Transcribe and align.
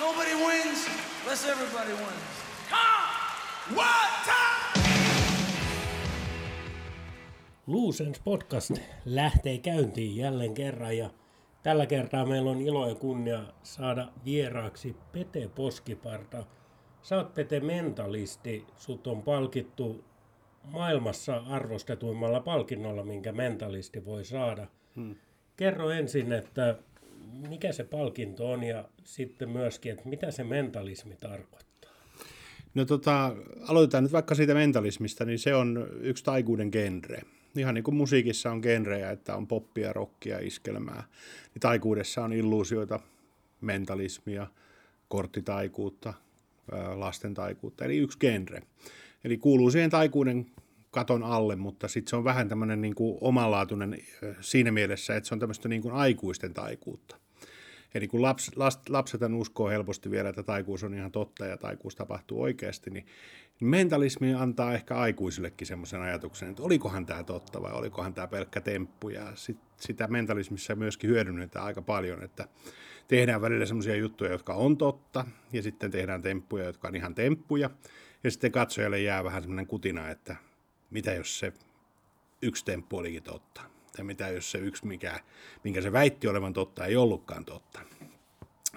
Nobody 0.00 0.34
wins 0.34 0.88
unless 1.22 1.48
everybody 1.48 1.92
wins. 1.92 2.34
Come! 2.70 3.76
One 3.76 4.14
time! 4.24 4.84
Luusens 7.66 8.20
podcast 8.20 8.70
lähtee 9.04 9.58
käyntiin 9.58 10.16
jälleen 10.16 10.54
kerran 10.54 10.98
ja 10.98 11.10
tällä 11.62 11.86
kertaa 11.86 12.26
meillä 12.26 12.50
on 12.50 12.60
ilo 12.60 12.88
ja 12.88 12.94
kunnia 12.94 13.42
saada 13.62 14.08
vieraaksi 14.24 14.96
Pete 15.12 15.50
Poskiparta. 15.54 16.46
Sä 17.02 17.16
oot 17.16 17.34
Pete 17.34 17.60
mentalisti, 17.60 18.66
sut 18.76 19.06
on 19.06 19.22
palkittu 19.22 20.04
maailmassa 20.62 21.42
arvostetuimmalla 21.48 22.40
palkinnolla, 22.40 23.02
minkä 23.02 23.32
mentalisti 23.32 24.04
voi 24.04 24.24
saada. 24.24 24.66
Hmm. 24.96 25.16
Kerro 25.56 25.90
ensin, 25.90 26.32
että 26.32 26.78
mikä 27.48 27.72
se 27.72 27.84
palkinto 27.84 28.50
on 28.50 28.62
ja 28.62 28.88
sitten 29.04 29.48
myöskin, 29.48 29.92
että 29.92 30.08
mitä 30.08 30.30
se 30.30 30.44
mentalismi 30.44 31.16
tarkoittaa? 31.20 31.90
No 32.74 32.84
tota, 32.84 33.36
aloitetaan 33.68 34.04
nyt 34.04 34.12
vaikka 34.12 34.34
siitä 34.34 34.54
mentalismista, 34.54 35.24
niin 35.24 35.38
se 35.38 35.54
on 35.54 35.88
yksi 36.00 36.24
taikuuden 36.24 36.68
genre. 36.72 37.22
Ihan 37.56 37.74
niin 37.74 37.84
kuin 37.84 37.94
musiikissa 37.94 38.50
on 38.50 38.60
genrejä, 38.62 39.10
että 39.10 39.36
on 39.36 39.46
poppia, 39.46 39.92
rockia, 39.92 40.38
iskelmää, 40.38 41.04
niin 41.54 41.60
taikuudessa 41.60 42.24
on 42.24 42.32
illuusioita, 42.32 43.00
mentalismia, 43.60 44.46
korttitaikuutta, 45.08 46.14
lasten 46.94 47.34
taikuutta, 47.34 47.84
eli 47.84 47.96
yksi 47.96 48.18
genre. 48.18 48.62
Eli 49.24 49.36
kuuluu 49.38 49.70
siihen 49.70 49.90
taikuuden 49.90 50.46
katon 50.94 51.22
alle, 51.22 51.56
mutta 51.56 51.88
sitten 51.88 52.10
se 52.10 52.16
on 52.16 52.24
vähän 52.24 52.48
tämmöinen 52.48 52.80
niin 52.80 52.94
kuin 52.94 53.18
omanlaatuinen 53.20 53.98
siinä 54.40 54.72
mielessä, 54.72 55.16
että 55.16 55.28
se 55.28 55.34
on 55.34 55.38
tämmöistä 55.38 55.68
niin 55.68 55.82
kuin 55.82 55.94
aikuisten 55.94 56.54
taikuutta. 56.54 57.16
Eli 57.94 58.08
kun 58.08 58.22
laps, 58.22 58.50
laps, 58.56 58.78
lapset 58.88 59.20
uskoo 59.36 59.68
helposti 59.68 60.10
vielä, 60.10 60.28
että 60.28 60.42
taikuus 60.42 60.84
on 60.84 60.94
ihan 60.94 61.12
totta 61.12 61.46
ja 61.46 61.56
taikuus 61.56 61.96
tapahtuu 61.96 62.42
oikeasti, 62.42 62.90
niin 62.90 63.06
mentalismi 63.60 64.34
antaa 64.34 64.74
ehkä 64.74 64.96
aikuisillekin 64.96 65.66
semmoisen 65.66 66.00
ajatuksen, 66.00 66.50
että 66.50 66.62
olikohan 66.62 67.06
tämä 67.06 67.24
totta 67.24 67.62
vai 67.62 67.72
olikohan 67.72 68.14
tämä 68.14 68.26
pelkkä 68.26 68.60
temppu. 68.60 69.08
Ja 69.08 69.32
sit, 69.34 69.58
sitä 69.76 70.06
mentalismissa 70.06 70.74
myöskin 70.74 71.10
hyödynnetään 71.10 71.64
aika 71.64 71.82
paljon, 71.82 72.22
että 72.22 72.48
tehdään 73.08 73.40
välillä 73.40 73.66
semmoisia 73.66 73.96
juttuja, 73.96 74.32
jotka 74.32 74.54
on 74.54 74.76
totta, 74.76 75.24
ja 75.52 75.62
sitten 75.62 75.90
tehdään 75.90 76.22
temppuja, 76.22 76.64
jotka 76.64 76.88
on 76.88 76.96
ihan 76.96 77.14
temppuja, 77.14 77.70
ja 78.24 78.30
sitten 78.30 78.52
katsojalle 78.52 79.00
jää 79.00 79.24
vähän 79.24 79.42
semmoinen 79.42 79.66
kutina, 79.66 80.10
että 80.10 80.36
mitä 80.94 81.12
jos 81.12 81.38
se 81.38 81.52
yksi 82.42 82.64
temppu 82.64 82.96
olikin 82.96 83.22
totta 83.22 83.62
tai 83.96 84.04
mitä 84.04 84.28
jos 84.28 84.50
se 84.50 84.58
yksi, 84.58 84.86
mikä, 84.86 85.20
minkä 85.64 85.80
se 85.80 85.92
väitti 85.92 86.28
olevan 86.28 86.52
totta, 86.52 86.86
ei 86.86 86.96
ollutkaan 86.96 87.44
totta. 87.44 87.80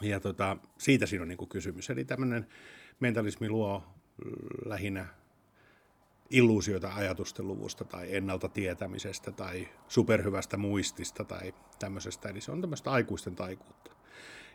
Ja 0.01 0.19
tota, 0.19 0.57
siitä 0.77 1.05
siinä 1.05 1.21
on 1.21 1.27
niin 1.27 1.37
kuin 1.37 1.49
kysymys. 1.49 1.89
Eli 1.89 2.05
tämmöinen 2.05 2.47
mentalismi 2.99 3.49
luo 3.49 3.83
lähinnä 4.65 5.07
illuusioita 6.29 6.93
ajatusten 6.95 7.47
luvusta 7.47 7.85
tai 7.85 8.15
ennalta 8.15 8.49
tietämisestä 8.49 9.31
tai 9.31 9.67
superhyvästä 9.87 10.57
muistista 10.57 11.23
tai 11.23 11.53
tämmöisestä. 11.79 12.29
Eli 12.29 12.41
se 12.41 12.51
on 12.51 12.61
tämmöistä 12.61 12.91
aikuisten 12.91 13.35
taikuutta. 13.35 13.91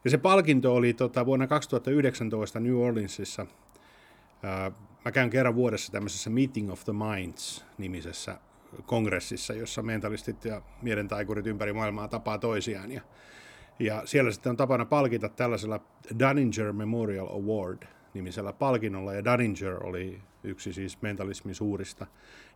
Ja 0.04 0.10
se 0.10 0.18
palkinto 0.18 0.74
oli 0.74 0.94
tota, 0.94 1.26
vuonna 1.26 1.46
2019 1.46 2.60
New 2.60 2.76
Orleansissa. 2.76 3.46
Mä 5.04 5.12
käyn 5.12 5.30
kerran 5.30 5.54
vuodessa 5.54 5.92
tämmöisessä 5.92 6.30
Meeting 6.30 6.72
of 6.72 6.84
the 6.84 6.92
Minds 6.92 7.64
nimisessä 7.78 8.38
kongressissa, 8.86 9.54
jossa 9.54 9.82
mentalistit 9.82 10.44
ja 10.44 10.62
mielentaikurit 10.82 11.46
ympäri 11.46 11.72
maailmaa 11.72 12.08
tapaa 12.08 12.38
toisiaan. 12.38 12.92
Ja, 12.92 13.02
ja 13.78 14.02
siellä 14.04 14.30
sitten 14.30 14.50
on 14.50 14.56
tapana 14.56 14.84
palkita 14.84 15.28
tällaisella 15.28 15.80
Dunninger 16.18 16.72
Memorial 16.72 17.26
Award 17.26 17.82
nimisellä 18.14 18.52
palkinnolla. 18.52 19.14
Ja 19.14 19.24
Dunninger 19.24 19.86
oli 19.86 20.20
yksi 20.44 20.72
siis 20.72 21.02
mentalismin 21.02 21.54
suurista 21.54 22.06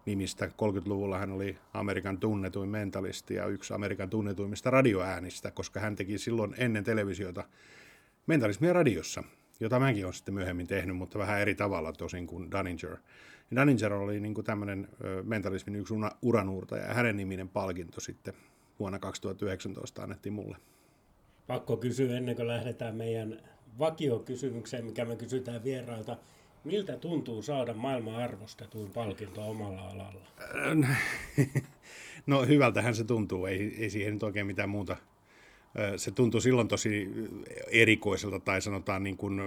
nimistä. 0.07 0.47
30-luvulla 0.47 1.19
hän 1.19 1.31
oli 1.33 1.59
Amerikan 1.75 2.19
tunnetuin 2.19 2.69
mentalisti 2.69 3.35
ja 3.35 3.47
yksi 3.47 3.75
Amerikan 3.75 4.11
tunnetuimmista 4.11 4.71
radioäänistä, 4.71 5.51
koska 5.51 5.81
hän 5.81 5.97
teki 5.97 6.19
silloin 6.19 6.55
ennen 6.59 6.85
televisiota 6.85 7.45
mentalismia 8.27 8.73
radiossa, 8.73 9.23
jota 9.61 9.81
mäkin 9.81 10.05
olen 10.05 10.15
sitten 10.15 10.35
myöhemmin 10.35 10.67
tehnyt, 10.67 10.97
mutta 10.97 11.19
vähän 11.19 11.41
eri 11.41 11.55
tavalla 11.55 11.93
tosin 11.93 12.27
kuin 12.27 12.51
Dunninger. 12.51 12.97
Dunninger 13.57 13.93
oli 13.93 14.21
niin 14.21 14.35
kuin 14.35 14.45
tämmöinen 14.45 14.89
mentalismin 15.23 15.77
yksi 15.77 15.95
uranuurtaja 16.23 16.87
ja 16.87 16.95
hänen 16.95 17.17
niminen 17.17 17.49
palkinto 17.49 18.01
sitten 18.01 18.35
vuonna 18.79 18.99
2019 18.99 20.03
annettiin 20.03 20.33
mulle. 20.33 20.57
Pakko 21.47 21.77
kysyä 21.77 22.17
ennen 22.17 22.37
kuin 22.37 22.49
lähdetään 22.49 22.97
meidän 22.97 23.41
vakiokysymykseen, 23.79 24.85
mikä 24.85 25.05
me 25.05 25.17
kysytään 25.17 25.65
vierailta. 25.65 26.17
Miltä 26.65 26.97
tuntuu 26.97 27.43
saada 27.43 27.75
maailman 27.75 28.15
arvostetuin 28.15 28.91
palkinto 28.91 29.51
omalla 29.51 29.89
alalla? 29.89 30.27
No 32.27 32.47
hyvältähän 32.47 32.95
se 32.95 33.05
tuntuu, 33.05 33.47
ei, 33.47 33.77
ei 33.79 33.91
siihen 33.91 34.15
nyt 34.15 34.23
oikein 34.23 34.47
mitään 34.47 34.69
muuta. 34.69 34.97
Se 35.97 36.11
tuntuu 36.11 36.41
silloin 36.41 36.69
tosi 36.69 37.09
erikoiselta 37.69 38.41
tai 38.41 38.63
sanotaan 38.63 39.03
niin 39.03 39.17
kuin, 39.17 39.41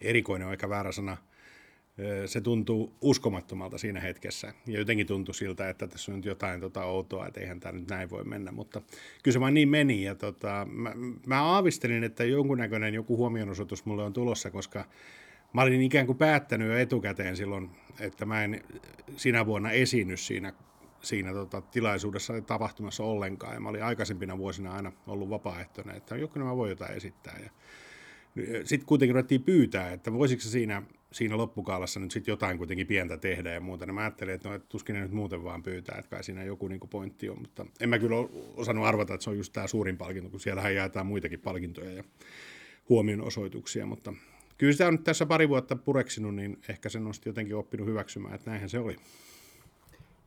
erikoinen 0.00 0.46
on 0.46 0.50
aika 0.50 0.68
väärä 0.68 0.92
sana– 0.92 1.16
se 2.26 2.40
tuntuu 2.40 2.92
uskomattomalta 3.00 3.78
siinä 3.78 4.00
hetkessä. 4.00 4.54
Ja 4.66 4.78
jotenkin 4.78 5.06
tuntui 5.06 5.34
siltä, 5.34 5.68
että 5.68 5.86
tässä 5.86 6.12
on 6.12 6.16
nyt 6.16 6.24
jotain 6.24 6.60
tota 6.60 6.84
outoa, 6.84 7.26
että 7.26 7.40
eihän 7.40 7.60
tämä 7.60 7.78
nyt 7.78 7.88
näin 7.88 8.10
voi 8.10 8.24
mennä. 8.24 8.52
Mutta 8.52 8.82
kyllä 9.22 9.32
se 9.32 9.40
vaan 9.40 9.54
niin 9.54 9.68
meni. 9.68 10.02
Ja 10.02 10.14
tota, 10.14 10.66
mä, 10.70 10.92
mä 11.26 11.42
aavistelin, 11.42 12.04
että 12.04 12.24
jonkunnäköinen 12.24 12.94
joku 12.94 13.16
huomionosoitus 13.16 13.84
mulle 13.84 14.02
on 14.02 14.12
tulossa, 14.12 14.50
koska 14.50 14.84
mä 15.52 15.62
olin 15.62 15.82
ikään 15.82 16.06
kuin 16.06 16.18
päättänyt 16.18 16.68
jo 16.68 16.76
etukäteen 16.76 17.36
silloin, 17.36 17.70
että 18.00 18.26
mä 18.26 18.44
en 18.44 18.62
sinä 19.16 19.46
vuonna 19.46 19.70
esiinny 19.70 20.16
siinä, 20.16 20.52
siinä 21.02 21.32
tota, 21.32 21.60
tilaisuudessa 21.60 22.34
ja 22.34 22.42
tapahtumassa 22.42 23.04
ollenkaan. 23.04 23.54
Ja 23.54 23.60
mä 23.60 23.68
olin 23.68 23.84
aikaisempina 23.84 24.38
vuosina 24.38 24.72
aina 24.72 24.92
ollut 25.06 25.30
vapaaehtoinen, 25.30 25.96
että 25.96 26.16
joku 26.16 26.38
mä 26.38 26.56
voi 26.56 26.68
jotain 26.68 26.96
esittää. 26.96 27.38
Ja 27.42 27.50
sitten 28.64 28.86
kuitenkin 28.86 29.14
ruvettiin 29.14 29.42
pyytää, 29.42 29.92
että 29.92 30.12
voisiko 30.12 30.42
siinä, 30.42 30.82
siinä 31.12 31.36
loppukaalassa 31.36 32.00
nyt 32.00 32.10
sitten 32.10 32.32
jotain 32.32 32.58
kuitenkin 32.58 32.86
pientä 32.86 33.16
tehdä 33.16 33.52
ja 33.52 33.60
muuta. 33.60 33.84
Ja 33.84 33.92
mä 33.92 34.00
ajattelin, 34.00 34.34
että 34.34 34.48
no, 34.48 34.54
et 34.54 34.68
tuskin 34.68 34.94
ne 34.94 35.00
nyt 35.00 35.12
muuten 35.12 35.44
vaan 35.44 35.62
pyytää, 35.62 35.98
että 35.98 36.10
kai 36.10 36.24
siinä 36.24 36.44
joku 36.44 36.68
niinku 36.68 36.86
pointti 36.86 37.28
on. 37.28 37.38
Mutta 37.40 37.66
en 37.80 37.88
mä 37.88 37.98
kyllä 37.98 38.16
osannut 38.56 38.86
arvata, 38.86 39.14
että 39.14 39.24
se 39.24 39.30
on 39.30 39.36
just 39.36 39.52
tämä 39.52 39.66
suurin 39.66 39.96
palkinto, 39.96 40.30
kun 40.30 40.40
siellähän 40.40 40.74
jaetaan 40.74 41.06
muitakin 41.06 41.40
palkintoja 41.40 41.90
ja 41.90 42.04
huomionosoituksia. 42.88 43.86
Mutta 43.86 44.12
kyllä 44.58 44.72
sitä 44.72 44.86
on 44.86 44.94
nyt 44.94 45.04
tässä 45.04 45.26
pari 45.26 45.48
vuotta 45.48 45.76
pureksinut, 45.76 46.34
niin 46.34 46.58
ehkä 46.68 46.88
sen 46.88 47.06
on 47.06 47.12
jotenkin 47.24 47.56
oppinut 47.56 47.86
hyväksymään, 47.88 48.34
että 48.34 48.50
näinhän 48.50 48.70
se 48.70 48.78
oli. 48.78 48.96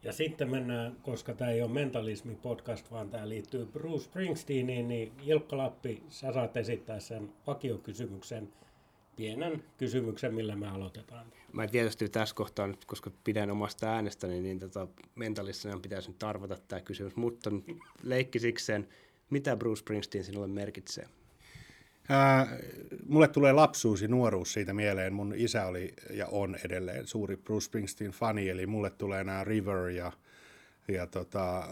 Ja 0.03 0.13
sitten 0.13 0.51
mennään, 0.51 0.95
koska 1.01 1.33
tämä 1.33 1.51
ei 1.51 1.61
ole 1.61 1.71
mentalismi 1.71 2.35
podcast, 2.35 2.91
vaan 2.91 3.09
tämä 3.09 3.29
liittyy 3.29 3.65
Bruce 3.65 4.03
Springsteeniin, 4.03 4.87
niin 4.87 5.11
Ilkka 5.25 5.57
Lappi, 5.57 6.03
sä 6.09 6.33
saat 6.33 6.57
esittää 6.57 6.99
sen 6.99 7.29
vakiokysymyksen, 7.47 8.53
pienen 9.15 9.63
kysymyksen, 9.77 10.33
millä 10.33 10.55
me 10.55 10.67
aloitetaan. 10.67 11.25
Mä 11.53 11.67
tietysti 11.67 12.09
tässä 12.09 12.35
kohtaa 12.35 12.67
nyt, 12.67 12.85
koska 12.85 13.11
pidän 13.23 13.51
omasta 13.51 13.87
äänestäni, 13.87 14.41
niin 14.41 14.59
tota, 14.59 14.87
mentalistina 15.15 15.79
pitäisi 15.79 16.11
nyt 16.11 16.23
arvata 16.23 16.57
tämä 16.67 16.81
kysymys, 16.81 17.15
mutta 17.15 17.49
leikkisikseen, 18.03 18.87
mitä 19.29 19.55
Bruce 19.55 19.79
Springsteen 19.79 20.23
sinulle 20.23 20.47
merkitsee? 20.47 21.07
Ää, 22.09 22.47
mulle 23.07 23.27
tulee 23.27 23.53
lapsuus 23.53 24.01
ja 24.01 24.07
nuoruus 24.07 24.53
siitä 24.53 24.73
mieleen. 24.73 25.13
Mun 25.13 25.33
isä 25.35 25.65
oli 25.65 25.93
ja 26.09 26.27
on 26.27 26.57
edelleen 26.65 27.07
suuri 27.07 27.37
Bruce 27.37 27.65
Springsteen-fani, 27.65 28.49
eli 28.49 28.67
mulle 28.67 28.89
tulee 28.89 29.23
nämä 29.23 29.43
River 29.43 29.87
ja, 29.87 30.11
ja 30.87 31.07
tota, 31.07 31.67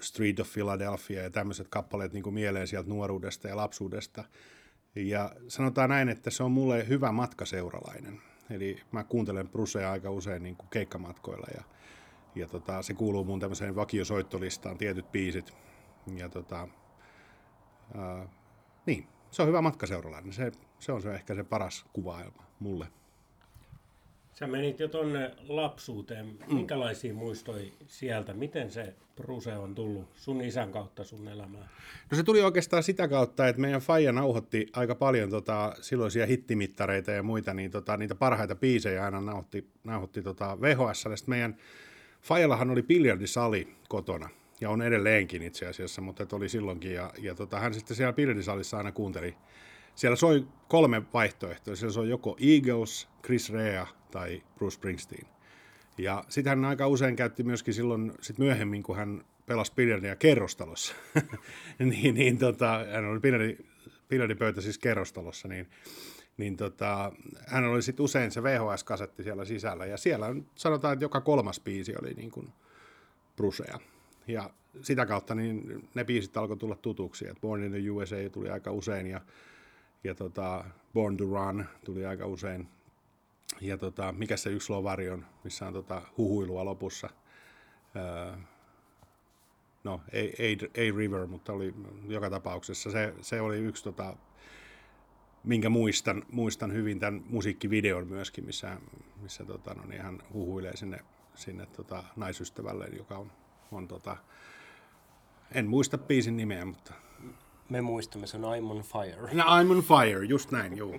Street 0.00 0.40
of 0.40 0.52
Philadelphia 0.52 1.22
ja 1.22 1.30
tämmöiset 1.30 1.68
kappaleet 1.68 2.12
niin 2.12 2.22
kuin 2.22 2.34
mieleen 2.34 2.66
sieltä 2.66 2.88
nuoruudesta 2.88 3.48
ja 3.48 3.56
lapsuudesta. 3.56 4.24
Ja 4.94 5.32
sanotaan 5.48 5.90
näin, 5.90 6.08
että 6.08 6.30
se 6.30 6.42
on 6.42 6.52
mulle 6.52 6.88
hyvä 6.88 7.12
matkaseuralainen. 7.12 8.20
Eli 8.50 8.80
mä 8.92 9.04
kuuntelen 9.04 9.48
Brucea 9.48 9.92
aika 9.92 10.10
usein 10.10 10.42
niin 10.42 10.56
kuin 10.56 10.68
keikkamatkoilla 10.70 11.46
ja, 11.54 11.62
ja 12.34 12.48
tota, 12.48 12.82
se 12.82 12.94
kuuluu 12.94 13.24
mun 13.24 13.40
tämmöiseen 13.40 13.76
vakiosoittolistaan, 13.76 14.78
tietyt 14.78 15.12
biisit. 15.12 15.52
Ja 16.16 16.28
tota, 16.28 16.68
ää, 17.94 18.28
niin, 18.86 19.06
se 19.30 19.42
on 19.42 19.48
hyvä 19.48 19.60
matkaseuralainen. 19.62 20.32
Se, 20.32 20.52
se 20.78 20.92
on 20.92 21.02
se 21.02 21.14
ehkä 21.14 21.34
se 21.34 21.44
paras 21.44 21.84
kuvailma 21.92 22.42
mulle. 22.60 22.86
Sä 24.32 24.46
menit 24.46 24.80
jo 24.80 24.88
tuonne 24.88 25.30
lapsuuteen. 25.48 26.26
Mm. 26.26 26.54
Minkälaisia 26.54 27.14
muistoi 27.14 27.72
sieltä? 27.86 28.34
Miten 28.34 28.70
se 28.70 28.94
Bruse 29.16 29.56
on 29.56 29.74
tullut 29.74 30.08
sun 30.14 30.40
isän 30.40 30.72
kautta 30.72 31.04
sun 31.04 31.28
elämään? 31.28 31.70
No 32.10 32.16
se 32.16 32.22
tuli 32.22 32.42
oikeastaan 32.42 32.82
sitä 32.82 33.08
kautta, 33.08 33.48
että 33.48 33.60
meidän 33.60 33.80
Faija 33.80 34.12
nauhoitti 34.12 34.66
aika 34.72 34.94
paljon 34.94 35.30
tota, 35.30 35.76
silloisia 35.80 36.26
hittimittareita 36.26 37.10
ja 37.10 37.22
muita, 37.22 37.54
niin 37.54 37.70
tota, 37.70 37.96
niitä 37.96 38.14
parhaita 38.14 38.54
biisejä 38.54 39.04
aina 39.04 39.20
nauhoitti, 39.20 39.70
nauhoitti 39.84 40.22
tota 40.22 40.60
VHS. 40.60 41.02
Sitten 41.02 41.30
meidän 41.30 41.56
Faijallahan 42.22 42.70
oli 42.70 42.82
biljardisali 42.82 43.68
kotona 43.88 44.28
ja 44.60 44.70
on 44.70 44.82
edelleenkin 44.82 45.42
itse 45.42 45.66
asiassa, 45.66 46.00
mutta 46.00 46.36
oli 46.36 46.48
silloinkin. 46.48 46.92
Ja, 46.92 47.12
ja 47.18 47.34
tota, 47.34 47.60
hän 47.60 47.74
sitten 47.74 47.96
siellä 47.96 48.12
pildisalissa 48.12 48.76
aina 48.76 48.92
kuunteli 48.92 49.36
siellä 49.94 50.16
soi 50.16 50.46
kolme 50.68 51.02
vaihtoehtoa. 51.12 51.76
Siellä 51.76 51.92
soi 51.92 52.08
joko 52.08 52.36
Eagles, 52.40 53.08
Chris 53.24 53.52
Rea 53.52 53.86
tai 54.10 54.42
Bruce 54.58 54.74
Springsteen. 54.74 55.26
Ja 55.98 56.24
sitten 56.28 56.50
hän 56.50 56.64
aika 56.64 56.86
usein 56.86 57.16
käytti 57.16 57.42
myöskin 57.42 57.74
silloin 57.74 58.12
sit 58.20 58.38
myöhemmin, 58.38 58.82
kun 58.82 58.96
hän 58.96 59.24
pelasi 59.46 59.72
biljardia 59.76 60.16
kerrostalossa. 60.16 60.94
niin, 61.78 62.14
niin 62.14 62.38
tota, 62.38 62.84
hän 62.92 63.04
oli 63.04 63.20
biljardi, 63.20 63.56
biljardipöytä 64.08 64.60
siis 64.60 64.78
kerrostalossa, 64.78 65.48
niin, 65.48 65.70
niin 66.36 66.56
tota, 66.56 67.12
hän 67.46 67.64
oli 67.64 67.82
sitten 67.82 68.04
usein 68.04 68.30
se 68.30 68.42
VHS-kasetti 68.42 69.22
siellä 69.22 69.44
sisällä. 69.44 69.86
Ja 69.86 69.96
siellä 69.96 70.26
sanotaan, 70.54 70.92
että 70.92 71.04
joka 71.04 71.20
kolmas 71.20 71.60
biisi 71.60 71.94
oli 72.02 72.14
niin 72.14 72.30
kuin 72.30 72.48
Brucea. 73.36 73.78
Ja 74.26 74.50
sitä 74.82 75.06
kautta 75.06 75.34
niin 75.34 75.88
ne 75.94 76.04
biisit 76.04 76.36
alkoi 76.36 76.56
tulla 76.56 76.76
tutuksi. 76.76 77.28
Et 77.28 77.40
Born 77.40 77.62
in 77.62 77.70
the 77.70 77.90
USA 77.90 78.16
tuli 78.32 78.50
aika 78.50 78.70
usein 78.70 79.06
ja, 79.06 79.20
ja 80.04 80.14
tota, 80.14 80.64
Born 80.94 81.16
to 81.16 81.24
Run 81.24 81.64
tuli 81.84 82.06
aika 82.06 82.26
usein. 82.26 82.68
Ja 83.60 83.78
tota, 83.78 84.12
mikä 84.12 84.36
se 84.36 84.50
yksi 84.50 84.72
lovari 84.72 85.10
on, 85.10 85.26
missä 85.44 85.66
on 85.66 85.72
tota 85.72 86.02
huhuilua 86.16 86.64
lopussa. 86.64 87.10
Öö, 87.96 88.36
no, 89.84 90.00
ei, 90.12 90.34
ei, 90.38 90.58
ei 90.74 90.92
River, 90.92 91.26
mutta 91.26 91.52
oli 91.52 91.74
joka 92.08 92.30
tapauksessa. 92.30 92.90
Se, 92.90 93.14
se 93.20 93.40
oli 93.40 93.58
yksi, 93.58 93.84
tota, 93.84 94.16
minkä 95.44 95.68
muistan, 95.68 96.22
muistan 96.32 96.72
hyvin 96.72 97.00
tämän 97.00 97.24
musiikkivideon 97.28 98.06
myöskin, 98.08 98.44
missä, 98.44 98.76
missä 99.22 99.44
tota, 99.44 99.74
no, 99.74 99.84
niin 99.84 100.02
hän 100.02 100.22
huhuilee 100.32 100.76
sinne, 100.76 100.98
sinne 101.34 101.66
tota, 101.66 102.04
naisystävälle, 102.16 102.86
joka 102.86 103.18
on, 103.18 103.32
on 103.72 103.88
tota, 103.88 104.16
en 105.52 105.66
muista 105.66 105.98
biisin 105.98 106.36
nimeä, 106.36 106.64
mutta... 106.64 106.94
Me 107.68 107.80
muistamme, 107.80 108.26
se 108.26 108.36
on 108.36 108.42
I'm 108.42 108.70
on 108.70 108.82
Fire. 108.82 109.34
No, 109.34 109.44
I'm 109.44 109.70
on 109.70 109.82
Fire, 109.82 110.24
just 110.24 110.50
näin, 110.50 110.76
joo. 110.76 110.94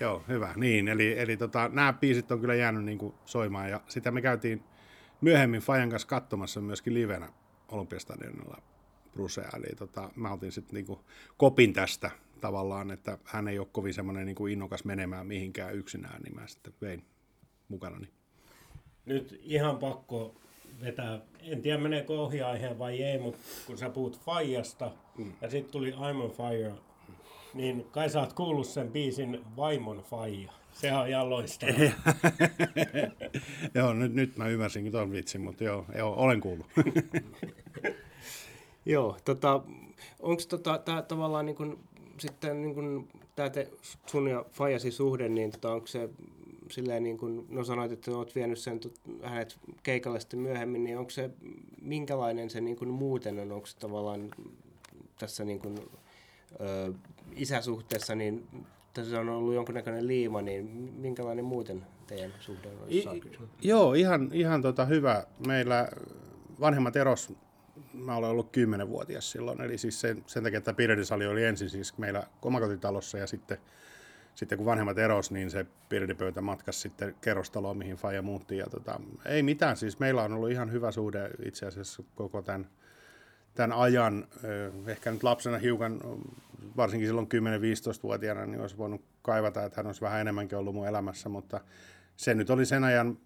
joo, 0.00 0.22
hyvä. 0.28 0.52
Niin, 0.56 0.88
eli, 0.88 1.18
eli 1.18 1.36
tota, 1.36 1.68
nämä 1.68 1.92
biisit 1.92 2.32
on 2.32 2.40
kyllä 2.40 2.54
jäänyt 2.54 2.84
niin 2.84 2.98
kuin 2.98 3.14
soimaan, 3.24 3.70
ja 3.70 3.80
sitä 3.88 4.10
me 4.10 4.22
käytiin 4.22 4.64
myöhemmin 5.20 5.60
Fajan 5.60 5.90
kanssa 5.90 6.08
katsomassa 6.08 6.60
myöskin 6.60 6.94
livenä 6.94 7.28
Olympiastadionilla 7.68 8.62
Brusea, 9.12 9.48
eli 9.56 9.76
tota, 9.76 10.10
mä 10.16 10.32
otin 10.32 10.52
sitten 10.52 10.74
niinku 10.74 11.04
kopin 11.36 11.72
tästä 11.72 12.10
tavallaan, 12.40 12.90
että 12.90 13.18
hän 13.24 13.48
ei 13.48 13.58
ole 13.58 13.68
kovin 13.72 13.94
semmoinen 13.94 14.26
niinku 14.26 14.46
innokas 14.46 14.84
menemään 14.84 15.26
mihinkään 15.26 15.74
yksinään, 15.74 16.22
niin 16.22 16.34
mä 16.34 16.46
sitten 16.46 16.74
vein 16.80 17.04
mukana. 17.68 18.06
Nyt 19.04 19.40
ihan 19.42 19.78
pakko 19.78 20.40
vetää, 20.80 21.20
en 21.40 21.62
tiedä 21.62 21.78
meneekö 21.78 22.20
ohjaaiheen 22.20 22.78
vai 22.78 23.02
ei, 23.02 23.18
mutta 23.18 23.38
kun 23.66 23.78
sä 23.78 23.90
puhut 23.90 24.20
Fajasta 24.20 24.90
mm. 25.18 25.32
ja 25.40 25.50
sitten 25.50 25.72
tuli 25.72 25.90
I'm 25.90 26.22
on 26.22 26.30
Fire, 26.30 26.72
niin 27.54 27.86
kai 27.90 28.10
sä 28.10 28.20
oot 28.20 28.32
kuullut 28.32 28.66
sen 28.66 28.92
biisin 28.92 29.40
Vaimon 29.56 30.02
Faija. 30.02 30.52
Se 30.72 30.92
on 30.92 31.08
ihan 31.08 31.30
loistava. 31.30 31.72
joo, 33.74 33.92
nyt, 33.92 34.14
nyt 34.14 34.36
mä 34.36 34.48
ymmärsinkin 34.48 34.92
tuon 34.92 35.12
vitsin, 35.12 35.40
mutta 35.40 35.64
joo, 35.64 35.84
joo 35.98 36.14
olen 36.14 36.40
kuullut. 36.40 36.66
joo, 38.86 39.16
tota, 39.24 39.62
onko 40.20 40.42
tota, 40.48 40.78
tää 40.78 41.02
tavallaan 41.02 41.46
niin 41.46 41.56
kun, 41.56 41.78
sitten 42.18 42.62
niin 42.62 42.74
kun, 42.74 43.08
tää 43.36 43.50
te, 43.50 43.70
sun 44.06 44.28
ja 44.28 44.44
Fajasi 44.50 44.90
suhde, 44.90 45.28
niin 45.28 45.50
tota, 45.50 45.72
onko 45.72 45.86
se 45.86 46.08
silleen 46.70 47.02
niin 47.02 47.18
kuin, 47.18 47.46
no 47.48 47.64
sanoit, 47.64 47.92
että 47.92 48.10
olet 48.10 48.34
vienyt 48.34 48.58
sen 48.58 48.80
hänet 49.22 49.58
keikalle 49.82 50.20
sitten 50.20 50.40
myöhemmin, 50.40 50.84
niin 50.84 50.98
onko 50.98 51.10
se, 51.10 51.30
minkälainen 51.82 52.50
se 52.50 52.60
niin 52.60 52.76
kuin 52.76 52.90
muuten 52.90 53.38
on, 53.38 53.52
onko 53.52 53.66
se 53.66 53.78
tavallaan 53.78 54.30
tässä 55.18 55.44
niin 55.44 55.58
kuin, 55.58 55.78
ö, 56.60 56.92
isäsuhteessa, 57.36 58.14
niin 58.14 58.46
tässä 58.94 59.20
on 59.20 59.28
ollut 59.28 59.54
jonkunnäköinen 59.54 60.06
liima, 60.06 60.42
niin 60.42 60.66
minkälainen 60.98 61.44
muuten 61.44 61.86
teidän 62.06 62.32
suhde 62.40 62.68
on? 62.68 62.88
I, 62.90 63.04
joo, 63.62 63.94
ihan, 63.94 64.30
ihan 64.32 64.62
tota 64.62 64.84
hyvä. 64.84 65.24
Meillä 65.46 65.88
vanhemmat 66.60 66.96
eros, 66.96 67.32
mä 67.92 68.16
olen 68.16 68.30
ollut 68.30 68.50
kymmenenvuotias 68.52 69.30
silloin, 69.30 69.60
eli 69.60 69.78
siis 69.78 70.00
sen, 70.00 70.24
sen 70.26 70.42
takia, 70.42 70.58
että 70.58 70.72
Pirdisali 70.72 71.26
oli 71.26 71.44
ensin 71.44 71.70
siis 71.70 71.98
meillä 71.98 72.22
omakotitalossa 72.42 73.18
ja 73.18 73.26
sitten 73.26 73.58
sitten 74.36 74.58
kun 74.58 74.66
vanhemmat 74.66 74.98
eros, 74.98 75.30
niin 75.30 75.50
se 75.50 75.66
pirdipöytä 75.88 76.40
matkasi 76.40 76.80
sitten 76.80 77.14
kerrostaloon, 77.20 77.76
mihin 77.76 77.96
Faija 77.96 78.22
muutti. 78.22 78.56
Ja 78.56 78.66
tota, 78.66 79.00
ei 79.24 79.42
mitään, 79.42 79.76
siis 79.76 79.98
meillä 79.98 80.22
on 80.22 80.32
ollut 80.32 80.50
ihan 80.50 80.72
hyvä 80.72 80.92
suhde 80.92 81.30
itse 81.46 81.66
asiassa 81.66 82.02
koko 82.14 82.42
tämän, 82.42 82.66
tämän 83.54 83.78
ajan. 83.78 84.28
Ehkä 84.86 85.10
nyt 85.10 85.22
lapsena 85.22 85.58
hiukan, 85.58 86.00
varsinkin 86.76 87.08
silloin 87.08 87.28
10-15-vuotiaana, 87.34 88.46
niin 88.46 88.60
olisi 88.60 88.78
voinut 88.78 89.04
kaivata, 89.22 89.64
että 89.64 89.76
hän 89.76 89.86
olisi 89.86 90.00
vähän 90.00 90.20
enemmänkin 90.20 90.58
ollut 90.58 90.74
mun 90.74 90.88
elämässä, 90.88 91.28
mutta 91.28 91.60
se 92.16 92.34
nyt 92.34 92.50
oli 92.50 92.66
sen 92.66 92.84
ajan 92.84 93.18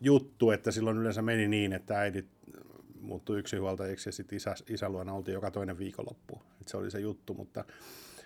juttu, 0.00 0.50
että 0.50 0.70
silloin 0.70 0.98
yleensä 0.98 1.22
meni 1.22 1.48
niin, 1.48 1.72
että 1.72 1.98
äidit 1.98 2.26
muuttui 3.00 3.38
yksinhuoltajiksi 3.38 4.08
ja 4.08 4.12
sitten 4.12 4.36
isä, 4.36 4.54
isä 4.68 4.88
luona 4.88 5.12
oltiin 5.12 5.34
joka 5.34 5.50
toinen 5.50 5.78
viikonloppu. 5.78 6.42
Et 6.60 6.68
se 6.68 6.76
oli 6.76 6.90
se 6.90 7.00
juttu, 7.00 7.34
mutta 7.34 7.64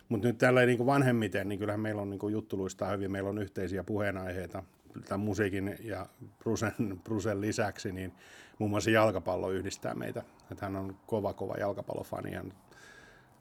mutta 0.08 0.28
nyt 0.28 0.38
tällä 0.38 0.66
niin 0.66 0.87
vanhemmiten, 0.87 1.49
niin 1.49 1.58
kyllähän 1.58 1.81
meillä 1.81 2.02
on 2.02 2.10
niin 2.10 2.32
juttuluista 2.32 2.87
hyvin, 2.87 3.10
meillä 3.10 3.31
on 3.31 3.38
yhteisiä 3.38 3.84
puheenaiheita 3.84 4.62
tämän 5.08 5.20
musiikin 5.20 5.76
ja 5.81 6.06
Brusen, 6.38 6.72
Brusen 7.05 7.40
lisäksi, 7.40 7.93
niin 7.93 8.12
muun 8.58 8.70
muassa 8.70 8.90
jalkapallo 8.90 9.50
yhdistää 9.50 9.94
meitä. 9.94 10.22
Että 10.52 10.66
hän 10.66 10.76
on 10.76 10.96
kova, 11.06 11.32
kova 11.32 11.55
jalkapallofani, 11.55 12.34
hän 12.34 12.52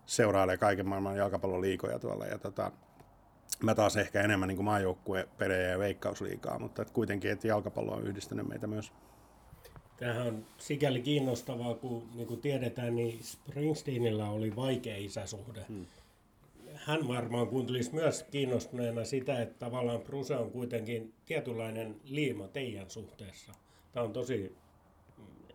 seurailee 0.06 0.58
kaiken 0.58 0.88
maailman 0.88 1.18
jalkapalloliikoja 1.18 2.00
tuolla. 2.00 2.26
Ja 2.26 2.38
tota, 2.38 2.72
mä 3.64 3.76
taas 3.76 3.98
ehkä 3.98 4.22
enemmän 4.22 4.48
niin 4.48 4.64
maajoukkuepelejä 4.64 5.70
ja 5.70 5.80
veikkausliikaa, 5.80 6.60
mutta 6.60 6.82
et 6.82 6.90
kuitenkin, 6.90 7.32
että 7.32 7.48
jalkapallo 7.48 7.92
on 7.92 8.08
yhdistänyt 8.08 8.48
meitä 8.48 8.68
myös. 8.68 8.92
Tämähän 9.98 10.28
on 10.28 10.46
sikäli 10.58 11.02
kiinnostavaa, 11.02 11.76
kun 11.76 12.10
niin 12.16 12.28
kuin 12.28 12.42
tiedetään, 12.42 12.96
niin 12.96 13.24
Springsteenillä 13.24 14.30
oli 14.30 14.56
vaikea 14.56 14.98
isäsuhde. 14.98 15.66
Hmm 15.68 15.86
hän 16.86 17.08
varmaan 17.08 17.48
kuuntelisi 17.48 17.96
myös 17.96 18.26
kiinnostuneena 18.32 19.04
sitä, 19.04 19.42
että 19.42 19.60
tavallaan 19.60 20.02
Bruse 20.02 20.36
on 20.36 20.52
kuitenkin 20.52 21.14
tietynlainen 21.26 21.96
liima 22.04 22.48
teidän 22.48 22.90
suhteessa. 22.90 23.52
Tämä 23.92 24.04
on 24.04 24.14
tosi, 24.14 24.56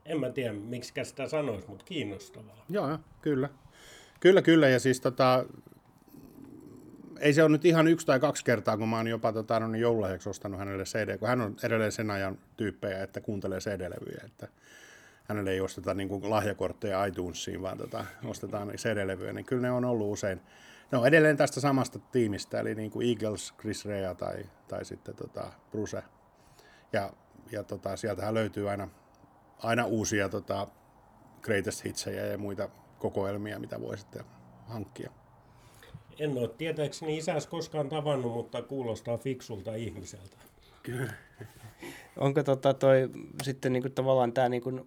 en 0.06 0.20
mä 0.20 0.30
tiedä 0.30 0.52
miksi 0.52 0.92
sitä 1.02 1.28
sanoisi, 1.28 1.69
mutta 1.69 1.84
kiinnostavaa. 1.84 2.64
Joo, 2.70 2.98
kyllä. 3.20 3.48
Kyllä, 4.20 4.42
kyllä. 4.42 4.69
Ja 4.69 4.80
siis 4.80 5.00
tota, 5.00 5.44
ei 7.20 7.32
se 7.32 7.43
ole 7.43 7.52
nyt 7.52 7.64
ihan 7.64 7.88
yksi 7.88 8.06
tai 8.06 8.20
kaksi 8.20 8.44
kertaa, 8.44 8.76
kun 8.76 8.88
mä 8.88 8.96
oon 8.96 9.06
jopa 9.06 9.32
tota, 9.32 9.60
no, 9.60 9.69
niin 9.69 9.81
joululahjaksi 9.81 10.29
ostanut 10.29 10.58
hänelle 10.58 10.84
CD, 10.84 11.19
kun 11.19 11.29
hän 11.29 11.41
on 11.41 11.56
edelleen 11.62 11.93
sen 11.93 12.10
ajan 12.10 12.38
tyyppejä, 12.56 13.02
että 13.02 13.20
kuuntelee 13.20 13.58
CD-levyjä. 13.58 14.22
Että 14.24 14.48
hänelle 15.24 15.50
ei 15.50 15.60
osteta 15.60 15.94
niin 15.94 16.08
kuin 16.08 16.31
lahjakortteja 16.31 17.05
iTunesiin, 17.05 17.62
vaan 17.62 17.79
tota, 17.79 18.05
ostetaan 18.24 18.69
CD-levyjä, 18.69 19.32
niin 19.32 19.44
kyllä 19.44 19.62
ne 19.62 19.70
on 19.70 19.84
ollut 19.84 20.12
usein 20.12 20.41
No 20.93 21.05
edelleen 21.05 21.37
tästä 21.37 21.61
samasta 21.61 21.99
tiimistä, 21.99 22.61
eli 22.61 22.75
niin 22.75 22.91
kuin 22.91 23.08
Eagles, 23.08 23.55
Chris 23.61 23.84
Rea 23.84 24.15
tai, 24.15 24.44
tai 24.69 24.84
sitten 24.84 25.17
tota 25.17 25.53
Bruce. 25.70 26.03
Ja, 26.93 27.13
ja 27.53 27.63
tota, 27.63 27.96
sieltähän 27.96 28.34
löytyy 28.34 28.70
aina, 28.70 28.89
aina 29.58 29.87
uusia 29.87 30.29
tota, 30.29 30.67
greatest 31.43 31.84
hitsejä 31.84 32.27
ja 32.27 32.39
muita 32.39 32.69
kokoelmia, 32.99 33.58
mitä 33.58 33.81
voi 33.81 33.99
sitten 33.99 34.25
hankkia. 34.67 35.11
En 36.19 36.39
ole 36.39 36.49
tietääkseni 36.49 37.17
isäs 37.17 37.46
koskaan 37.46 37.89
tavannut, 37.89 38.32
mutta 38.32 38.63
kuulostaa 38.63 39.19
fiksulta 39.19 39.75
ihmiseltä. 39.75 40.37
Kyllä. 40.82 41.13
Onko 42.17 42.43
tota 42.43 42.75
toi, 42.75 43.11
sitten 43.43 43.72
niinku 43.72 43.89
tavallaan 43.89 44.32
tämä, 44.32 44.49
niinku, 44.49 44.87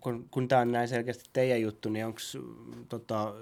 kun, 0.00 0.28
kun 0.30 0.48
tämä 0.48 0.60
on 0.60 0.72
näin 0.72 0.88
selkeästi 0.88 1.30
teidän 1.32 1.60
juttu, 1.60 1.88
niin 1.88 2.06
onko 2.06 2.18
tota, 2.88 3.34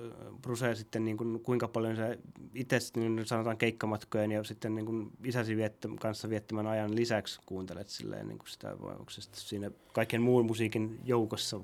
Bruse 0.42 0.74
sitten 0.74 1.04
niinku, 1.04 1.38
kuinka 1.42 1.68
paljon 1.68 1.96
se 1.96 2.18
itse 2.54 2.78
niin 2.96 3.26
sanotaan 3.26 3.56
keikkamatkojen 3.56 4.32
ja 4.32 4.44
sitten 4.44 4.74
niinku, 4.74 4.92
isäsi 5.24 5.56
viettä, 5.56 5.88
kanssa 6.00 6.30
viettämän 6.30 6.66
ajan 6.66 6.96
lisäksi 6.96 7.40
kuuntelet 7.46 7.88
silleen, 7.88 8.28
niinku 8.28 8.46
sitä, 8.46 8.82
vai 8.82 8.92
onko 8.92 9.10
se 9.10 9.20
siinä 9.32 9.70
kaiken 9.92 10.22
muun 10.22 10.46
musiikin 10.46 11.00
joukossa? 11.04 11.60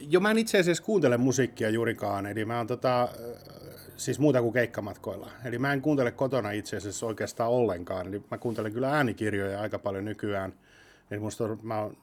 Joo, 0.00 0.20
mä 0.20 0.30
en 0.30 0.38
itse 0.38 0.58
asiassa 0.58 0.82
kuuntele 0.82 1.16
musiikkia 1.16 1.70
juurikaan, 1.70 2.26
eli 2.26 2.44
mä 2.44 2.56
oon 2.56 2.66
tota, 2.66 3.08
siis 3.96 4.18
muuta 4.18 4.42
kuin 4.42 4.52
keikkamatkoilla. 4.52 5.30
Eli 5.44 5.58
mä 5.58 5.72
en 5.72 5.82
kuuntele 5.82 6.10
kotona 6.10 6.50
itse 6.50 6.76
asiassa 6.76 7.06
oikeastaan 7.06 7.50
ollenkaan, 7.50 8.06
eli 8.06 8.22
mä 8.30 8.38
kuuntelen 8.38 8.72
kyllä 8.72 8.90
äänikirjoja 8.90 9.60
aika 9.60 9.78
paljon 9.78 10.04
nykyään– 10.04 10.54
Eli 11.10 11.20
musta 11.20 11.44
on, 11.44 11.58
mä 11.62 11.82
oon 11.82 11.96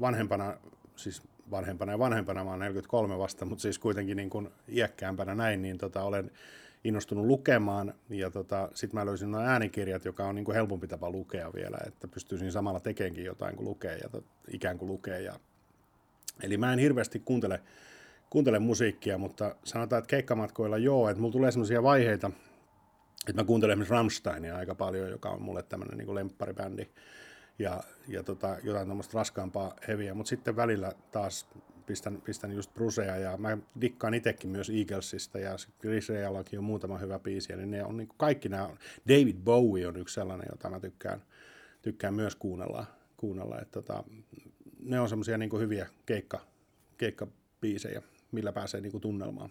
vanhempana, 0.00 0.54
siis 0.96 1.22
vanhempana 1.50 1.92
ja 1.92 1.98
vanhempana, 1.98 2.44
mä 2.44 2.50
oon 2.50 2.58
43 2.58 3.18
vasta, 3.18 3.44
mutta 3.44 3.62
siis 3.62 3.78
kuitenkin 3.78 4.16
niin 4.16 4.30
kuin 4.30 4.50
iäkkäämpänä 4.68 5.34
näin, 5.34 5.62
niin 5.62 5.78
tota, 5.78 6.02
olen 6.02 6.30
innostunut 6.84 7.26
lukemaan 7.26 7.94
ja 8.08 8.30
tota, 8.30 8.68
sitten 8.74 9.00
mä 9.00 9.06
löysin 9.06 9.30
nuo 9.30 9.40
äänikirjat, 9.40 10.04
joka 10.04 10.24
on 10.24 10.34
niin 10.34 10.44
kuin 10.44 10.54
helpompi 10.54 10.88
tapa 10.88 11.10
lukea 11.10 11.52
vielä, 11.54 11.78
että 11.86 12.08
pystyisin 12.08 12.52
samalla 12.52 12.80
tekeenkin 12.80 13.24
jotain 13.24 13.56
kuin 13.56 13.68
lukee 13.68 13.98
ja 14.02 14.08
tot, 14.08 14.24
ikään 14.52 14.78
kuin 14.78 14.88
lukee. 14.88 15.22
Ja... 15.22 15.40
Eli 16.42 16.56
mä 16.56 16.72
en 16.72 16.78
hirveästi 16.78 17.22
kuuntele, 17.24 17.60
kuuntele 18.30 18.58
musiikkia, 18.58 19.18
mutta 19.18 19.56
sanotaan, 19.64 19.98
että 19.98 20.10
keikkamatkoilla 20.10 20.78
joo, 20.78 21.08
että 21.08 21.20
mulla 21.20 21.32
tulee 21.32 21.52
sellaisia 21.52 21.82
vaiheita, 21.82 22.30
että 23.28 23.42
mä 23.42 23.46
kuuntelen 23.46 23.72
esimerkiksi 23.72 23.94
Rammsteinia 23.94 24.56
aika 24.56 24.74
paljon, 24.74 25.10
joka 25.10 25.28
on 25.28 25.42
mulle 25.42 25.62
tämmöinen 25.62 25.98
niin 25.98 26.14
lempparibändi 26.14 26.88
ja, 27.58 27.80
ja 28.08 28.22
tota, 28.22 28.56
jotain 28.62 28.88
tämmöistä 28.88 29.18
raskaampaa 29.18 29.74
heviä, 29.88 30.14
mutta 30.14 30.30
sitten 30.30 30.56
välillä 30.56 30.92
taas 31.10 31.48
pistän, 31.86 32.22
pistän 32.24 32.52
just 32.52 32.74
Brusea 32.74 33.16
ja 33.16 33.36
mä 33.36 33.58
dikkaan 33.80 34.14
itsekin 34.14 34.50
myös 34.50 34.70
Eaglesista 34.70 35.38
ja 35.38 35.56
Chris 35.80 36.08
Reallakin 36.08 36.58
on 36.58 36.64
muutama 36.64 36.98
hyvä 36.98 37.18
biisi, 37.18 37.52
eli 37.52 37.66
ne 37.66 37.84
on 37.84 37.96
niin 37.96 38.08
kaikki 38.16 38.48
nämä, 38.48 38.70
David 39.08 39.36
Bowie 39.36 39.86
on 39.86 39.96
yksi 39.96 40.14
sellainen, 40.14 40.46
jota 40.50 40.70
mä 40.70 40.80
tykkään, 40.80 41.22
tykkään 41.82 42.14
myös 42.14 42.36
kuunnella, 42.36 42.86
kuunnella. 43.16 43.60
Että 43.60 43.82
tota, 43.82 44.04
ne 44.80 45.00
on 45.00 45.08
semmoisia 45.08 45.38
niin 45.38 45.58
hyviä 45.58 45.86
keikka, 46.06 46.40
keikkabiisejä, 46.98 48.02
millä 48.32 48.52
pääsee 48.52 48.80
niin 48.80 49.00
tunnelmaan. 49.00 49.50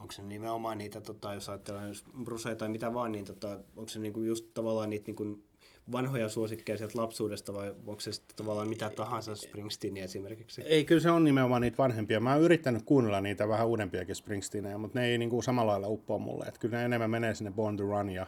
Onko 0.00 0.12
se 0.12 0.22
nimenomaan 0.22 0.78
niitä, 0.78 1.00
tota, 1.00 1.34
jos 1.34 1.48
ajatellaan 1.48 1.94
Bruceja 2.24 2.56
tai 2.56 2.68
mitä 2.68 2.94
vaan, 2.94 3.12
niin 3.12 3.24
tota, 3.24 3.60
onko 3.76 3.88
se 3.88 3.98
niinku 3.98 4.22
just 4.22 4.54
tavallaan 4.54 4.90
niitä 4.90 5.06
niinku 5.06 5.42
vanhoja 5.92 6.28
suosikkeja 6.28 6.78
sieltä 6.78 6.98
lapsuudesta 6.98 7.54
vai 7.54 7.74
onko 7.86 8.00
se 8.00 8.12
sitten 8.12 8.36
tavallaan 8.36 8.68
mitä 8.68 8.90
tahansa 8.90 9.36
Springsteen 9.36 9.96
esimerkiksi? 9.96 10.62
Ei, 10.62 10.84
kyllä 10.84 11.00
se 11.00 11.10
on 11.10 11.24
nimenomaan 11.24 11.62
niitä 11.62 11.78
vanhempia. 11.78 12.20
Mä 12.20 12.32
oon 12.32 12.42
yrittänyt 12.42 12.82
kuunnella 12.82 13.20
niitä 13.20 13.48
vähän 13.48 13.66
uudempiakin 13.66 14.14
Springsteenejä, 14.14 14.78
mutta 14.78 14.98
ne 14.98 15.06
ei 15.06 15.18
niin 15.18 15.30
kuin 15.30 15.42
samalla 15.42 15.72
lailla 15.72 15.88
uppoa 15.88 16.18
mulle. 16.18 16.44
Et 16.44 16.58
kyllä 16.58 16.78
ne 16.78 16.84
enemmän 16.84 17.10
menee 17.10 17.34
sinne 17.34 17.50
Born 17.50 17.76
to 17.76 17.82
Run 17.82 18.10
ja, 18.10 18.26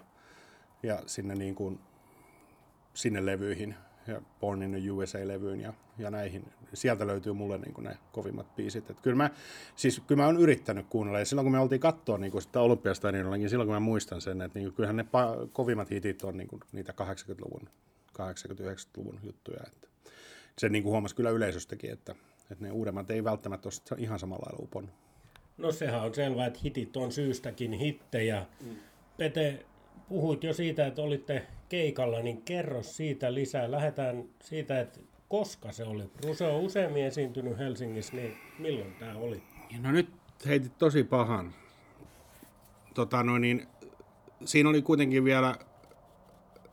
ja 0.83 1.03
sinne, 1.07 1.35
niin 1.35 1.55
kuin, 1.55 1.79
sinne 2.95 3.27
levyihin 3.27 3.75
ja 4.07 4.23
Born 4.41 4.63
in 4.63 4.71
the 4.71 4.91
USA-levyyn 4.91 5.61
ja, 5.61 5.73
ja 5.99 6.11
näihin. 6.11 6.45
Sieltä 6.75 7.07
löytyy 7.07 7.33
mulle 7.33 7.59
niin 7.59 7.75
kuin 7.75 7.85
ne 7.85 7.99
kovimmat 8.13 8.57
biisit. 8.57 8.91
Et 8.91 9.01
kyllä, 9.01 9.17
mä, 9.17 9.31
siis, 9.77 10.03
kyllä 10.07 10.23
mä 10.23 10.27
oon 10.27 10.41
yrittänyt 10.41 10.87
kuunnella. 10.91 11.19
Ja 11.19 11.25
silloin 11.25 11.45
kun 11.45 11.53
me 11.53 11.59
oltiin 11.59 11.81
katsoa 11.81 12.19
niin 12.19 12.43
sitä 12.43 12.61
Olympiastadionilla, 12.61 13.37
niin 13.37 13.51
silloin 13.51 13.67
kun 13.67 13.77
mä 13.77 13.81
muistan 13.81 14.21
sen, 14.21 14.43
että 14.43 14.59
niin 14.59 14.67
kuin, 14.67 14.75
kyllähän 14.75 14.97
ne 14.97 15.03
pa- 15.03 15.49
kovimmat 15.53 15.91
hitit 15.91 16.25
on 16.25 16.37
niin 16.37 16.49
kuin, 16.49 16.61
niitä 16.73 16.93
80-luvun, 17.01 17.69
80-90-luvun 18.13 19.21
juttuja. 19.23 19.61
Että 19.67 19.89
sen 20.59 20.73
niin 20.73 20.83
kuin 20.83 20.91
huomasi 20.91 21.15
kyllä 21.15 21.31
yleisöstäkin, 21.31 21.93
että, 21.93 22.15
että 22.51 22.65
ne 22.65 22.71
uudemmat 22.71 23.11
ei 23.11 23.25
välttämättä 23.25 23.69
ole 23.69 24.01
ihan 24.01 24.19
samalla 24.19 24.43
lailla 24.47 24.65
uponnut. 24.65 24.95
No 25.57 25.73
sehän 25.73 26.03
on 26.03 26.15
selvää, 26.15 26.47
että 26.47 26.61
hitit 26.65 26.97
on 26.97 27.13
syystäkin 27.13 27.73
hittejä. 27.73 28.47
Mm. 28.61 28.77
Pete, 29.17 29.67
puhuit 30.09 30.45
jo 30.45 30.55
siitä, 30.55 30.87
että 30.87 31.03
olitte 31.03 31.47
keikalla, 31.69 32.21
niin 32.21 32.43
kerro 32.43 32.83
siitä 32.83 33.35
lisää. 33.35 33.71
Lähdetään 33.71 34.25
siitä, 34.43 34.81
että 34.81 35.01
koska 35.29 35.73
se 35.73 35.85
oli. 35.85 36.11
Ruse 36.25 36.47
on 36.47 36.61
useammin 36.61 37.05
esiintynyt 37.05 37.59
Helsingissä, 37.59 38.17
niin 38.17 38.37
milloin 38.59 38.95
tämä 38.95 39.15
oli? 39.15 39.43
No 39.81 39.93
nyt 39.93 40.09
heitit 40.47 40.79
tosi 40.79 41.05
pahan. 41.05 41.55
Tota, 42.95 43.23
no 43.23 43.39
niin, 43.39 43.67
siinä 44.45 44.69
oli 44.69 44.83
kuitenkin 44.83 45.25
vielä, 45.25 45.57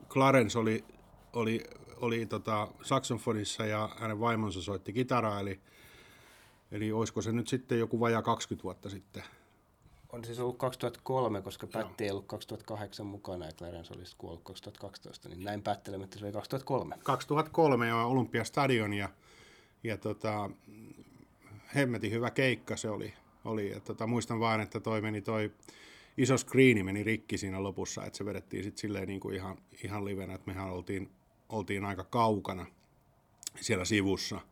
Clarence 0.08 0.58
oli, 0.58 0.84
oli, 1.32 1.64
oli 1.96 2.26
tota, 2.26 2.68
saxofonissa 2.82 3.66
ja 3.66 3.88
hänen 3.98 4.20
vaimonsa 4.20 4.62
soitti 4.62 4.92
kitaraa, 4.92 5.40
eli, 5.40 5.60
eli 6.72 6.92
olisiko 6.92 7.22
se 7.22 7.32
nyt 7.32 7.48
sitten 7.48 7.78
joku 7.78 8.00
vajaa 8.00 8.22
20 8.22 8.62
vuotta 8.62 8.88
sitten– 8.90 9.22
on 10.12 10.24
siis 10.24 10.38
ollut 10.38 10.58
2003, 10.58 11.42
koska 11.42 11.66
Pätti 11.66 12.04
ei 12.04 12.10
ollut 12.10 12.26
2008 12.26 13.06
mukana 13.06 13.46
ja 13.46 13.52
Clarence 13.52 13.94
olisi 13.94 14.16
kuollut 14.18 14.42
2012, 14.42 15.28
niin 15.28 15.44
näin 15.44 15.62
päättelemättä 15.62 16.18
se 16.18 16.24
oli 16.24 16.32
2003. 16.32 16.96
2003 17.02 17.88
ja 17.88 17.96
Olympiastadion 17.96 18.92
ja, 18.94 19.08
ja 19.84 19.98
tota, 19.98 20.50
hemmetin 21.74 22.12
hyvä 22.12 22.30
keikka 22.30 22.76
se 22.76 22.90
oli. 22.90 23.14
oli 23.44 23.70
ja 23.70 23.80
tota, 23.80 24.06
muistan 24.06 24.40
vaan, 24.40 24.60
että 24.60 24.80
toi 24.80 25.00
meni 25.00 25.22
toi 25.22 25.52
iso 26.18 26.38
screeni 26.38 26.82
meni 26.82 27.02
rikki 27.02 27.38
siinä 27.38 27.62
lopussa, 27.62 28.04
että 28.04 28.16
se 28.16 28.24
vedettiin 28.24 28.64
sitten 28.64 28.80
silleen 28.80 29.08
niin 29.08 29.20
kuin 29.20 29.34
ihan, 29.34 29.58
ihan 29.84 30.04
livenä, 30.04 30.34
että 30.34 30.50
mehän 30.50 30.70
oltiin, 30.70 31.10
oltiin 31.48 31.84
aika 31.84 32.04
kaukana 32.04 32.66
siellä 33.60 33.84
sivussa– 33.84 34.40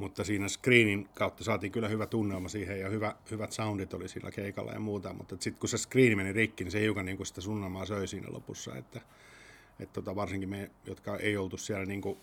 mutta 0.00 0.24
siinä 0.24 0.48
screenin 0.48 1.08
kautta 1.14 1.44
saatiin 1.44 1.72
kyllä 1.72 1.88
hyvä 1.88 2.06
tunnelma 2.06 2.48
siihen 2.48 2.80
ja 2.80 2.88
hyvä, 2.88 3.14
hyvät 3.30 3.52
soundit 3.52 3.94
oli 3.94 4.08
sillä 4.08 4.30
keikalla 4.30 4.72
ja 4.72 4.80
muuta, 4.80 5.12
mutta 5.12 5.36
sitten 5.40 5.60
kun 5.60 5.68
se 5.68 5.78
screeni 5.78 6.16
meni 6.16 6.32
rikki, 6.32 6.64
niin 6.64 6.72
se 6.72 6.80
hiukan 6.80 7.04
niin 7.04 7.26
sitä 7.26 7.40
sunnelmaa 7.40 7.86
söi 7.86 8.08
siinä 8.08 8.28
lopussa, 8.30 8.76
että, 8.76 9.00
että 9.80 9.92
tota, 9.92 10.16
varsinkin 10.16 10.48
me, 10.48 10.70
jotka 10.86 11.16
ei 11.16 11.36
oltu 11.36 11.56
siellä 11.56 11.86
niin 11.86 12.00
kuin 12.00 12.18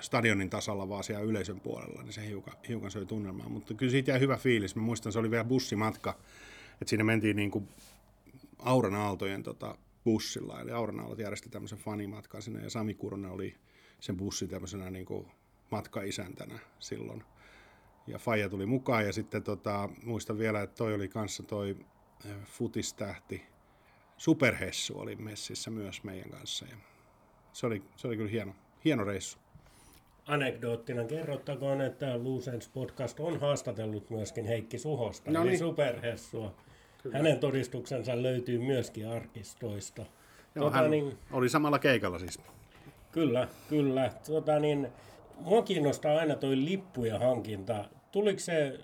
stadionin 0.00 0.50
tasalla, 0.50 0.88
vaan 0.88 1.04
siellä 1.04 1.24
yleisön 1.24 1.60
puolella, 1.60 2.02
niin 2.02 2.12
se 2.12 2.26
hiukan, 2.26 2.54
hiukan 2.68 2.90
söi 2.90 3.06
tunnelmaa, 3.06 3.48
mutta 3.48 3.74
kyllä 3.74 3.90
siitä 3.90 4.10
jäi 4.10 4.20
hyvä 4.20 4.36
fiilis, 4.36 4.76
mä 4.76 4.82
muistan, 4.82 5.12
se 5.12 5.18
oli 5.18 5.30
vielä 5.30 5.44
bussimatka, 5.44 6.10
että 6.72 6.90
siinä 6.90 7.04
mentiin 7.04 7.36
niin 7.36 7.50
kuin 7.50 7.68
Auran 8.58 8.94
Aaltojen 8.94 9.42
tota, 9.42 9.78
bussilla, 10.04 10.60
eli 10.60 10.70
Auran 10.70 11.00
Aallot 11.00 11.18
järjesti 11.18 11.48
tämmöisen 11.48 11.78
fanimatkan 11.78 12.42
sinne, 12.42 12.62
ja 12.62 12.70
Sami 12.70 12.94
Kuronen 12.94 13.30
oli 13.30 13.54
sen 14.00 14.16
bussin 14.16 14.48
tämmöisenä 14.48 14.90
niin 14.90 15.06
kuin 15.06 15.26
matkaisäntänä 15.70 16.58
silloin. 16.78 17.24
Ja 18.06 18.18
Faija 18.18 18.48
tuli 18.48 18.66
mukaan 18.66 19.06
ja 19.06 19.12
sitten 19.12 19.42
tota, 19.42 19.88
muistan 20.04 20.38
vielä, 20.38 20.62
että 20.62 20.76
toi 20.76 20.94
oli 20.94 21.08
kanssa 21.08 21.42
toi 21.42 21.76
eh, 22.24 22.36
futistähti 22.44 23.42
Superhessu 24.18 24.98
oli 24.98 25.16
messissä 25.16 25.70
myös 25.70 26.04
meidän 26.04 26.30
kanssa. 26.30 26.66
Ja 26.70 26.76
se, 27.52 27.66
oli, 27.66 27.82
se 27.96 28.06
oli 28.06 28.16
kyllä 28.16 28.30
hieno, 28.30 28.54
hieno 28.84 29.04
reissu. 29.04 29.38
Anekdoottina 30.26 31.04
kerrottakoon, 31.04 31.80
että 31.80 32.18
Luusens 32.18 32.68
podcast 32.68 33.20
on 33.20 33.40
haastatellut 33.40 34.10
myöskin 34.10 34.46
Heikki 34.46 34.78
Suhosta, 34.78 35.30
no 35.30 35.44
niin. 35.44 35.58
Superhessua. 35.58 36.54
Kyllä. 37.02 37.16
Hänen 37.16 37.38
todistuksensa 37.38 38.22
löytyy 38.22 38.58
myöskin 38.58 39.08
arkistoista. 39.08 40.02
Joo, 40.54 40.64
tota, 40.64 40.76
hän 40.76 40.90
niin, 40.90 41.18
oli 41.32 41.48
samalla 41.48 41.78
keikalla 41.78 42.18
siis. 42.18 42.40
Kyllä, 43.12 43.48
kyllä. 43.68 44.12
Tota, 44.26 44.60
niin, 44.60 44.88
mua 45.40 45.62
kiinnostaa 45.62 46.18
aina 46.18 46.34
toi 46.34 46.64
lippujen 46.64 47.20
hankinta. 47.20 47.84
Tuliko 48.12 48.38
se, 48.38 48.80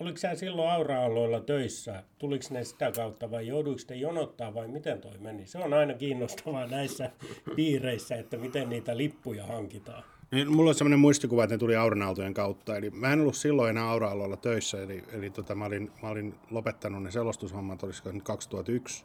oliko 0.00 0.18
sä 0.18 0.34
silloin 0.34 0.70
aura 0.70 1.40
töissä? 1.46 2.02
Tuliko 2.18 2.44
ne 2.50 2.64
sitä 2.64 2.92
kautta 2.92 3.30
vai 3.30 3.46
jouduiko 3.46 3.80
te 3.86 3.94
jonottaa 3.94 4.54
vai 4.54 4.68
miten 4.68 5.00
toi 5.00 5.18
meni? 5.18 5.46
Se 5.46 5.58
on 5.58 5.74
aina 5.74 5.94
kiinnostavaa 5.94 6.66
näissä 6.66 7.10
piireissä, 7.56 8.16
että 8.16 8.36
miten 8.36 8.68
niitä 8.68 8.96
lippuja 8.96 9.46
hankitaan. 9.46 10.04
Niin, 10.30 10.52
mulla 10.52 10.70
on 10.70 10.74
sellainen 10.74 10.98
muistikuva, 10.98 11.44
että 11.44 11.54
ne 11.54 11.58
tuli 11.58 11.76
aurinaaltojen 11.76 12.34
kautta. 12.34 12.76
Eli 12.76 12.90
mä 12.90 13.12
en 13.12 13.20
ollut 13.20 13.36
silloin 13.36 13.70
enää 13.70 13.90
aura 13.90 14.36
töissä, 14.42 14.82
eli, 14.82 15.04
eli 15.12 15.30
tota, 15.30 15.54
mä, 15.54 15.64
olin, 15.64 15.90
mä 16.02 16.08
olin 16.08 16.34
lopettanut 16.50 17.02
ne 17.02 17.10
selostushommat, 17.10 17.82
olisiko 17.82 18.12
nyt 18.12 18.22
2001. 18.22 19.04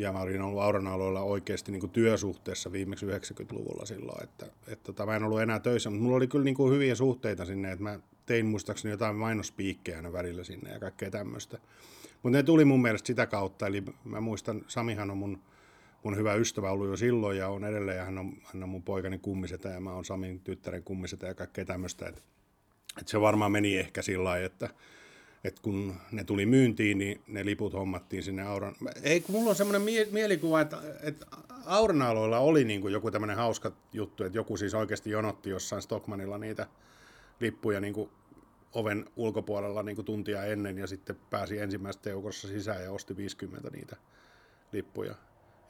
Ja 0.00 0.12
mä 0.12 0.20
olin 0.20 0.42
ollut 0.42 0.62
auran 0.62 0.86
aloilla 0.86 1.20
oikeasti 1.20 1.72
niin 1.72 1.80
kuin 1.80 1.90
työsuhteessa 1.90 2.72
viimeksi 2.72 3.06
90-luvulla 3.06 3.86
silloin, 3.86 4.24
että, 4.24 4.46
että 4.46 4.84
tota, 4.84 5.06
mä 5.06 5.16
en 5.16 5.24
ollut 5.24 5.40
enää 5.40 5.60
töissä, 5.60 5.90
mutta 5.90 6.02
mulla 6.02 6.16
oli 6.16 6.26
kyllä 6.26 6.44
niin 6.44 6.54
kuin 6.54 6.74
hyviä 6.74 6.94
suhteita 6.94 7.44
sinne, 7.44 7.72
että 7.72 7.82
mä 7.82 8.00
tein 8.26 8.46
muistaakseni 8.46 8.92
jotain 8.92 9.16
mainospiikkejä 9.16 9.96
aina 9.96 10.12
välillä 10.12 10.44
sinne 10.44 10.70
ja 10.72 10.80
kaikkea 10.80 11.10
tämmöistä. 11.10 11.58
Mutta 12.22 12.38
ne 12.38 12.42
tuli 12.42 12.64
mun 12.64 12.82
mielestä 12.82 13.06
sitä 13.06 13.26
kautta, 13.26 13.66
eli 13.66 13.84
mä 14.04 14.20
muistan, 14.20 14.64
Samihan 14.66 15.10
on 15.10 15.16
mun, 15.16 15.38
mun 16.02 16.16
hyvä 16.16 16.34
ystävä 16.34 16.70
ollut 16.70 16.88
jo 16.88 16.96
silloin 16.96 17.38
ja 17.38 17.48
on 17.48 17.64
edelleen, 17.64 17.98
ja 17.98 18.04
hän 18.04 18.18
on, 18.18 18.32
hän 18.42 18.62
on 18.62 18.68
mun 18.68 18.82
poikani 18.82 19.18
kummisetä 19.18 19.68
ja 19.68 19.80
mä 19.80 19.92
oon 19.92 20.04
Samin 20.04 20.40
tyttären 20.40 20.82
kummisetä 20.82 21.26
ja 21.26 21.34
kaikkea 21.34 21.64
tämmöistä, 21.64 22.08
että, 22.08 22.22
että 22.98 23.10
se 23.10 23.20
varmaan 23.20 23.52
meni 23.52 23.78
ehkä 23.78 24.02
sillä 24.02 24.24
lailla, 24.24 24.46
että, 24.46 24.70
että 25.44 25.62
kun 25.62 25.94
ne 26.12 26.24
tuli 26.24 26.46
myyntiin, 26.46 26.98
niin 26.98 27.20
ne 27.26 27.44
liput 27.44 27.72
hommattiin 27.72 28.22
sinne 28.22 28.42
Auran. 28.42 28.74
Ei, 29.02 29.20
kun 29.20 29.34
mulla 29.34 29.50
on 29.50 29.56
semmoinen 29.56 29.82
mie- 29.82 30.08
mielikuva, 30.10 30.60
että, 30.60 30.78
että 31.02 31.26
Auran 31.64 32.02
oli 32.38 32.64
niin 32.64 32.80
kuin 32.80 32.92
joku 32.92 33.10
tämmöinen 33.10 33.36
hauska 33.36 33.72
juttu, 33.92 34.24
että 34.24 34.38
joku 34.38 34.56
siis 34.56 34.74
oikeasti 34.74 35.10
jonotti 35.10 35.50
jossain 35.50 35.82
Stockmanilla 35.82 36.38
niitä 36.38 36.66
lippuja 37.40 37.80
niin 37.80 37.94
kuin 37.94 38.10
oven 38.72 39.06
ulkopuolella 39.16 39.82
niin 39.82 39.96
kuin 39.96 40.06
tuntia 40.06 40.44
ennen 40.44 40.78
ja 40.78 40.86
sitten 40.86 41.16
pääsi 41.30 41.58
ensimmäistä 41.58 42.10
joukossa 42.10 42.48
sisään 42.48 42.82
ja 42.82 42.92
osti 42.92 43.16
50 43.16 43.70
niitä 43.70 43.96
lippuja. 44.72 45.14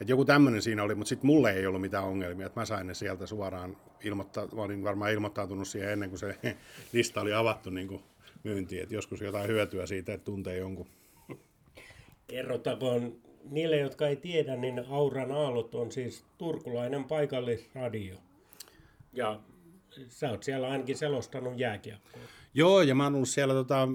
Et 0.01 0.09
joku 0.09 0.25
tämmöinen 0.25 0.61
siinä 0.61 0.83
oli, 0.83 0.95
mutta 0.95 1.09
sitten 1.09 1.27
mulle 1.27 1.51
ei 1.51 1.67
ollut 1.67 1.81
mitään 1.81 2.03
ongelmia, 2.03 2.45
että 2.45 2.59
mä 2.59 2.65
sain 2.65 2.87
ne 2.87 2.93
sieltä 2.93 3.25
suoraan 3.25 3.77
ilmoittaa, 4.03 4.47
mä 4.55 4.61
olin 4.61 4.83
varmaan 4.83 5.11
ilmoittautunut 5.11 5.67
siihen 5.67 5.89
ennen 5.89 6.09
kuin 6.09 6.19
se 6.19 6.37
lista 6.93 7.21
oli 7.21 7.33
avattu 7.33 7.69
niin 7.69 7.87
kuin 7.87 8.03
myyntiin, 8.43 8.83
että 8.83 8.95
joskus 8.95 9.21
jotain 9.21 9.47
hyötyä 9.47 9.85
siitä, 9.85 10.13
että 10.13 10.25
tuntee 10.25 10.57
jonkun. 10.57 10.87
Kerrotakoon 12.27 13.15
niille, 13.49 13.77
jotka 13.77 14.07
ei 14.07 14.15
tiedä, 14.15 14.55
niin 14.55 14.83
Auran 14.89 15.31
Aallot 15.31 15.75
on 15.75 15.91
siis 15.91 16.25
turkulainen 16.37 17.03
paikallisradio. 17.03 18.15
Ja 19.13 19.39
sä 20.07 20.29
oot 20.29 20.43
siellä 20.43 20.69
ainakin 20.69 20.97
selostanut 20.97 21.59
jääkiekkoa. 21.59 22.21
Joo, 22.53 22.81
ja 22.81 22.95
mä 22.95 23.03
oon 23.03 23.15
ollut 23.15 23.29
siellä 23.29 23.53
tota, 23.53 23.87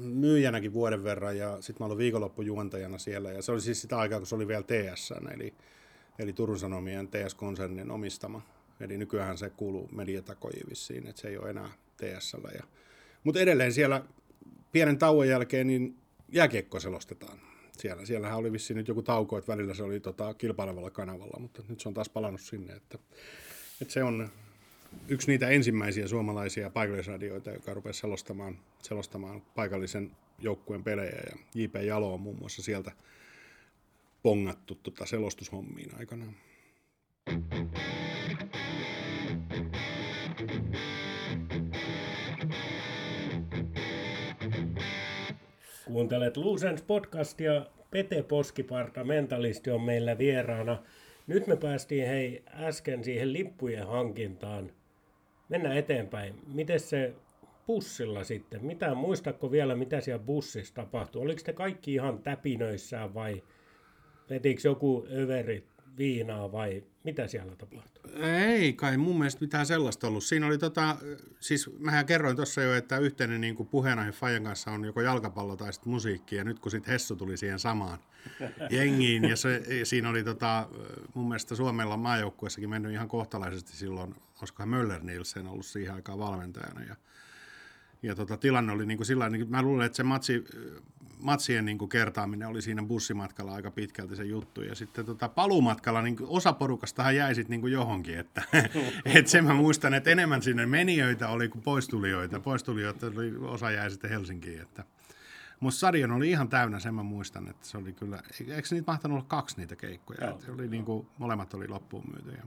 myyjänäkin 0.00 0.72
vuoden 0.72 1.04
verran, 1.04 1.38
ja 1.38 1.62
sitten 1.62 1.84
mä 1.84 1.88
oon 1.88 1.98
viikonloppujuontajana 1.98 2.98
siellä, 2.98 3.30
ja 3.32 3.42
se 3.42 3.52
oli 3.52 3.60
siis 3.60 3.80
sitä 3.80 3.98
aikaa, 3.98 4.18
kun 4.18 4.26
se 4.26 4.34
oli 4.34 4.48
vielä 4.48 4.62
TS, 4.62 5.12
eli, 5.34 5.54
eli 6.18 6.32
Turun 6.32 6.58
Sanomien 6.58 7.08
TS-konsernin 7.08 7.90
omistama. 7.90 8.42
Eli 8.80 8.98
nykyään 8.98 9.38
se 9.38 9.50
kuuluu 9.50 9.88
mediatakojiin 9.92 10.68
vissiin, 10.70 11.06
että 11.06 11.22
se 11.22 11.28
ei 11.28 11.38
ole 11.38 11.50
enää 11.50 11.68
TSllä. 11.96 12.50
Ja 12.54 12.62
mutta 13.24 13.40
edelleen 13.40 13.72
siellä 13.72 14.04
pienen 14.72 14.98
tauon 14.98 15.28
jälkeen 15.28 15.66
niin 15.66 15.96
jääkiekko 16.32 16.80
selostetaan. 16.80 17.38
siellä, 17.78 18.06
siellähän 18.06 18.38
oli 18.38 18.52
vissiin 18.52 18.76
nyt 18.76 18.88
joku 18.88 19.02
tauko, 19.02 19.38
että 19.38 19.52
välillä 19.52 19.74
se 19.74 19.82
oli 19.82 20.00
tota, 20.00 20.34
kilpailevalla 20.34 20.90
kanavalla, 20.90 21.40
mutta 21.40 21.62
nyt 21.68 21.80
se 21.80 21.88
on 21.88 21.94
taas 21.94 22.08
palannut 22.08 22.40
sinne. 22.40 22.72
Että, 22.72 22.98
että 23.82 23.94
se 23.94 24.02
on 24.02 24.28
yksi 25.08 25.28
niitä 25.28 25.48
ensimmäisiä 25.48 26.08
suomalaisia 26.08 26.70
paikallisradioita, 26.70 27.50
joka 27.50 27.74
rupesi 27.74 28.00
selostamaan, 28.00 28.58
selostamaan 28.82 29.42
paikallisen 29.54 30.10
joukkueen 30.38 30.84
pelejä. 30.84 31.22
Ja 31.30 31.36
J.P. 31.54 31.74
Jalo 31.74 32.14
on 32.14 32.20
muun 32.20 32.38
muassa 32.38 32.62
sieltä 32.62 32.92
pongattu 34.22 34.74
tota 34.74 35.06
selostushommiin 35.06 35.90
aikanaan. 35.98 36.34
Kuuntelet 45.92 46.36
Luusens 46.36 46.82
podcastia. 46.82 47.66
Pete 47.90 48.22
Poskiparta, 48.22 49.04
mentalisti, 49.04 49.70
on 49.70 49.82
meillä 49.82 50.18
vieraana. 50.18 50.82
Nyt 51.26 51.46
me 51.46 51.56
päästiin 51.56 52.06
hei 52.06 52.42
äsken 52.54 53.04
siihen 53.04 53.32
lippujen 53.32 53.86
hankintaan. 53.86 54.70
Mennään 55.48 55.76
eteenpäin. 55.76 56.34
Miten 56.54 56.80
se 56.80 57.14
bussilla 57.66 58.24
sitten? 58.24 58.64
Mitä, 58.64 58.94
muistatko 58.94 59.50
vielä, 59.50 59.76
mitä 59.76 60.00
siellä 60.00 60.24
bussissa 60.24 60.74
tapahtui? 60.74 61.22
Oliko 61.22 61.40
te 61.44 61.52
kaikki 61.52 61.94
ihan 61.94 62.22
täpinöissään 62.22 63.14
vai 63.14 63.42
vetikö 64.30 64.60
joku 64.64 65.06
överi 65.12 65.64
viinaa 65.98 66.52
vai 66.52 66.84
mitä 67.04 67.26
siellä 67.26 67.56
tapahtui? 67.56 68.12
Ei 68.22 68.72
kai 68.72 68.96
mun 68.96 69.18
mielestä 69.18 69.40
mitään 69.40 69.66
sellaista 69.66 70.08
ollut. 70.08 70.24
Siinä 70.24 70.46
oli 70.46 70.58
tota, 70.58 70.96
siis 71.40 71.70
mähän 71.78 72.06
kerroin 72.06 72.36
tuossa 72.36 72.62
jo, 72.62 72.74
että 72.74 72.98
yhteinen 72.98 73.40
niin 73.40 73.56
kuin 73.56 73.68
puheenaihe 73.68 74.12
Fajan 74.12 74.44
kanssa 74.44 74.70
on 74.70 74.84
joko 74.84 75.00
jalkapallo 75.00 75.56
tai 75.56 75.72
sitten 75.72 75.90
musiikki, 75.90 76.36
ja 76.36 76.44
nyt 76.44 76.58
kun 76.58 76.70
sitten 76.70 76.92
Hessu 76.92 77.16
tuli 77.16 77.36
siihen 77.36 77.58
samaan 77.58 77.98
jengiin, 78.70 79.24
ja 79.24 79.36
se, 79.36 79.62
siinä 79.84 80.08
oli 80.08 80.24
tota, 80.24 80.68
mun 81.14 81.28
mielestä 81.28 81.54
Suomella 81.54 81.96
maajoukkuessakin 81.96 82.70
mennyt 82.70 82.92
ihan 82.92 83.08
kohtalaisesti 83.08 83.76
silloin, 83.76 84.14
olisikohan 84.40 84.68
Möller 84.68 85.02
Nielsen 85.02 85.46
ollut 85.46 85.66
siihen 85.66 85.94
aikaan 85.94 86.18
valmentajana, 86.18 86.82
ja 86.82 86.96
ja 88.02 88.14
tota, 88.14 88.36
tilanne 88.36 88.72
oli 88.72 88.86
niin 88.86 88.98
kuin 88.98 89.06
sillä 89.06 89.30
niin 89.30 89.50
mä 89.50 89.62
luulen, 89.62 89.86
että 89.86 89.96
se 89.96 90.02
matsi, 90.02 90.44
matsien 91.20 91.64
niin 91.64 91.78
kuin 91.78 91.88
kertaaminen 91.88 92.48
oli 92.48 92.62
siinä 92.62 92.82
bussimatkalla 92.82 93.54
aika 93.54 93.70
pitkälti 93.70 94.16
se 94.16 94.24
juttu. 94.24 94.62
Ja 94.62 94.74
sitten 94.74 95.06
tota, 95.06 95.28
paluumatkalla 95.28 96.02
niin 96.02 96.16
osa 96.20 96.52
porukastahan 96.52 97.16
jäi 97.16 97.34
sitten 97.34 97.50
niin 97.50 97.60
kuin 97.60 97.72
johonkin. 97.72 98.18
Että, 98.18 98.42
et 99.14 99.26
sen 99.26 99.44
mä 99.44 99.54
muistan, 99.54 99.94
että 99.94 100.10
enemmän 100.10 100.42
sinne 100.42 100.66
menijöitä 100.66 101.28
oli 101.28 101.48
kuin 101.48 101.62
poistulijoita. 101.62 102.40
Poistulijoita 102.40 103.06
oli, 103.06 103.36
osa 103.36 103.70
jäi 103.70 103.90
sitten 103.90 104.10
Helsinkiin. 104.10 104.62
Että. 104.62 104.84
Mutta 105.60 105.76
stadion 105.76 106.12
oli 106.12 106.30
ihan 106.30 106.48
täynnä, 106.48 106.78
sen 106.78 106.94
mä 106.94 107.02
muistan, 107.02 107.48
että 107.48 107.66
se 107.66 107.78
oli 107.78 107.92
kyllä, 107.92 108.22
eikö 108.40 108.68
niitä 108.70 108.92
mahtanut 108.92 109.16
olla 109.16 109.26
kaksi 109.28 109.56
niitä 109.56 109.76
keikkoja? 109.76 110.30
Että 110.30 110.52
oli 110.52 110.68
niin 110.68 110.84
kuin, 110.84 111.08
molemmat 111.18 111.54
oli 111.54 111.68
loppuun 111.68 112.04
myyty 112.12 112.30
ja 112.30 112.42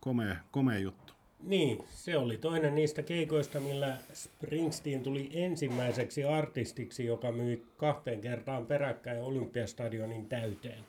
komea, 0.00 0.36
komea 0.50 0.78
juttu. 0.78 1.12
Niin, 1.42 1.84
se 1.90 2.16
oli 2.16 2.38
toinen 2.38 2.74
niistä 2.74 3.02
keikoista, 3.02 3.60
millä 3.60 3.96
Springsteen 4.12 5.02
tuli 5.02 5.30
ensimmäiseksi 5.32 6.24
artistiksi, 6.24 7.04
joka 7.04 7.32
myi 7.32 7.62
kahteen 7.76 8.20
kertaan 8.20 8.66
peräkkäin 8.66 9.22
Olympiastadionin 9.22 10.26
täyteen. 10.26 10.84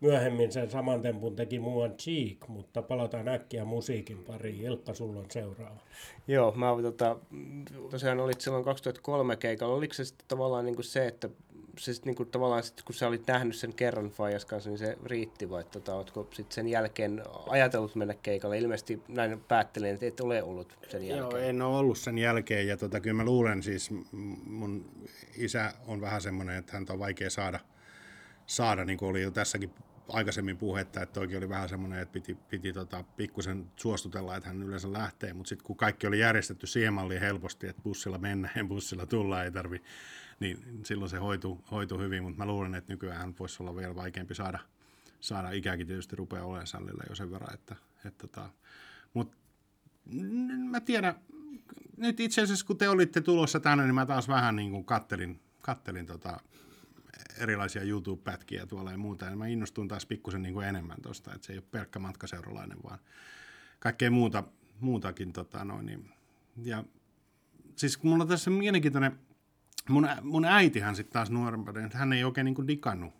Myöhemmin 0.00 0.52
sen 0.52 0.70
saman 0.70 1.02
tempun 1.02 1.36
teki 1.36 1.58
muuan 1.58 1.94
Cheek, 1.96 2.48
mutta 2.48 2.82
palataan 2.82 3.28
äkkiä 3.28 3.64
musiikin 3.64 4.18
pariin. 4.18 4.62
Ilkka, 4.62 4.94
sulla 4.94 5.20
on 5.20 5.30
seuraava. 5.30 5.80
Joo, 6.28 6.52
mä 6.52 6.66
tota, 6.82 7.16
tosiaan 7.90 8.20
olit 8.20 8.40
silloin 8.40 8.64
2003 8.64 9.36
keikalla. 9.36 9.74
Oliko 9.74 9.94
se 9.94 10.04
sitten 10.04 10.28
tavallaan 10.28 10.64
niin 10.64 10.74
kuin 10.74 10.84
se, 10.84 11.06
että 11.06 11.28
se 11.78 11.94
sit 11.94 12.04
niinku 12.04 12.24
tavallaan 12.24 12.62
sit, 12.62 12.82
kun 12.82 12.94
sä 12.94 13.08
olit 13.08 13.26
nähnyt 13.26 13.56
sen 13.56 13.74
kerran 13.74 14.10
Fajas 14.10 14.44
kanssa, 14.44 14.70
niin 14.70 14.78
se 14.78 14.98
riitti 15.04 15.50
vai 15.50 15.64
tota, 15.64 15.94
ootko 15.94 16.28
sit 16.32 16.52
sen 16.52 16.68
jälkeen 16.68 17.22
ajatellut 17.48 17.94
mennä 17.94 18.14
keikalle? 18.14 18.58
Ilmeisesti 18.58 19.02
näin 19.08 19.40
päättelin, 19.48 19.94
että 19.94 20.06
et 20.06 20.20
ole 20.20 20.42
ollut 20.42 20.78
sen 20.88 21.08
jälkeen. 21.08 21.40
Joo, 21.40 21.48
en 21.48 21.62
ole 21.62 21.76
ollut 21.76 21.98
sen 21.98 22.18
jälkeen 22.18 22.68
ja 22.68 22.76
tota, 22.76 23.00
kyllä 23.00 23.16
mä 23.16 23.24
luulen 23.24 23.62
siis, 23.62 23.90
mun 24.44 25.06
isä 25.36 25.72
on 25.86 26.00
vähän 26.00 26.20
semmoinen, 26.20 26.56
että 26.56 26.72
hän 26.72 26.86
on 26.90 26.98
vaikea 26.98 27.30
saada, 27.30 27.60
saada 28.46 28.84
niin 28.84 28.98
kuin 28.98 29.10
oli 29.10 29.22
jo 29.22 29.30
tässäkin 29.30 29.70
aikaisemmin 30.08 30.56
puhetta, 30.56 31.02
että 31.02 31.12
toikin 31.12 31.36
oli 31.38 31.48
vähän 31.48 31.68
semmoinen, 31.68 31.98
että 31.98 32.12
piti, 32.12 32.34
piti 32.34 32.72
tota, 32.72 33.04
pikkusen 33.16 33.66
suostutella, 33.76 34.36
että 34.36 34.48
hän 34.48 34.62
yleensä 34.62 34.92
lähtee, 34.92 35.32
mutta 35.32 35.48
sitten 35.48 35.66
kun 35.66 35.76
kaikki 35.76 36.06
oli 36.06 36.18
järjestetty 36.18 36.66
siihen 36.66 36.92
malliin 36.92 37.20
helposti, 37.20 37.68
että 37.68 37.82
bussilla 37.82 38.18
mennään 38.18 38.54
ja 38.56 38.64
bussilla 38.64 39.06
tulla, 39.06 39.44
ei 39.44 39.50
tarvi 39.50 39.82
niin 40.42 40.80
silloin 40.84 41.10
se 41.10 41.16
hoituu, 41.16 41.64
hoituu 41.70 41.98
hyvin, 41.98 42.22
mutta 42.22 42.38
mä 42.38 42.46
luulen, 42.46 42.74
että 42.74 42.92
nykyään 42.92 43.34
voisi 43.38 43.62
olla 43.62 43.76
vielä 43.76 43.94
vaikeampi 43.94 44.34
saada, 44.34 44.58
saada 45.20 45.50
ikäkin 45.50 45.86
tietysti 45.86 46.16
rupeaa 46.16 46.44
olemaan 46.44 46.66
sallilla 46.66 47.04
jo 47.08 47.14
sen 47.14 47.30
verran, 47.30 47.54
että, 47.54 47.76
että 48.04 48.26
tota, 48.26 48.50
mutta 49.14 49.36
mä 50.70 50.80
tiedän, 50.80 51.14
nyt 51.96 52.20
itse 52.20 52.42
asiassa 52.42 52.66
kun 52.66 52.78
te 52.78 52.88
olitte 52.88 53.20
tulossa 53.20 53.60
tänne, 53.60 53.84
niin 53.84 53.94
mä 53.94 54.06
taas 54.06 54.28
vähän 54.28 54.56
niin 54.56 54.70
kuin 54.70 54.84
kattelin, 54.84 55.40
kattelin 55.60 56.06
tota 56.06 56.40
erilaisia 57.38 57.82
YouTube-pätkiä 57.82 58.66
tuolla 58.66 58.90
ja 58.90 58.98
muuta, 58.98 59.24
ja 59.24 59.36
mä 59.36 59.46
innostuin 59.46 59.88
taas 59.88 60.06
pikkusen 60.06 60.42
niin 60.42 60.54
kuin 60.54 60.66
enemmän 60.66 61.02
tuosta, 61.02 61.34
että 61.34 61.46
se 61.46 61.52
ei 61.52 61.58
ole 61.58 61.66
pelkkä 61.70 61.98
matkaseuralainen, 61.98 62.78
vaan 62.82 62.98
kaikkea 63.78 64.10
muuta, 64.10 64.44
muutakin. 64.80 65.32
Tota 65.32 65.64
noin, 65.64 65.86
niin, 65.86 66.10
ja 66.62 66.84
siis 67.76 67.96
kun 67.96 68.10
mulla 68.10 68.24
on 68.24 68.28
tässä 68.28 68.50
mielenkiintoinen 68.50 69.18
mun, 69.88 70.08
mun 70.22 70.44
äitihän 70.44 70.96
sitten 70.96 71.12
taas 71.12 71.30
nuorempana, 71.30 71.86
että 71.86 71.98
hän 71.98 72.12
ei 72.12 72.24
oikein 72.24 72.44
niin 72.44 72.54
kuin 72.54 72.68
digannut. 72.68 73.14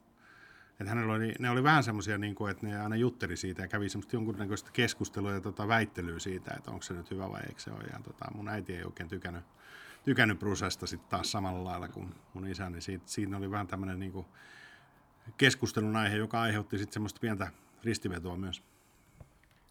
Että 0.81 0.89
hänellä 0.95 1.13
oli, 1.13 1.35
ne 1.39 1.51
oli 1.51 1.63
vähän 1.63 1.85
semmoisia, 1.85 2.19
niin 2.19 2.37
että 2.51 2.67
ne 2.67 2.81
aina 2.81 2.97
jutteli 2.97 3.37
siitä 3.37 3.63
ja 3.63 3.69
kävi 3.69 3.89
semmoista 3.89 4.17
jonkunnäköistä 4.17 4.71
keskustelua 4.73 5.33
ja 5.33 5.41
tota, 5.41 5.69
väittelyä 5.69 6.19
siitä, 6.19 6.55
että 6.57 6.71
onko 6.71 6.83
se 6.83 6.95
nyt 6.95 7.11
hyvä 7.11 7.31
vai 7.31 7.41
eikö 7.41 7.61
se 7.61 7.71
ole. 7.71 7.85
Ja 7.93 8.01
tota, 8.05 8.25
mun 8.35 8.49
äiti 8.49 8.77
ei 8.77 8.85
oikein 8.85 9.09
tykännyt, 9.09 9.45
tykännyt 10.05 10.39
Brusesta 10.39 10.87
sitten 10.87 11.11
taas 11.11 11.33
samalla 11.33 11.65
lailla 11.65 11.89
kuin 11.89 12.15
mun 12.35 12.47
isä, 12.47 12.71
niin 12.71 12.83
siitä, 12.83 13.05
siinä 13.07 13.37
oli 13.37 13.51
vähän 13.51 13.67
tämmöinen 13.67 13.99
niin 13.99 14.27
keskustelun 15.37 15.97
aihe, 15.97 16.17
joka 16.17 16.41
aiheutti 16.41 16.79
sitten 16.79 16.93
semmoista 16.93 17.21
pientä 17.21 17.51
ristivetoa 17.85 18.37
myös. 18.37 18.63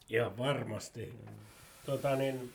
Ja 0.10 0.38
varmasti. 0.38 1.14
Tota 1.86 2.16
niin, 2.16 2.54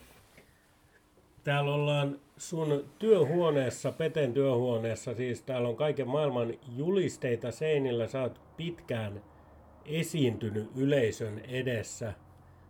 Täällä 1.47 1.75
ollaan 1.75 2.21
sun 2.37 2.85
työhuoneessa, 2.99 3.93
Peten 3.93 4.33
työhuoneessa, 4.33 5.15
siis 5.15 5.43
täällä 5.43 5.69
on 5.69 5.77
kaiken 5.77 6.09
maailman 6.09 6.55
julisteita 6.77 7.51
seinillä. 7.51 8.07
Sä 8.07 8.23
oot 8.23 8.41
pitkään 8.57 9.23
esiintynyt 9.85 10.71
yleisön 10.77 11.39
edessä. 11.39 12.13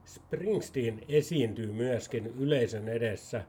Springsteen 0.05 1.01
esiintyy 1.09 1.73
myöskin 1.73 2.27
yleisön 2.27 2.89
edessä. 2.89 3.45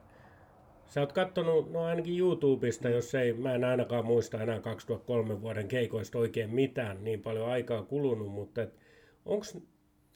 Sä 0.86 1.00
oot 1.00 1.12
kattonut, 1.12 1.72
no 1.72 1.84
ainakin 1.84 2.18
YouTubesta, 2.18 2.88
jos 2.88 3.14
ei, 3.14 3.32
mä 3.32 3.54
en 3.54 3.64
ainakaan 3.64 4.06
muista 4.06 4.42
enää 4.42 4.60
2003 4.60 5.42
vuoden 5.42 5.68
keikoista 5.68 6.18
oikein 6.18 6.50
mitään, 6.50 7.04
niin 7.04 7.22
paljon 7.22 7.48
aikaa 7.48 7.82
kulunut, 7.82 8.28
mutta 8.28 8.66
onko 9.26 9.44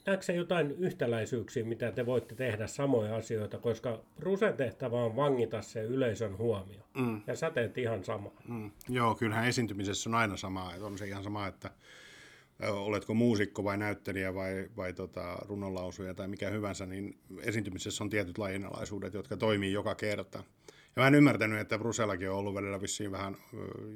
näetkö 0.06 0.26
se 0.26 0.32
jotain 0.32 0.70
yhtäläisyyksiä, 0.70 1.64
mitä 1.64 1.92
te 1.92 2.06
voitte 2.06 2.34
tehdä 2.34 2.66
samoja 2.66 3.16
asioita, 3.16 3.58
koska 3.58 4.00
Rusen 4.18 4.54
tehtävä 4.54 4.96
on 4.96 5.16
vangita 5.16 5.62
se 5.62 5.82
yleisön 5.82 6.38
huomio. 6.38 6.80
Mm. 6.94 7.20
Ja 7.26 7.36
sä 7.36 7.50
teet 7.50 7.78
ihan 7.78 8.04
sama. 8.04 8.30
Mm. 8.48 8.70
Joo, 8.88 9.14
kyllähän 9.14 9.48
esiintymisessä 9.48 10.10
on 10.10 10.14
aina 10.14 10.36
sama. 10.36 10.72
On 10.80 10.98
se 10.98 11.08
ihan 11.08 11.24
sama, 11.24 11.46
että 11.46 11.70
oletko 12.70 13.14
muusikko 13.14 13.64
vai 13.64 13.78
näyttelijä 13.78 14.34
vai, 14.34 14.68
vai 14.76 14.92
tota, 14.92 15.36
runonlausuja 15.48 16.14
tai 16.14 16.28
mikä 16.28 16.50
hyvänsä, 16.50 16.86
niin 16.86 17.18
esiintymisessä 17.42 18.04
on 18.04 18.10
tietyt 18.10 18.38
lajinalaisuudet, 18.38 19.14
jotka 19.14 19.36
toimii 19.36 19.72
joka 19.72 19.94
kerta. 19.94 20.44
Ja 20.96 21.02
mä 21.02 21.06
en 21.06 21.14
ymmärtänyt, 21.14 21.60
että 21.60 21.78
Brusellakin 21.78 22.30
on 22.30 22.36
ollut 22.36 22.54
välillä 22.54 22.80
vissiin 22.80 23.12
vähän 23.12 23.36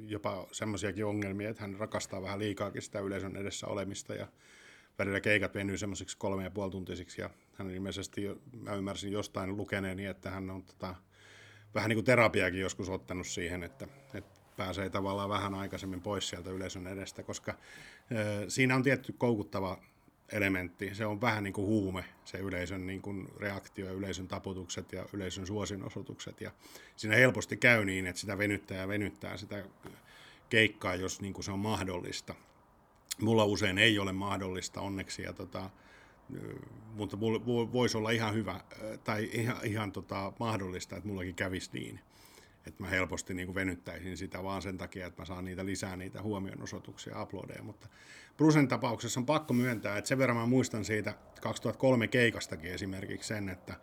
jopa 0.07 0.47
semmoisiakin 0.51 1.05
ongelmia, 1.05 1.49
että 1.49 1.61
hän 1.61 1.75
rakastaa 1.79 2.21
vähän 2.21 2.39
liikaakin 2.39 2.81
sitä 2.81 2.99
yleisön 2.99 3.35
edessä 3.35 3.67
olemista 3.67 4.13
ja 4.13 4.27
välillä 4.99 5.19
keikat 5.19 5.55
venyy 5.55 5.77
semmoisiksi 5.77 6.17
kolme 6.17 6.43
ja 6.43 6.51
puoli 6.51 6.71
tuntisiksi 6.71 7.21
ja 7.21 7.29
hän 7.53 7.71
ilmeisesti, 7.71 8.21
mä 8.61 8.75
ymmärsin 8.75 9.11
jostain 9.11 9.57
lukeneeni, 9.57 10.05
että 10.05 10.29
hän 10.29 10.49
on 10.49 10.63
tota, 10.63 10.95
vähän 11.75 11.89
niin 11.89 11.97
kuin 11.97 12.05
terapiakin 12.05 12.61
joskus 12.61 12.89
ottanut 12.89 13.27
siihen, 13.27 13.63
että, 13.63 13.87
että 14.13 14.39
pääsee 14.57 14.89
tavallaan 14.89 15.29
vähän 15.29 15.53
aikaisemmin 15.53 16.01
pois 16.01 16.29
sieltä 16.29 16.49
yleisön 16.49 16.87
edestä, 16.87 17.23
koska 17.23 17.51
ö, 18.11 18.49
siinä 18.49 18.75
on 18.75 18.83
tietty 18.83 19.13
koukuttava 19.17 19.77
elementti. 20.31 20.95
Se 20.95 21.05
on 21.05 21.21
vähän 21.21 21.43
niin 21.43 21.53
kuin 21.53 21.67
huume, 21.67 22.05
se 22.25 22.37
yleisön 22.37 22.87
niin 22.87 23.01
kuin 23.01 23.27
reaktio 23.37 23.85
ja 23.85 23.91
yleisön 23.91 24.27
taputukset 24.27 24.91
ja 24.91 25.05
yleisön 25.13 25.47
suosinosoitukset. 25.47 26.41
Ja 26.41 26.51
siinä 26.95 27.15
helposti 27.15 27.57
käy 27.57 27.85
niin, 27.85 28.07
että 28.07 28.19
sitä 28.19 28.37
venyttää 28.37 28.77
ja 28.77 28.87
venyttää 28.87 29.37
sitä 29.37 29.63
keikkaa, 30.49 30.95
jos 30.95 31.21
niin 31.21 31.33
kuin 31.33 31.43
se 31.43 31.51
on 31.51 31.59
mahdollista 31.59 32.35
mulla 33.21 33.45
usein 33.45 33.77
ei 33.77 33.99
ole 33.99 34.11
mahdollista 34.11 34.81
onneksi, 34.81 35.21
ja 35.21 35.33
tota, 35.33 35.69
mutta 36.93 37.19
voisi 37.73 37.97
olla 37.97 38.11
ihan 38.11 38.33
hyvä 38.33 38.61
tai 39.03 39.29
ihan, 39.33 39.57
ihan 39.63 39.91
tota, 39.91 40.33
mahdollista, 40.39 40.95
että 40.97 41.07
mullakin 41.07 41.35
kävisi 41.35 41.69
niin. 41.73 41.99
että 42.65 42.83
mä 42.83 42.89
helposti 42.89 43.33
niin 43.33 43.47
kuin 43.47 43.55
venyttäisin 43.55 44.17
sitä 44.17 44.43
vaan 44.43 44.61
sen 44.61 44.77
takia, 44.77 45.07
että 45.07 45.21
mä 45.21 45.25
saan 45.25 45.45
niitä 45.45 45.65
lisää 45.65 45.95
niitä 45.95 46.21
huomionosoituksia, 46.21 47.21
uploadeja, 47.21 47.63
mutta 47.63 47.87
Brusen 48.37 48.67
tapauksessa 48.67 49.19
on 49.19 49.25
pakko 49.25 49.53
myöntää, 49.53 49.97
että 49.97 50.07
sen 50.07 50.17
verran 50.17 50.37
mä 50.37 50.45
muistan 50.45 50.85
siitä 50.85 51.13
2003 51.41 52.07
keikastakin 52.07 52.71
esimerkiksi 52.71 53.27
sen, 53.27 53.49
että 53.49 53.73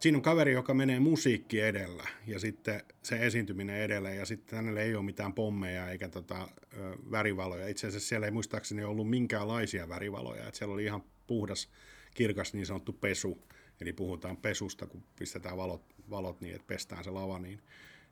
siinä 0.00 0.18
on 0.18 0.22
kaveri, 0.22 0.52
joka 0.52 0.74
menee 0.74 1.00
musiikki 1.00 1.60
edellä 1.60 2.06
ja 2.26 2.38
sitten 2.38 2.82
se 3.02 3.26
esiintyminen 3.26 3.76
edellä 3.76 4.10
ja 4.10 4.26
sitten 4.26 4.56
hänellä 4.56 4.80
ei 4.80 4.94
ole 4.94 5.04
mitään 5.04 5.32
pommeja 5.32 5.90
eikä 5.90 6.08
tota, 6.08 6.48
ö, 6.76 6.96
värivaloja. 7.10 7.68
Itse 7.68 7.86
asiassa 7.86 8.08
siellä 8.08 8.26
ei 8.26 8.32
muistaakseni 8.32 8.84
ollut 8.84 9.10
minkäänlaisia 9.10 9.88
värivaloja, 9.88 10.46
että 10.46 10.58
siellä 10.58 10.74
oli 10.74 10.84
ihan 10.84 11.04
puhdas, 11.26 11.70
kirkas 12.14 12.54
niin 12.54 12.66
sanottu 12.66 12.92
pesu, 12.92 13.42
eli 13.80 13.92
puhutaan 13.92 14.36
pesusta, 14.36 14.86
kun 14.86 15.02
pistetään 15.18 15.56
valot, 15.56 15.94
valot 16.10 16.40
niin, 16.40 16.54
että 16.54 16.66
pestään 16.66 17.04
se 17.04 17.10
lava, 17.10 17.38
niin, 17.38 17.60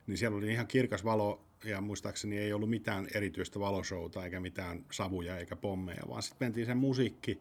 niin 0.06 0.18
siellä 0.18 0.38
oli 0.38 0.52
ihan 0.52 0.66
kirkas 0.66 1.04
valo 1.04 1.44
ja 1.64 1.80
muistaakseni 1.80 2.38
ei 2.38 2.52
ollut 2.52 2.70
mitään 2.70 3.08
erityistä 3.14 3.60
valoshouta 3.60 4.24
eikä 4.24 4.40
mitään 4.40 4.84
savuja 4.90 5.38
eikä 5.38 5.56
pommeja, 5.56 6.02
vaan 6.08 6.22
sitten 6.22 6.46
mentiin 6.46 6.66
se 6.66 6.74
musiikki 6.74 7.38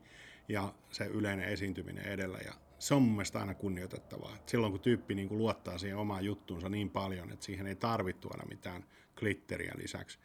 ja 0.48 0.74
se 0.92 1.06
yleinen 1.06 1.50
esiintyminen 1.50 2.06
edellä 2.06 2.38
ja 2.46 2.54
se 2.84 2.94
on 2.94 3.02
mun 3.02 3.12
mielestä 3.12 3.40
aina 3.40 3.54
kunnioitettavaa. 3.54 4.36
Et 4.36 4.50
silloin 4.50 4.72
kun 4.72 4.80
tyyppi 4.80 5.16
niin 5.16 5.28
kuin 5.28 5.38
luottaa 5.38 5.78
siihen 5.78 5.98
omaan 5.98 6.26
juttuunsa 6.26 6.70
niin 6.70 6.90
paljon, 6.90 7.32
että 7.32 7.46
siihen 7.46 7.68
ei 7.68 7.76
tarvittu 7.76 8.30
aina 8.32 8.46
mitään 8.46 8.86
glitteriä 9.16 9.74
lisäksi. 9.78 10.20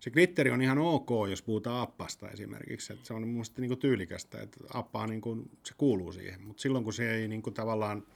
Se 0.00 0.10
glitteri 0.10 0.50
on 0.50 0.62
ihan 0.62 0.78
ok, 0.78 1.08
jos 1.30 1.42
puhutaan 1.42 1.82
appasta 1.82 2.30
esimerkiksi. 2.30 2.92
Et 2.92 3.04
se 3.04 3.14
on 3.14 3.22
mun 3.22 3.30
mielestä 3.30 3.60
niin 3.60 3.68
kuin 3.68 3.78
tyylikästä, 3.78 4.40
että 4.40 4.60
appaa 4.74 5.06
niin 5.06 5.20
kuin, 5.20 5.50
se 5.64 5.74
kuuluu 5.76 6.12
siihen. 6.12 6.42
Mutta 6.42 6.60
silloin 6.60 6.84
kun 6.84 6.92
se 6.92 7.14
ei 7.14 7.28
niin 7.28 7.42
kuin 7.42 7.54
tavallaan, 7.54 8.06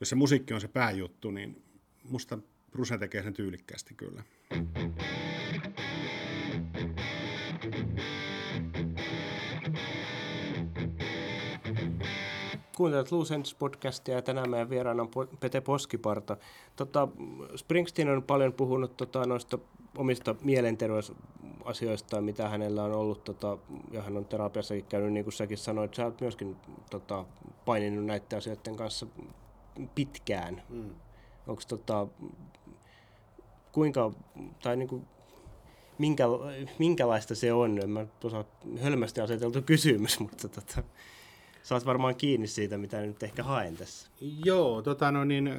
jos 0.00 0.08
se 0.08 0.14
musiikki 0.14 0.54
on 0.54 0.60
se 0.60 0.68
pääjuttu, 0.68 1.30
niin 1.30 1.62
musta 2.04 2.38
Bruse 2.70 2.98
tekee 2.98 3.22
sen 3.22 3.34
tyylikkäästi 3.34 3.94
kyllä. 3.94 4.22
Kuuntelet 12.82 13.12
Loose 13.12 13.34
Ends 13.34 13.54
podcastia 13.54 14.14
ja 14.14 14.22
tänään 14.22 14.50
meidän 14.50 14.70
vieraana 14.70 15.02
on 15.02 15.28
Pete 15.40 15.60
Poskiparta. 15.60 16.36
Tota, 16.76 17.08
Springsteen 17.56 18.08
on 18.08 18.22
paljon 18.22 18.52
puhunut 18.52 18.96
tota, 18.96 19.26
noista 19.26 19.58
omista 19.96 20.34
mielenterveysasioista, 20.42 22.20
mitä 22.20 22.48
hänellä 22.48 22.84
on 22.84 22.92
ollut, 22.92 23.24
tota, 23.24 23.58
ja 23.90 24.02
hän 24.02 24.16
on 24.16 24.24
terapiassakin 24.24 24.84
käynyt, 24.84 25.12
niin 25.12 25.24
kuin 25.24 25.32
säkin 25.32 25.58
sanoit, 25.58 25.94
sä 25.94 26.04
oot 26.04 26.20
myöskin 26.20 26.56
tota, 26.90 27.24
paininut 27.64 28.04
näiden 28.04 28.38
asioiden 28.38 28.76
kanssa 28.76 29.06
pitkään. 29.94 30.62
Mm. 30.68 30.90
Onko 31.46 31.62
tota, 31.68 32.06
kuinka, 33.72 34.12
tai 34.62 34.76
niin 34.76 34.88
kuin, 34.88 35.06
minkä, 35.98 36.24
minkälaista 36.78 37.34
se 37.34 37.52
on? 37.52 37.78
En 37.82 37.90
mä 37.90 38.06
osaa 38.24 38.44
hölmästi 38.80 39.20
aseteltu 39.20 39.62
kysymys, 39.62 40.20
mutta 40.24 40.48
tota, 40.48 40.82
saat 41.62 41.86
varmaan 41.86 42.16
kiinni 42.16 42.46
siitä, 42.46 42.78
mitä 42.78 43.00
nyt 43.00 43.22
ehkä 43.22 43.42
haen 43.42 43.76
tässä. 43.76 44.08
Joo, 44.44 44.82
tota 44.82 45.12
no 45.12 45.24
niin, 45.24 45.58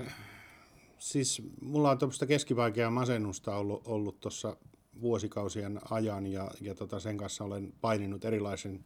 siis 0.98 1.42
mulla 1.62 1.92
on 1.92 1.98
tuommoista 1.98 2.26
keskivaikeaa 2.26 2.92
masennusta 2.92 3.56
ollut, 3.56 3.82
ollut 3.86 4.20
tuossa 4.20 4.58
vuosikausien 5.02 5.80
ajan 5.90 6.28
ja, 6.28 6.52
ja 6.62 6.76
tota 6.76 7.00
sen 7.00 7.18
kanssa 7.18 7.44
olen 7.44 7.74
paininut 7.82 8.26
erilaisen 8.26 8.86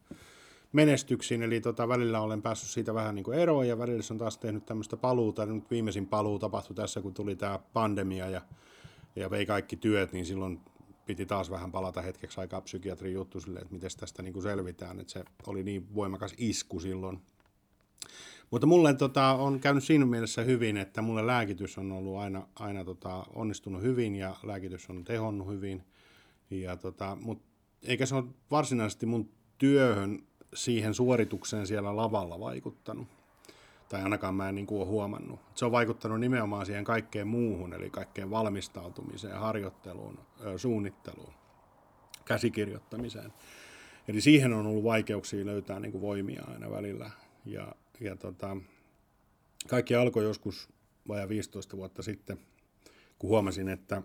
menestyksiin, 0.73 1.43
eli 1.43 1.62
tota, 1.62 1.88
välillä 1.88 2.21
olen 2.21 2.41
päässyt 2.41 2.69
siitä 2.69 2.93
vähän 2.93 3.15
niin 3.15 3.23
kuin 3.23 3.39
eroon 3.39 3.67
ja 3.67 3.77
välillä 3.77 4.01
se 4.01 4.13
on 4.13 4.17
taas 4.17 4.38
tehnyt 4.38 4.65
tämmöistä 4.65 4.97
paluuta. 4.97 5.45
Nyt 5.45 5.71
viimeisin 5.71 6.08
paluu 6.08 6.39
tapahtui 6.39 6.75
tässä, 6.75 7.01
kun 7.01 7.13
tuli 7.13 7.36
tämä 7.36 7.60
pandemia 7.73 8.30
ja, 8.30 8.41
ja 9.15 9.30
vei 9.30 9.45
kaikki 9.45 9.75
työt, 9.75 10.13
niin 10.13 10.25
silloin 10.25 10.60
piti 11.08 11.26
taas 11.26 11.50
vähän 11.52 11.72
palata 11.72 12.02
hetkeksi 12.02 12.41
aikaa 12.41 12.62
psykiatrin 12.62 13.13
juttu 13.13 13.39
sille, 13.39 13.60
että 13.60 13.74
miten 13.74 13.89
tästä 14.00 14.24
niin 14.24 14.34
kuin 14.34 14.43
selvitään, 14.43 15.00
että 15.00 15.13
se 15.13 15.24
oli 15.48 15.63
niin 15.63 15.96
voimakas 15.96 16.34
isku 16.38 16.80
silloin. 16.80 17.22
Mutta 18.52 18.67
mulle 18.67 18.93
tota, 18.93 19.32
on 19.32 19.60
käynyt 19.60 19.84
siinä 19.84 20.06
mielessä 20.06 20.41
hyvin, 20.43 20.78
että 20.78 21.02
mulle 21.02 21.28
lääkitys 21.28 21.78
on 21.78 21.91
ollut 21.91 22.17
aina, 22.17 22.48
aina 22.56 22.84
tota, 22.84 23.26
onnistunut 23.36 23.82
hyvin 23.82 24.15
ja 24.15 24.36
lääkitys 24.43 24.89
on 24.89 25.04
tehonnut 25.04 25.48
hyvin. 25.48 25.84
Ja, 26.50 26.78
tota, 26.78 27.17
mut, 27.22 27.41
eikä 27.84 28.06
se 28.06 28.15
ole 28.15 28.24
varsinaisesti 28.52 29.06
mun 29.06 29.30
työhön 29.58 30.24
siihen 30.54 30.93
suoritukseen 30.93 31.67
siellä 31.67 31.96
lavalla 31.96 32.39
vaikuttanut. 32.39 33.08
Tai 33.89 34.04
ainakaan 34.04 34.36
mä 34.36 34.50
en 34.50 34.56
niin 34.56 34.67
kuin 34.67 34.82
ole 34.82 34.88
huomannut. 34.88 35.39
Se 35.56 35.65
on 35.65 35.71
vaikuttanut 35.71 36.19
nimenomaan 36.19 36.65
siihen 36.65 36.84
kaikkeen 36.84 37.28
muuhun, 37.28 37.73
eli 37.73 37.89
kaikkeen 37.89 38.30
valmistautumiseen, 38.30 39.39
harjoitteluun, 39.39 40.19
suunnitteluun, 40.58 41.34
käsikirjoittamiseen. 42.26 43.34
Eli 44.08 44.21
siihen 44.21 44.54
on 44.54 44.65
ollut 44.65 44.84
vaikeuksia 44.84 45.45
löytää 45.45 45.80
niin 45.80 45.91
kuin 45.91 46.02
voimia 46.02 46.43
aina 46.47 46.71
välillä. 46.71 47.12
Ja, 47.45 47.76
ja 48.00 48.15
tota, 48.15 48.58
kaikki 49.67 49.95
alkoi 49.95 50.23
joskus 50.23 50.69
vajaa 51.08 51.30
15 51.30 51.78
vuotta 51.78 52.02
sitten, 52.02 52.38
kun 53.19 53.30
huomasin, 53.30 53.69
että 53.69 54.02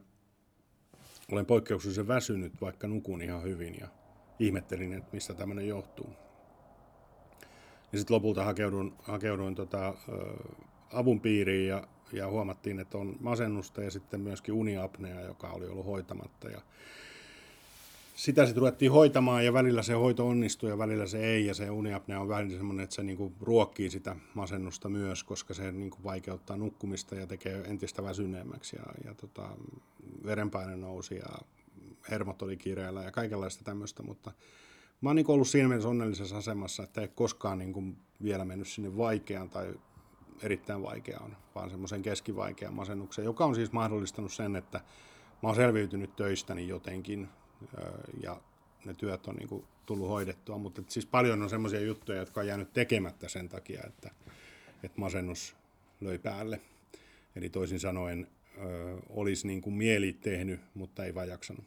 olen 1.33 1.47
poikkeuksellisen 1.47 2.09
väsynyt, 2.09 2.61
vaikka 2.61 2.89
nukun 2.89 3.23
ihan 3.23 3.43
hyvin 3.43 3.79
ja 3.81 3.89
ihmettelin, 4.39 4.93
että 4.93 5.11
mistä 5.13 5.35
tämmöinen 5.35 5.69
johtuu. 5.69 6.13
Ja 7.93 7.99
sitten 7.99 8.15
lopulta 8.15 8.45
hakeuduin, 8.45 8.95
hakeuduin 9.03 9.55
tota, 9.55 9.95
avun 10.93 11.21
piiriin 11.21 11.69
ja, 11.69 11.87
ja 12.13 12.29
huomattiin, 12.29 12.81
että 12.81 12.99
on 12.99 13.17
masennusta 13.21 13.83
ja 13.83 13.91
sitten 13.91 14.21
myöskin 14.21 14.55
uniapnea, 14.55 15.21
joka 15.21 15.49
oli 15.49 15.67
ollut 15.67 15.87
hoitamatta. 15.87 16.49
Ja 16.49 16.61
sitä 18.15 18.47
sitten 18.47 18.61
ruvettiin 18.61 18.93
hoitamaan 18.93 19.45
ja 19.45 19.53
välillä 19.53 19.83
se 19.83 19.93
hoito 19.93 20.29
onnistui 20.29 20.71
ja 20.71 20.79
välillä 20.79 21.07
se 21.07 21.25
ei. 21.25 21.47
Ja 21.47 21.55
se 21.55 21.71
uniapnea 21.71 22.21
on 22.21 22.29
vähän 22.29 22.51
semmoinen, 22.51 22.85
että 22.85 22.97
se 22.97 23.03
niinku 23.03 23.33
ruokkii 23.41 23.91
sitä 23.91 24.17
masennusta 24.35 24.89
myös, 24.89 25.25
koska 25.25 25.55
se 25.55 25.73
niinku 25.73 25.99
vaikeuttaa 26.05 26.57
nukkumista 26.57 27.15
ja 27.15 27.27
tekee 27.27 27.63
entistä 27.67 28.03
väsyneemmäksi. 28.03 28.77
Ja, 28.77 28.83
ja 29.05 29.15
tota, 29.15 29.49
verenpaine 30.25 30.77
nousi 30.77 31.15
ja 31.15 31.39
hermot 32.11 32.43
oli 32.43 32.57
kireellä 32.57 33.03
ja 33.03 33.11
kaikenlaista 33.11 33.65
tämmöistä, 33.65 34.03
mutta 34.03 34.33
mä 35.03 35.09
oon 35.09 35.17
niin 35.17 35.31
ollut 35.31 35.49
siinä 35.49 35.69
mielessä 35.69 35.89
onnellisessa 35.89 36.39
asemassa, 36.39 36.83
että 36.83 37.01
ei 37.01 37.09
koskaan 37.09 37.59
niin 37.59 37.73
kuin 37.73 37.97
vielä 38.23 38.45
mennyt 38.45 38.69
sinne 38.69 38.97
vaikeaan 38.97 39.51
tai 39.51 39.75
erittäin 40.43 40.83
vaikeaan, 40.83 41.37
vaan 41.55 41.71
semmoisen 41.71 42.03
keskivaikean 42.03 42.75
masennuksen, 42.75 43.25
joka 43.25 43.45
on 43.45 43.55
siis 43.55 43.73
mahdollistanut 43.73 44.33
sen, 44.33 44.57
että 44.57 44.79
mä 45.43 45.49
oon 45.49 45.57
selviytynyt 45.57 46.17
töistäni 46.17 46.69
jotenkin 46.69 47.29
ja 48.23 48.41
ne 48.85 48.95
työt 48.95 49.27
on 49.27 49.37
niin 49.37 49.49
kuin 49.49 49.65
tullut 49.87 50.09
hoidettua, 50.09 50.59
mutta 50.59 50.83
siis 50.89 51.07
paljon 51.07 51.43
on 51.43 51.51
semmoisia 51.51 51.81
juttuja, 51.81 52.19
jotka 52.19 52.41
on 52.41 52.47
jäänyt 52.47 52.73
tekemättä 52.73 53.29
sen 53.29 53.49
takia, 53.49 53.83
että, 53.87 54.11
että 54.83 55.01
masennus 55.01 55.57
löi 56.01 56.19
päälle. 56.19 56.61
Eli 57.37 57.49
toisin 57.49 57.81
sanoen 57.81 58.27
ö, 58.59 58.97
olisi 59.09 59.47
niin 59.47 59.63
kuin 59.63 59.75
mieli 59.75 60.13
tehnyt, 60.13 60.61
mutta 60.75 61.05
ei 61.05 61.15
vaan 61.15 61.29
jaksanut. 61.29 61.65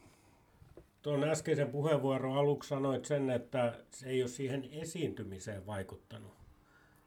Tuon 1.06 1.24
äskeisen 1.24 1.70
puheenvuoron 1.70 2.36
aluksi 2.36 2.68
sanoit 2.68 3.04
sen, 3.04 3.30
että 3.30 3.78
se 3.90 4.08
ei 4.08 4.22
ole 4.22 4.28
siihen 4.28 4.68
esiintymiseen 4.72 5.66
vaikuttanut. 5.66 6.32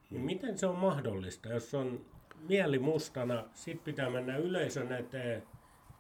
Niin 0.10 0.22
miten 0.22 0.58
se 0.58 0.68
on 0.68 0.76
mahdollista, 0.76 1.50
jos 1.50 1.74
on 1.74 2.06
mieli 2.48 2.80
mustana, 2.80 3.44
sit 3.54 3.84
pitää 3.84 4.10
mennä 4.10 4.38
yleisön 4.38 4.92
eteen, 4.92 5.44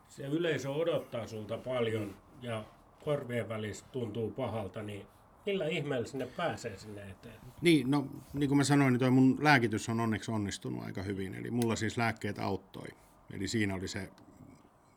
se 0.07 0.23
yleisö 0.23 0.69
odottaa 0.69 1.27
sulta 1.27 1.57
paljon 1.57 2.15
ja 2.41 2.63
korvien 3.03 3.49
välissä 3.49 3.85
tuntuu 3.91 4.31
pahalta, 4.31 4.83
niin 4.83 5.05
millä 5.45 5.67
ihmeellä 5.67 6.07
sinne 6.07 6.27
pääsee 6.37 6.77
sinne 6.77 7.01
eteen? 7.01 7.39
Niin, 7.61 7.91
no 7.91 8.07
niin 8.33 8.47
kuin 8.47 8.57
mä 8.57 8.63
sanoin, 8.63 8.93
niin 8.93 8.99
toi 8.99 9.11
mun 9.11 9.37
lääkitys 9.41 9.89
on 9.89 9.99
onneksi 9.99 10.31
onnistunut 10.31 10.83
aika 10.83 11.03
hyvin. 11.03 11.35
Eli 11.35 11.51
mulla 11.51 11.75
siis 11.75 11.97
lääkkeet 11.97 12.39
auttoi. 12.39 12.87
Eli 13.33 13.47
siinä 13.47 13.75
oli 13.75 13.87
se 13.87 14.09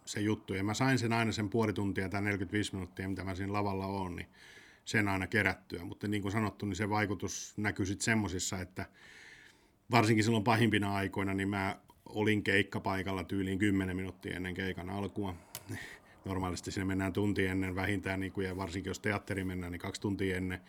se 0.05 0.21
juttu. 0.21 0.55
Ja 0.55 0.65
mä 0.65 0.75
sain 0.75 0.99
sen 0.99 1.12
aina 1.12 1.33
sen 1.33 1.49
puoli 1.49 1.73
tuntia 1.73 2.09
tai 2.09 2.23
45 2.23 2.75
minuuttia, 2.75 3.09
mitä 3.09 3.25
mä 3.25 3.35
siinä 3.35 3.53
lavalla 3.53 3.87
oon, 3.87 4.17
niin 4.17 4.29
sen 4.85 5.09
aina 5.09 5.27
kerättyä. 5.27 5.85
Mutta 5.85 6.09
niin 6.09 6.23
kuin 6.23 6.33
sanottu, 6.33 6.67
niin 6.67 6.77
se 6.77 6.91
vaikutus 6.91 7.55
näkyy 7.57 7.87
sitten 7.87 8.05
semmosissa, 8.05 8.61
että 8.61 8.87
varsinkin 9.91 10.25
silloin 10.25 10.45
pahimpina 10.45 10.95
aikoina, 10.95 11.35
niin 11.35 11.49
mä 11.49 11.77
olin 12.07 12.43
keikkapaikalla 12.43 13.25
tyyliin 13.25 13.59
10 13.59 13.97
minuuttia 13.97 14.37
ennen 14.37 14.55
keikan 14.55 14.91
alkua. 14.91 15.35
Normaalisti 16.25 16.71
sinne 16.71 16.85
mennään 16.85 17.12
tunti 17.12 17.47
ennen 17.47 17.75
vähintään, 17.75 18.21
niin 18.21 18.33
kuin, 18.33 18.47
ja 18.47 18.57
varsinkin 18.57 18.91
jos 18.91 19.01
teatteri 19.01 19.45
mennään, 19.45 19.73
niin 19.73 19.81
kaksi 19.81 20.01
tuntia 20.01 20.37
ennen 20.37 20.61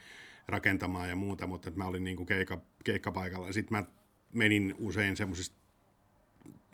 rakentamaan 0.48 1.10
ja 1.10 1.16
muuta, 1.16 1.48
mutta 1.48 1.70
että 1.70 1.78
mä 1.78 1.88
olin 1.88 2.04
niin 2.04 2.18
kuin 2.18 2.28
keikka, 2.28 2.62
keikkapaikalla. 2.84 3.52
Sitten 3.52 3.78
mä 3.78 3.84
menin 4.34 4.76
usein 4.78 5.18
semmoisista, 5.18 5.56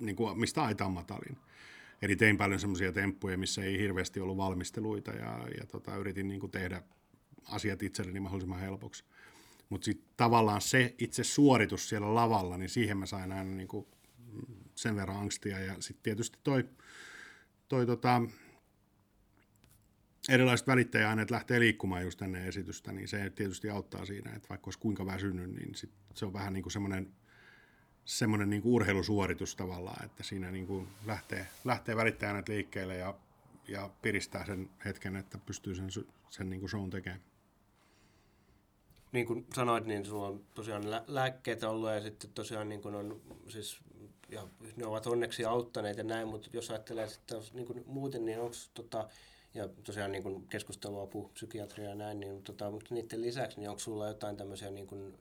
niin 0.01 0.15
kuin, 0.15 0.39
mistä 0.39 0.63
aitaan 0.63 0.91
matalin. 0.91 1.37
Eli 2.01 2.15
tein 2.15 2.37
paljon 2.37 2.59
semmoisia 2.59 2.91
temppuja, 2.91 3.37
missä 3.37 3.63
ei 3.63 3.79
hirveästi 3.79 4.19
ollut 4.19 4.37
valmisteluita 4.37 5.11
ja, 5.11 5.47
ja 5.57 5.65
tota, 5.65 5.95
yritin 5.95 6.27
niin 6.27 6.39
kuin 6.39 6.51
tehdä 6.51 6.81
asiat 7.45 7.83
itselleni 7.83 8.19
mahdollisimman 8.19 8.59
helpoksi. 8.59 9.03
Mutta 9.69 9.85
sitten 9.85 10.09
tavallaan 10.17 10.61
se 10.61 10.95
itse 10.97 11.23
suoritus 11.23 11.89
siellä 11.89 12.15
lavalla, 12.15 12.57
niin 12.57 12.69
siihen 12.69 12.97
mä 12.97 13.05
sain 13.05 13.31
aina 13.31 13.55
niin 13.55 13.67
kuin 13.67 13.87
sen 14.75 14.95
verran 14.95 15.17
angstia. 15.17 15.59
Ja 15.59 15.75
sitten 15.79 16.03
tietysti 16.03 16.39
toi 16.43 16.63
toi 17.69 17.85
tota, 17.85 18.21
erilaiset 20.29 20.67
välittäjäaineet 20.67 21.31
lähtee 21.31 21.59
liikkumaan 21.59 22.03
just 22.03 22.21
ennen 22.21 22.45
esitystä, 22.45 22.91
niin 22.91 23.07
se 23.07 23.29
tietysti 23.29 23.69
auttaa 23.69 24.05
siinä, 24.05 24.31
että 24.35 24.49
vaikka 24.49 24.67
olisi 24.67 24.79
kuinka 24.79 25.05
väsynyt, 25.05 25.51
niin 25.51 25.75
sit 25.75 25.91
se 26.13 26.25
on 26.25 26.33
vähän 26.33 26.53
niin 26.53 26.63
kuin 26.63 26.73
semmoinen 26.73 27.13
semmoinen 28.05 28.49
niin 28.49 28.61
urheilusuoritus 28.65 29.55
tavallaan, 29.55 30.05
että 30.05 30.23
siinä 30.23 30.51
niin 30.51 30.67
kuin 30.67 30.87
lähtee, 31.05 31.47
lähtee 31.65 31.95
välittäjäaineet 31.95 32.49
liikkeelle 32.49 32.97
ja, 32.97 33.13
ja 33.67 33.89
piristää 34.01 34.45
sen 34.45 34.69
hetken, 34.85 35.15
että 35.15 35.37
pystyy 35.37 35.75
sen, 35.75 35.87
sen 36.29 36.49
niin 36.49 36.59
kuin 36.59 36.69
shown 36.69 36.89
tekemään. 36.89 37.21
Niin 39.11 39.25
kuin 39.25 39.47
sanoit, 39.55 39.85
niin 39.85 40.05
sulla 40.05 40.27
on 40.27 40.45
tosiaan 40.53 40.91
lä- 40.91 41.03
lääkkeitä 41.07 41.69
ollut 41.69 41.89
ja 41.89 42.01
sitten 42.01 42.29
tosiaan 42.29 42.69
niin 42.69 42.81
kuin 42.81 42.95
on 42.95 43.21
siis 43.47 43.79
ja 44.31 44.47
ne 44.75 44.85
ovat 44.85 45.07
onneksi 45.07 45.45
auttaneet 45.45 45.97
ja 45.97 46.03
näin, 46.03 46.27
mutta 46.27 46.49
jos 46.53 46.69
ajattelee 46.69 47.09
sitten 47.09 47.41
niin 47.53 47.67
kuin 47.67 47.83
muuten, 47.85 48.25
niin 48.25 48.39
onko 48.39 48.55
tota, 48.73 49.09
ja 49.53 49.69
tosiaan 49.83 50.11
niin 50.11 50.23
kuin 50.23 50.47
keskusteluapu, 50.47 51.29
psykiatria 51.33 51.89
ja 51.89 51.95
näin, 51.95 52.19
niin, 52.19 52.43
tota, 52.43 52.71
mutta 52.71 52.93
niiden 52.93 53.21
lisäksi, 53.21 53.59
niin 53.59 53.69
onko 53.69 53.79
sulla 53.79 54.07
jotain 54.07 54.37
tämmöisiä, 54.37 54.71
niin 54.71 54.87
kuin, 54.87 55.17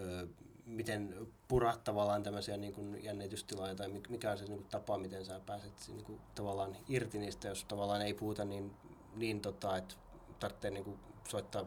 ö, 0.00 0.26
miten 0.66 1.14
purat 1.48 1.84
tavallaan 1.84 2.22
tämmöisiä 2.22 2.56
niin 2.56 2.72
kuin 2.72 3.04
jännitystiloja, 3.04 3.74
tai 3.74 3.88
mikä 4.08 4.30
on 4.30 4.38
se 4.38 4.44
niin 4.44 4.56
kuin 4.56 4.68
tapa, 4.70 4.98
miten 4.98 5.24
sä 5.24 5.40
pääset 5.46 5.72
niin 5.88 6.04
kuin, 6.04 6.20
tavallaan 6.34 6.76
irti 6.88 7.18
niistä, 7.18 7.48
jos 7.48 7.64
tavallaan 7.64 8.02
ei 8.02 8.14
puhuta 8.14 8.44
niin, 8.44 8.70
niin 9.16 9.40
tota, 9.40 9.76
että 9.76 9.94
tarvitsee 10.40 10.70
niin 10.70 10.84
kuin, 10.84 10.98
soittaa 11.28 11.64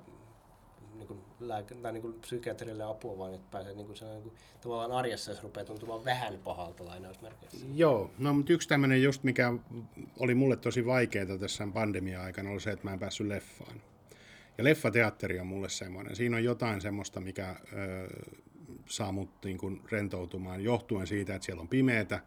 niin 0.95 1.07
kuin 1.07 1.19
lääke- 1.39 1.75
tai 1.75 1.93
niin 1.93 2.01
kuin 2.01 2.13
psykiatrille 2.13 2.83
apua, 2.83 3.17
vaan 3.17 3.33
että 3.33 3.47
pääsee 3.51 3.73
niin 3.73 3.87
kuin, 3.87 3.97
niin 4.01 4.23
kuin, 4.23 4.33
tavallaan 4.61 4.91
arjessa, 4.91 5.31
jos 5.31 5.43
rupeaa 5.43 5.65
tuntumaan 5.65 6.05
vähän 6.05 6.39
pahalta 6.43 6.85
lainausmerkeissä. 6.85 7.65
Joo, 7.73 8.11
no 8.17 8.33
mutta 8.33 8.53
yksi 8.53 8.69
tämmöinen 8.69 9.03
just, 9.03 9.23
mikä 9.23 9.53
oli 10.19 10.35
mulle 10.35 10.55
tosi 10.55 10.85
vaikeaa 10.85 11.37
tässä 11.39 11.67
pandemia-aikana, 11.73 12.51
oli 12.51 12.61
se, 12.61 12.71
että 12.71 12.85
mä 12.87 12.93
en 12.93 12.99
päässyt 12.99 13.27
leffaan. 13.27 13.81
Ja 14.57 14.63
leffateatteri 14.63 15.39
on 15.39 15.47
mulle 15.47 15.69
semmoinen. 15.69 16.15
Siinä 16.15 16.37
on 16.37 16.43
jotain 16.43 16.81
semmoista, 16.81 17.21
mikä 17.21 17.55
ö, 17.73 18.07
saa 18.87 19.11
mut 19.11 19.29
niin 19.45 19.57
kuin 19.57 19.81
rentoutumaan 19.91 20.63
johtuen 20.63 21.07
siitä, 21.07 21.35
että 21.35 21.45
siellä 21.45 21.61
on 21.61 21.67
pimeätä. 21.67 22.19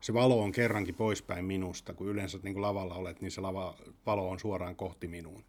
Se 0.00 0.14
valo 0.14 0.42
on 0.42 0.52
kerrankin 0.52 0.94
poispäin 0.94 1.44
minusta. 1.44 1.94
Kun 1.94 2.08
yleensä 2.08 2.38
niin 2.42 2.54
kuin 2.54 2.62
lavalla 2.62 2.94
olet, 2.94 3.20
niin 3.20 3.30
se 3.30 3.40
lava, 3.40 3.76
valo 4.06 4.30
on 4.30 4.40
suoraan 4.40 4.76
kohti 4.76 5.08
minuun. 5.08 5.44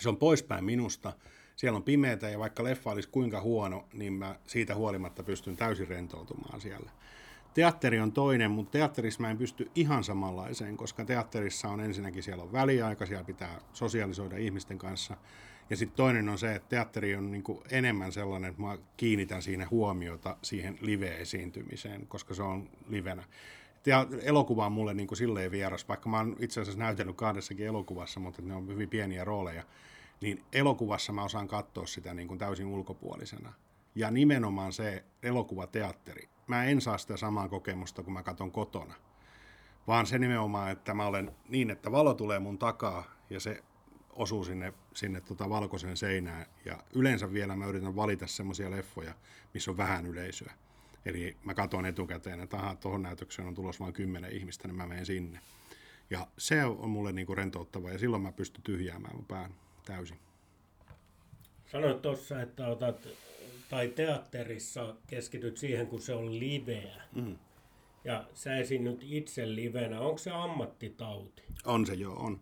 Se 0.00 0.08
on 0.08 0.16
poispäin 0.16 0.64
minusta 0.64 1.12
siellä 1.56 1.76
on 1.76 1.82
pimeätä 1.82 2.28
ja 2.28 2.38
vaikka 2.38 2.64
leffa 2.64 2.90
olisi 2.90 3.08
kuinka 3.08 3.40
huono, 3.40 3.88
niin 3.92 4.12
mä 4.12 4.36
siitä 4.46 4.74
huolimatta 4.74 5.22
pystyn 5.22 5.56
täysin 5.56 5.88
rentoutumaan 5.88 6.60
siellä. 6.60 6.90
Teatteri 7.54 8.00
on 8.00 8.12
toinen, 8.12 8.50
mutta 8.50 8.70
teatterissa 8.70 9.20
mä 9.20 9.30
en 9.30 9.38
pysty 9.38 9.70
ihan 9.74 10.04
samanlaiseen, 10.04 10.76
koska 10.76 11.04
teatterissa 11.04 11.68
on 11.68 11.80
ensinnäkin 11.80 12.22
siellä 12.22 12.42
on 12.42 12.52
väliaika, 12.52 13.06
siellä 13.06 13.24
pitää 13.24 13.60
sosiaalisoida 13.72 14.36
ihmisten 14.36 14.78
kanssa. 14.78 15.16
Ja 15.70 15.76
sitten 15.76 15.96
toinen 15.96 16.28
on 16.28 16.38
se, 16.38 16.54
että 16.54 16.68
teatteri 16.68 17.16
on 17.16 17.32
niinku 17.32 17.62
enemmän 17.70 18.12
sellainen, 18.12 18.50
että 18.50 18.62
mä 18.62 18.78
kiinnitän 18.96 19.42
siinä 19.42 19.68
huomiota 19.70 20.36
siihen 20.42 20.78
live-esiintymiseen, 20.80 22.06
koska 22.06 22.34
se 22.34 22.42
on 22.42 22.68
livenä. 22.88 23.24
Ja 23.86 24.06
elokuva 24.22 24.66
on 24.66 24.72
mulle 24.72 24.94
niinku 24.94 25.14
silleen 25.14 25.50
vieras, 25.50 25.88
vaikka 25.88 26.08
mä 26.08 26.16
oon 26.16 26.36
itse 26.38 26.60
asiassa 26.60 26.78
näytellyt 26.78 27.16
kahdessakin 27.16 27.66
elokuvassa, 27.66 28.20
mutta 28.20 28.42
ne 28.42 28.54
on 28.54 28.68
hyvin 28.68 28.88
pieniä 28.88 29.24
rooleja 29.24 29.64
niin 30.22 30.44
elokuvassa 30.52 31.12
mä 31.12 31.24
osaan 31.24 31.48
katsoa 31.48 31.86
sitä 31.86 32.14
niin 32.14 32.28
kuin 32.28 32.38
täysin 32.38 32.66
ulkopuolisena. 32.66 33.52
Ja 33.94 34.10
nimenomaan 34.10 34.72
se 34.72 35.04
elokuvateatteri. 35.22 36.28
Mä 36.46 36.64
en 36.64 36.80
saa 36.80 36.98
sitä 36.98 37.16
samaa 37.16 37.48
kokemusta, 37.48 38.02
kun 38.02 38.12
mä 38.12 38.22
katson 38.22 38.52
kotona. 38.52 38.94
Vaan 39.86 40.06
se 40.06 40.18
nimenomaan, 40.18 40.70
että 40.70 40.94
mä 40.94 41.06
olen 41.06 41.30
niin, 41.48 41.70
että 41.70 41.92
valo 41.92 42.14
tulee 42.14 42.38
mun 42.38 42.58
takaa 42.58 43.04
ja 43.30 43.40
se 43.40 43.62
osuu 44.12 44.44
sinne, 44.44 44.72
sinne 44.94 45.20
tota 45.20 45.50
valkoiseen 45.50 45.96
seinään. 45.96 46.46
Ja 46.64 46.78
yleensä 46.94 47.32
vielä 47.32 47.56
mä 47.56 47.66
yritän 47.66 47.96
valita 47.96 48.26
semmoisia 48.26 48.70
leffoja, 48.70 49.14
missä 49.54 49.70
on 49.70 49.76
vähän 49.76 50.06
yleisöä. 50.06 50.52
Eli 51.04 51.36
mä 51.44 51.54
katson 51.54 51.86
etukäteen, 51.86 52.40
että 52.40 52.56
aha, 52.56 52.74
tuohon 52.74 53.02
näytökseen 53.02 53.48
on 53.48 53.54
tulossa 53.54 53.84
vain 53.84 53.94
kymmenen 53.94 54.32
ihmistä, 54.32 54.68
niin 54.68 54.76
mä 54.76 54.86
menen 54.86 55.06
sinne. 55.06 55.40
Ja 56.10 56.26
se 56.38 56.64
on 56.64 56.90
mulle 56.90 57.12
niinku 57.12 57.34
rentouttava 57.34 57.90
ja 57.90 57.98
silloin 57.98 58.22
mä 58.22 58.32
pystyn 58.32 58.62
tyhjäämään 58.62 59.16
mun 59.16 59.24
pään 59.24 59.54
täysin. 59.84 60.18
Sanoit 61.72 62.02
tuossa, 62.02 62.42
että 62.42 62.66
otat, 62.66 63.08
tai 63.68 63.88
teatterissa 63.88 64.94
keskityt 65.06 65.56
siihen, 65.56 65.86
kun 65.86 66.02
se 66.02 66.14
on 66.14 66.38
liveä. 66.38 67.02
Mm. 67.14 67.36
Ja 68.04 68.24
sä 68.34 68.56
esiinnyt 68.56 69.00
itse 69.02 69.54
livenä. 69.54 70.00
Onko 70.00 70.18
se 70.18 70.30
ammattitauti? 70.30 71.42
On 71.64 71.86
se 71.86 71.94
joo, 71.94 72.16
on. 72.16 72.40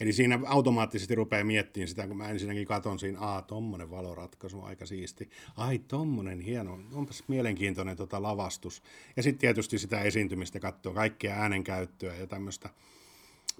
Eli 0.00 0.12
siinä 0.12 0.40
automaattisesti 0.46 1.14
rupeaa 1.14 1.44
miettimään 1.44 1.88
sitä, 1.88 2.06
kun 2.06 2.16
mä 2.16 2.28
ensinnäkin 2.28 2.66
katon 2.66 2.98
siinä, 2.98 3.20
aa, 3.20 3.42
tommonen 3.42 3.90
valoratkaisu, 3.90 4.62
aika 4.62 4.86
siisti. 4.86 5.30
Ai, 5.56 5.78
tommonen 5.78 6.40
hieno, 6.40 6.78
onpas 6.92 7.24
mielenkiintoinen 7.28 7.96
tota 7.96 8.22
lavastus. 8.22 8.82
Ja 9.16 9.22
sitten 9.22 9.40
tietysti 9.40 9.78
sitä 9.78 10.00
esiintymistä 10.00 10.60
katsoo, 10.60 10.94
kaikkia 10.94 11.34
äänenkäyttöä 11.34 12.14
ja 12.14 12.26
tämmöistä 12.26 12.70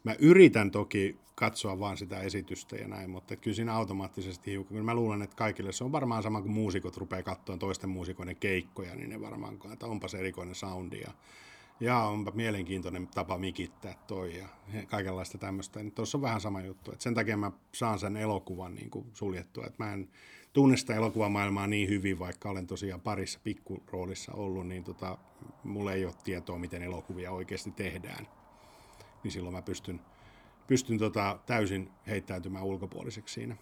Mä 0.04 0.14
yritän 0.18 0.70
toki 0.70 1.16
katsoa 1.34 1.78
vaan 1.78 1.96
sitä 1.96 2.20
esitystä 2.20 2.76
ja 2.76 2.88
näin, 2.88 3.10
mutta 3.10 3.36
kyllä 3.36 3.54
siinä 3.54 3.74
automaattisesti 3.74 4.50
hiukan. 4.50 4.68
Kyllä 4.68 4.84
mä 4.84 4.94
luulen, 4.94 5.22
että 5.22 5.36
kaikille 5.36 5.72
se 5.72 5.84
on 5.84 5.92
varmaan 5.92 6.22
sama, 6.22 6.42
kun 6.42 6.50
muusikot 6.50 6.96
rupeaa 6.96 7.22
katsoa 7.22 7.56
toisten 7.56 7.90
muusikoiden 7.90 8.36
keikkoja, 8.36 8.94
niin 8.94 9.10
ne 9.10 9.20
varmaan, 9.20 9.58
että 9.72 9.86
onpa 9.86 10.08
se 10.08 10.18
erikoinen 10.18 10.54
soundi 10.54 11.00
ja, 11.00 11.12
ja 11.80 11.98
onpa 11.98 12.30
mielenkiintoinen 12.34 13.08
tapa 13.14 13.38
mikittää 13.38 13.94
toi 14.06 14.38
ja 14.38 14.48
kaikenlaista 14.86 15.38
tämmöistä. 15.38 15.82
Niin 15.82 15.92
tuossa 15.92 16.18
on 16.18 16.22
vähän 16.22 16.40
sama 16.40 16.62
juttu. 16.62 16.92
Että 16.92 17.02
sen 17.02 17.14
takia 17.14 17.36
mä 17.36 17.52
saan 17.72 17.98
sen 17.98 18.16
elokuvan 18.16 18.74
niin 18.74 18.90
kuin 18.90 19.06
suljettua. 19.12 19.66
Että 19.66 19.84
mä 19.84 19.92
en 19.92 20.08
tunne 20.52 20.76
sitä 20.76 20.94
elokuvamaailmaa 20.94 21.66
niin 21.66 21.88
hyvin, 21.88 22.18
vaikka 22.18 22.50
olen 22.50 22.66
tosiaan 22.66 23.00
parissa 23.00 23.40
pikkuroolissa 23.44 24.32
ollut, 24.32 24.66
niin 24.66 24.84
tota, 24.84 25.18
mulla 25.64 25.92
ei 25.92 26.04
ole 26.04 26.14
tietoa, 26.24 26.58
miten 26.58 26.82
elokuvia 26.82 27.32
oikeasti 27.32 27.70
tehdään 27.70 28.26
niin 29.24 29.32
silloin 29.32 29.54
mä 29.54 29.62
pystyn, 29.62 30.00
pystyn 30.66 30.98
tota 30.98 31.38
täysin 31.46 31.90
heittäytymään 32.06 32.64
ulkopuoliseksi 32.64 33.34
siinä. 33.34 33.56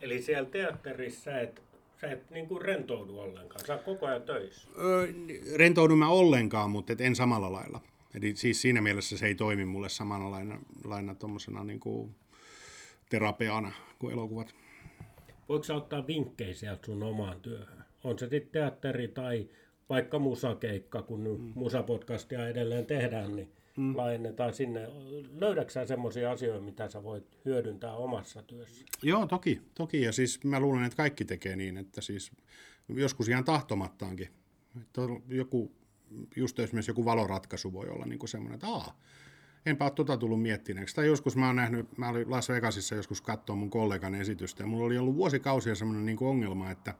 Eli 0.00 0.22
siellä 0.22 0.50
teatterissa 0.50 1.20
sä 1.20 1.40
et, 1.40 1.62
sä 2.00 2.10
et 2.10 2.30
niin 2.30 2.48
kuin 2.48 2.62
rentoudu 2.62 3.18
ollenkaan, 3.18 3.66
sä 3.66 3.74
oot 3.74 3.82
koko 3.82 4.06
ajan 4.06 4.22
töissä. 4.22 4.68
Öö, 4.78 5.06
rentoudun 5.56 5.98
mä 5.98 6.08
ollenkaan, 6.08 6.70
mutta 6.70 6.92
et 6.92 7.00
en 7.00 7.16
samalla 7.16 7.52
lailla. 7.52 7.80
Eli 8.14 8.36
siis 8.36 8.62
siinä 8.62 8.80
mielessä 8.80 9.18
se 9.18 9.26
ei 9.26 9.34
toimi 9.34 9.64
mulle 9.64 9.88
samalla 9.88 10.30
lailla, 10.30 10.58
lailla 10.84 11.14
tuommoisena 11.14 11.64
niin 11.64 11.80
kuin 11.80 12.14
terapeana 13.08 13.72
kuin 13.98 14.12
elokuvat. 14.12 14.54
Voiko 15.48 15.64
sä 15.64 15.74
ottaa 15.74 16.06
vinkkejä 16.06 16.54
sieltä 16.54 16.86
sun 16.86 17.02
omaan 17.02 17.40
työhön? 17.40 17.84
On 18.04 18.18
se 18.18 18.28
sitten 18.28 18.52
teatteri 18.52 19.08
tai 19.08 19.48
vaikka 19.88 20.18
musakeikka, 20.18 21.02
kun 21.02 21.20
mm. 21.20 21.52
musapodcastia 21.54 22.48
edelleen 22.48 22.86
tehdään, 22.86 23.36
niin 23.36 23.52
mm. 23.76 23.96
laajennetaan 23.96 24.54
sinne. 24.54 24.88
Löydätkö 25.38 25.86
semmoisia 25.86 26.30
asioita, 26.30 26.64
mitä 26.64 26.88
sä 26.88 27.02
voit 27.02 27.38
hyödyntää 27.44 27.94
omassa 27.94 28.42
työssä? 28.42 28.84
Joo, 29.02 29.26
toki. 29.26 29.60
toki. 29.74 30.02
Ja 30.02 30.12
siis 30.12 30.44
mä 30.44 30.60
luulen, 30.60 30.84
että 30.84 30.96
kaikki 30.96 31.24
tekee 31.24 31.56
niin, 31.56 31.76
että 31.76 32.00
siis 32.00 32.32
joskus 32.88 33.28
ihan 33.28 33.44
tahtomattaankin. 33.44 34.28
Että 34.80 35.00
joku, 35.28 35.72
just 36.36 36.58
esimerkiksi 36.58 36.90
joku 36.90 37.04
valoratkaisu 37.04 37.72
voi 37.72 37.88
olla 37.88 38.06
niin 38.06 38.18
kuin 38.18 38.28
semmoinen, 38.28 38.54
että 38.54 38.66
aah, 38.66 38.94
enpä 39.66 39.84
ole 39.84 39.92
tota 39.92 40.16
tullut 40.16 40.42
miettineeksi. 40.42 40.94
Tai 40.94 41.06
joskus 41.06 41.36
mä 41.36 41.46
oon 41.46 41.56
nähnyt, 41.56 41.98
mä 41.98 42.08
olin 42.08 42.30
Las 42.30 42.48
Vegasissa 42.48 42.94
joskus 42.94 43.20
katsoa 43.20 43.56
mun 43.56 43.70
kollegan 43.70 44.14
esitystä, 44.14 44.62
ja 44.62 44.66
mulla 44.66 44.86
oli 44.86 44.98
ollut 44.98 45.16
vuosikausia 45.16 45.74
semmoinen 45.74 46.06
niin 46.06 46.18
ongelma, 46.20 46.70
että, 46.70 46.94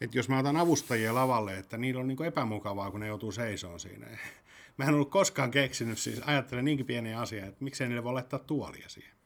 että 0.00 0.18
jos 0.18 0.28
mä 0.28 0.38
otan 0.38 0.56
avustajia 0.56 1.14
lavalle, 1.14 1.58
että 1.58 1.76
niillä 1.76 2.00
on 2.00 2.08
niin 2.08 2.24
epämukavaa, 2.24 2.90
kun 2.90 3.00
ne 3.00 3.06
joutuu 3.06 3.32
seisoon 3.32 3.80
siinä. 3.80 4.06
Mä 4.76 4.84
en 4.84 4.94
ollut 4.94 5.10
koskaan 5.10 5.50
keksinyt, 5.50 5.98
siis 5.98 6.20
ajattelen 6.24 6.64
niinkin 6.64 6.86
pieniä 6.86 7.20
asia, 7.20 7.46
että 7.46 7.64
miksei 7.64 7.88
niille 7.88 8.04
voi 8.04 8.12
laittaa 8.12 8.38
tuolia 8.38 8.88
siihen. 8.88 9.16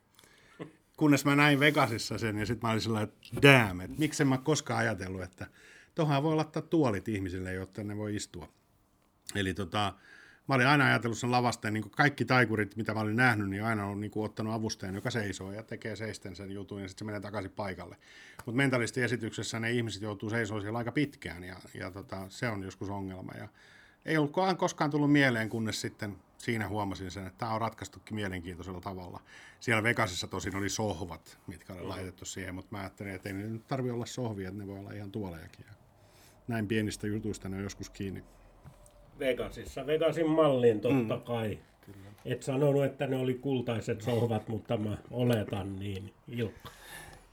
Kunnes 0.96 1.24
mä 1.24 1.36
näin 1.36 1.60
Vegasissa 1.60 2.18
sen 2.18 2.38
ja 2.38 2.46
sitten 2.46 2.68
mä 2.68 2.70
olin 2.72 2.80
sellainen, 2.80 3.12
että 3.32 3.48
damn, 3.48 3.80
että 3.80 3.98
miksen 3.98 4.28
mä 4.28 4.38
koskaan 4.38 4.80
ajatellut, 4.80 5.22
että 5.22 5.46
tuohon 5.94 6.22
voi 6.22 6.36
laittaa 6.36 6.62
tuolit 6.62 7.08
ihmisille, 7.08 7.52
jotta 7.52 7.84
ne 7.84 7.96
voi 7.96 8.16
istua. 8.16 8.48
Eli 9.34 9.54
tota, 9.54 9.94
mä 10.48 10.54
olin 10.54 10.66
aina 10.66 10.86
ajatellut 10.86 11.18
sen 11.18 11.30
lavasta, 11.30 11.70
niin 11.70 11.82
kuin 11.82 11.92
kaikki 11.92 12.24
taikurit, 12.24 12.76
mitä 12.76 12.94
mä 12.94 13.00
olin 13.00 13.16
nähnyt, 13.16 13.50
niin 13.50 13.64
aina 13.64 13.86
on 13.86 14.00
niin 14.00 14.10
kuin 14.10 14.24
ottanut 14.24 14.54
avustajan, 14.54 14.94
joka 14.94 15.10
seisoo 15.10 15.52
ja 15.52 15.62
tekee 15.62 15.96
seisten 15.96 16.36
sen 16.36 16.50
jutun 16.50 16.82
ja 16.82 16.88
sitten 16.88 16.98
se 16.98 17.04
menee 17.04 17.20
takaisin 17.20 17.50
paikalle. 17.50 17.96
Mutta 18.46 18.56
mentalistiesityksessä 18.56 19.60
ne 19.60 19.70
ihmiset 19.70 20.02
joutuu 20.02 20.30
seisoo 20.30 20.60
siellä 20.60 20.78
aika 20.78 20.92
pitkään 20.92 21.44
ja, 21.44 21.56
ja 21.74 21.90
tota, 21.90 22.26
se 22.28 22.48
on 22.48 22.62
joskus 22.62 22.88
ongelma. 22.90 23.32
Ja 23.38 23.48
ei 24.04 24.16
ollut 24.16 24.32
koskaan 24.56 24.90
tullut 24.90 25.12
mieleen, 25.12 25.48
kunnes 25.48 25.80
sitten 25.80 26.16
siinä 26.38 26.68
huomasin 26.68 27.10
sen, 27.10 27.26
että 27.26 27.38
tämä 27.38 27.54
on 27.54 27.60
ratkaistukin 27.60 28.14
mielenkiintoisella 28.14 28.80
tavalla. 28.80 29.20
Siellä 29.60 29.82
Vegasissa 29.82 30.26
tosin 30.26 30.56
oli 30.56 30.68
sohvat, 30.68 31.38
mitkä 31.46 31.72
oli 31.72 31.82
laitettu 31.82 32.24
siihen, 32.24 32.54
mutta 32.54 32.76
mä 32.76 32.80
ajattelin, 32.80 33.14
että 33.14 33.28
ei 33.28 33.32
ne 33.32 33.42
nyt 33.42 33.66
tarvitse 33.68 33.92
olla 33.92 34.06
sohvia, 34.06 34.48
että 34.48 34.60
ne 34.60 34.66
voi 34.66 34.78
olla 34.78 34.92
ihan 34.92 35.10
tuolejakin. 35.10 35.66
Näin 36.48 36.68
pienistä 36.68 37.06
jutuista 37.06 37.48
ne 37.48 37.56
on 37.56 37.62
joskus 37.62 37.90
kiinni. 37.90 38.24
Vegasissa, 39.18 39.86
Vegasin 39.86 40.28
malliin 40.28 40.80
totta 40.80 41.16
mm. 41.16 41.22
kai. 41.22 41.58
Et 42.24 42.42
sanonut, 42.42 42.84
että 42.84 43.06
ne 43.06 43.16
oli 43.16 43.34
kultaiset 43.34 44.02
sohvat, 44.02 44.48
mutta 44.48 44.76
mä 44.76 44.96
oletan 45.10 45.76
niin. 45.76 46.14
Ilkka. 46.28 46.70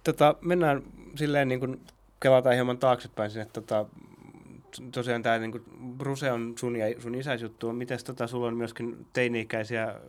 Tota, 0.04 0.36
mennään 0.42 0.84
silleen 1.16 1.48
niin 1.48 1.60
kuin 1.60 1.82
kelataan 2.20 2.56
hieman 2.56 2.78
taaksepäin 2.78 3.32
sinne. 3.32 3.46
Tota, 3.46 3.86
tosiaan 4.92 5.24
tämä 5.24 5.38
niin 5.38 5.64
Bruse 5.98 6.32
on 6.32 6.54
sun 6.60 6.76
ja 6.76 7.02
sun 7.02 7.16
isäs 7.16 7.42
juttu. 7.42 7.74
Miten 7.74 8.00
tota, 8.06 8.28
sulla 8.28 8.48
on 8.48 8.58
myöskin 8.58 9.06
teini-ikäisiä 9.14 10.00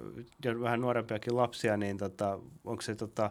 ja 0.45 0.61
vähän 0.61 0.81
nuorempiakin 0.81 1.37
lapsia, 1.37 1.77
niin 1.77 1.99
tota, 1.99 2.39
onko 2.65 2.83
se 2.83 2.95
tota, 2.95 3.31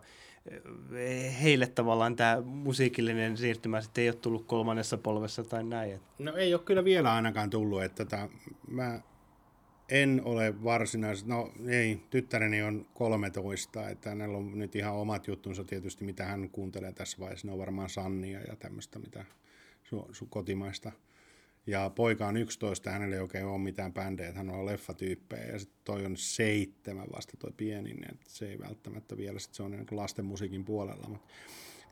heille 1.42 1.68
tavallaan 1.68 2.16
tämä 2.16 2.42
musiikillinen 2.42 3.38
siirtymä 3.38 3.82
sitten 3.82 4.02
ei 4.02 4.10
ole 4.10 4.16
tullut 4.16 4.46
kolmannessa 4.48 4.98
polvessa 4.98 5.44
tai 5.44 5.64
näin? 5.64 6.00
No 6.20 6.36
ei 6.36 6.54
ole 6.54 6.62
kyllä 6.64 6.84
vielä 6.84 7.14
ainakaan 7.14 7.50
tullut, 7.50 7.84
että 7.84 8.06
tota, 8.06 8.30
mä 8.68 9.00
en 9.90 10.22
ole 10.26 10.64
varsinaisesti, 10.64 11.30
no 11.30 11.52
ei, 11.68 12.00
tyttäreni 12.10 12.64
on 12.64 12.86
13, 12.94 13.90
että 13.90 14.10
hänellä 14.10 14.38
on 14.38 14.60
nyt 14.60 14.76
ihan 14.76 14.94
omat 14.94 15.28
juttunsa 15.28 15.64
tietysti, 15.64 16.04
mitä 16.04 16.26
hän 16.26 16.50
kuuntelee 16.50 16.94
tässä 16.94 17.18
vaiheessa. 17.20 17.48
Ne 17.48 17.54
on 17.54 17.60
varmaan 17.60 17.90
Sannia 17.90 18.40
ja 18.40 18.56
tämmöistä, 18.56 19.00
mitä 19.00 19.26
su, 19.84 20.08
su, 20.12 20.26
kotimaista. 20.26 20.92
Ja 21.68 21.90
poika 21.90 22.28
on 22.28 22.38
11, 22.38 22.92
hänellä 22.92 23.16
ei 23.16 23.22
oikein 23.22 23.46
ole 23.46 23.58
mitään 23.58 23.94
bändejä, 23.94 24.32
hän 24.32 24.50
on 24.50 24.66
leffatyyppejä. 24.66 25.46
Ja 25.46 25.60
sitten 25.60 25.80
toi 25.84 26.06
on 26.06 26.18
seitsemän 26.18 27.08
vasta 27.16 27.38
toi 27.38 27.52
pienin, 27.58 28.12
että 28.12 28.26
se 28.30 28.50
ei 28.50 28.60
välttämättä 28.60 29.18
vielä, 29.18 29.40
sit 29.40 29.54
se 29.54 29.64
on 29.64 29.72
niin 29.72 29.86
lasten 29.92 30.26
musiikin 30.26 30.66
puolella. 30.66 31.10
Mutta 31.10 31.28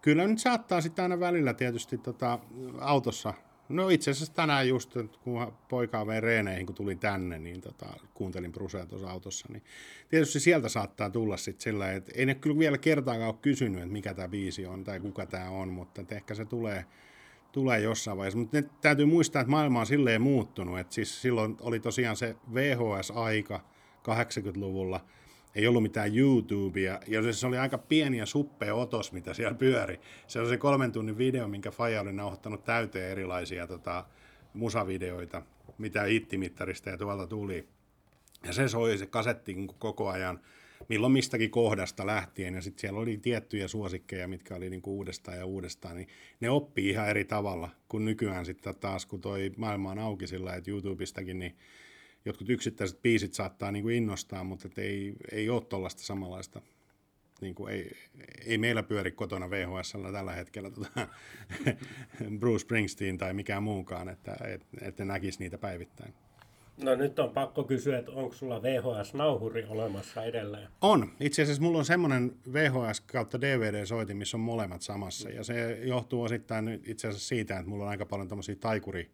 kyllä 0.01 0.27
nyt 0.27 0.39
saattaa 0.39 0.81
sitten 0.81 1.03
aina 1.03 1.19
välillä 1.19 1.53
tietysti 1.53 1.97
tota, 1.97 2.39
autossa 2.79 3.33
No 3.69 3.89
itse 3.89 4.11
asiassa 4.11 4.33
tänään 4.33 4.67
just, 4.67 4.93
kun 5.23 5.53
poikaa 5.69 6.07
vei 6.07 6.21
reeneihin, 6.21 6.65
kun 6.65 6.75
tuli 6.75 6.95
tänne, 6.95 7.39
niin 7.39 7.61
tota, 7.61 7.85
kuuntelin 8.13 8.51
Brusea 8.51 8.85
tuossa 8.85 9.09
autossa, 9.09 9.47
niin 9.51 9.63
tietysti 10.09 10.39
sieltä 10.39 10.69
saattaa 10.69 11.09
tulla 11.09 11.38
sitten 11.38 11.63
sillä 11.63 11.91
että 11.91 12.11
ei 12.15 12.25
ne 12.25 12.35
kyllä 12.35 12.59
vielä 12.59 12.77
kertaakaan 12.77 13.29
ole 13.29 13.35
kysynyt, 13.41 13.81
että 13.81 13.93
mikä 13.93 14.13
tämä 14.13 14.27
biisi 14.27 14.65
on 14.65 14.83
tai 14.83 14.99
kuka 14.99 15.25
tämä 15.25 15.49
on, 15.49 15.69
mutta 15.69 16.05
ehkä 16.11 16.35
se 16.35 16.45
tulee, 16.45 16.85
tulee 17.55 17.79
jossain 17.79 18.17
vaiheessa. 18.17 18.39
Mutta 18.39 18.57
täytyy 18.81 19.05
muistaa, 19.05 19.41
että 19.41 19.51
maailma 19.51 19.79
on 19.79 19.85
silleen 19.85 20.21
muuttunut, 20.21 20.79
että 20.79 20.93
siis 20.93 21.21
silloin 21.21 21.57
oli 21.61 21.79
tosiaan 21.79 22.15
se 22.15 22.35
VHS-aika 22.53 23.59
80-luvulla, 24.01 25.05
ei 25.55 25.67
ollut 25.67 25.83
mitään 25.83 26.17
YouTubea, 26.17 26.99
ja 27.07 27.33
se 27.33 27.47
oli 27.47 27.57
aika 27.57 27.77
pieni 27.77 28.17
ja 28.17 28.25
suppea 28.25 28.75
otos, 28.75 29.11
mitä 29.11 29.33
siellä 29.33 29.57
pyöri. 29.57 29.99
Se 30.27 30.39
oli 30.39 30.49
se 30.49 30.57
kolmen 30.57 30.91
tunnin 30.91 31.17
video, 31.17 31.47
minkä 31.47 31.71
Faja 31.71 32.01
oli 32.01 32.13
nauhoittanut 32.13 32.63
täyteen 32.63 33.11
erilaisia 33.11 33.67
tota, 33.67 34.05
musavideoita, 34.53 35.41
mitä 35.77 36.03
hittimittarista 36.03 36.89
ja 36.89 36.97
tuolta 36.97 37.27
tuli. 37.27 37.67
Ja 38.47 38.53
se 38.53 38.67
soi 38.67 38.97
se 38.97 39.05
kasetti 39.05 39.53
niin 39.53 39.67
koko 39.79 40.09
ajan, 40.09 40.39
milloin 40.89 41.13
mistäkin 41.13 41.51
kohdasta 41.51 42.05
lähtien, 42.05 42.53
ja 42.53 42.61
sitten 42.61 42.81
siellä 42.81 42.99
oli 42.99 43.17
tiettyjä 43.17 43.67
suosikkeja, 43.67 44.27
mitkä 44.27 44.55
oli 44.55 44.69
niin 44.69 44.81
kuin 44.81 44.93
uudestaan 44.93 45.37
ja 45.37 45.45
uudestaan, 45.45 45.95
niin 45.95 46.07
ne 46.39 46.49
oppii 46.49 46.89
ihan 46.89 47.09
eri 47.09 47.25
tavalla 47.25 47.69
kuin 47.89 48.05
nykyään 48.05 48.45
sitten 48.45 48.75
taas, 48.75 49.05
kun 49.05 49.21
toi 49.21 49.51
maailma 49.57 49.91
on 49.91 49.99
auki 49.99 50.27
sillä, 50.27 50.55
että 50.55 50.71
YouTubestakin, 50.71 51.39
niin 51.39 51.57
jotkut 52.25 52.49
yksittäiset 52.49 53.01
biisit 53.01 53.33
saattaa 53.33 53.71
niin 53.71 53.83
kuin 53.83 53.95
innostaa, 53.95 54.43
mutta 54.43 54.69
ei, 54.77 55.13
ei 55.31 55.49
ole 55.49 55.61
tuollaista 55.61 56.03
samanlaista. 56.03 56.61
Niin 57.41 57.55
kuin 57.55 57.73
ei, 57.73 57.91
ei 58.45 58.57
meillä 58.57 58.83
pyöri 58.83 59.11
kotona 59.11 59.49
VHS 59.49 59.93
tällä 60.11 60.33
hetkellä 60.33 60.71
tota, 60.71 61.07
Bruce 62.39 62.59
Springsteen 62.59 63.17
tai 63.17 63.33
mikään 63.33 63.63
muukaan, 63.63 64.09
että 64.09 64.37
et, 64.47 64.65
et 64.81 64.97
ne 64.99 65.05
näkisi 65.05 65.39
niitä 65.39 65.57
päivittäin. 65.57 66.13
No 66.83 66.95
nyt 66.95 67.19
on 67.19 67.29
pakko 67.29 67.63
kysyä, 67.63 67.99
että 67.99 68.11
onko 68.11 68.35
sulla 68.35 68.61
VHS-nauhuri 68.61 69.65
olemassa 69.69 70.23
edelleen? 70.23 70.67
On. 70.81 71.11
Itse 71.19 71.41
asiassa 71.41 71.63
mulla 71.63 71.77
on 71.77 71.85
semmoinen 71.85 72.35
VHS 72.53 73.01
kautta 73.01 73.41
DVD-soitin, 73.41 74.17
missä 74.17 74.38
on 74.38 74.41
molemmat 74.41 74.81
samassa. 74.81 75.29
Ja 75.29 75.43
se 75.43 75.79
johtuu 75.83 76.23
osittain 76.23 76.81
itse 76.85 77.07
asiassa 77.07 77.27
siitä, 77.27 77.57
että 77.57 77.69
mulla 77.69 77.83
on 77.83 77.89
aika 77.89 78.05
paljon 78.05 78.27
tämmöisiä 78.27 78.55
taikuri 78.55 79.11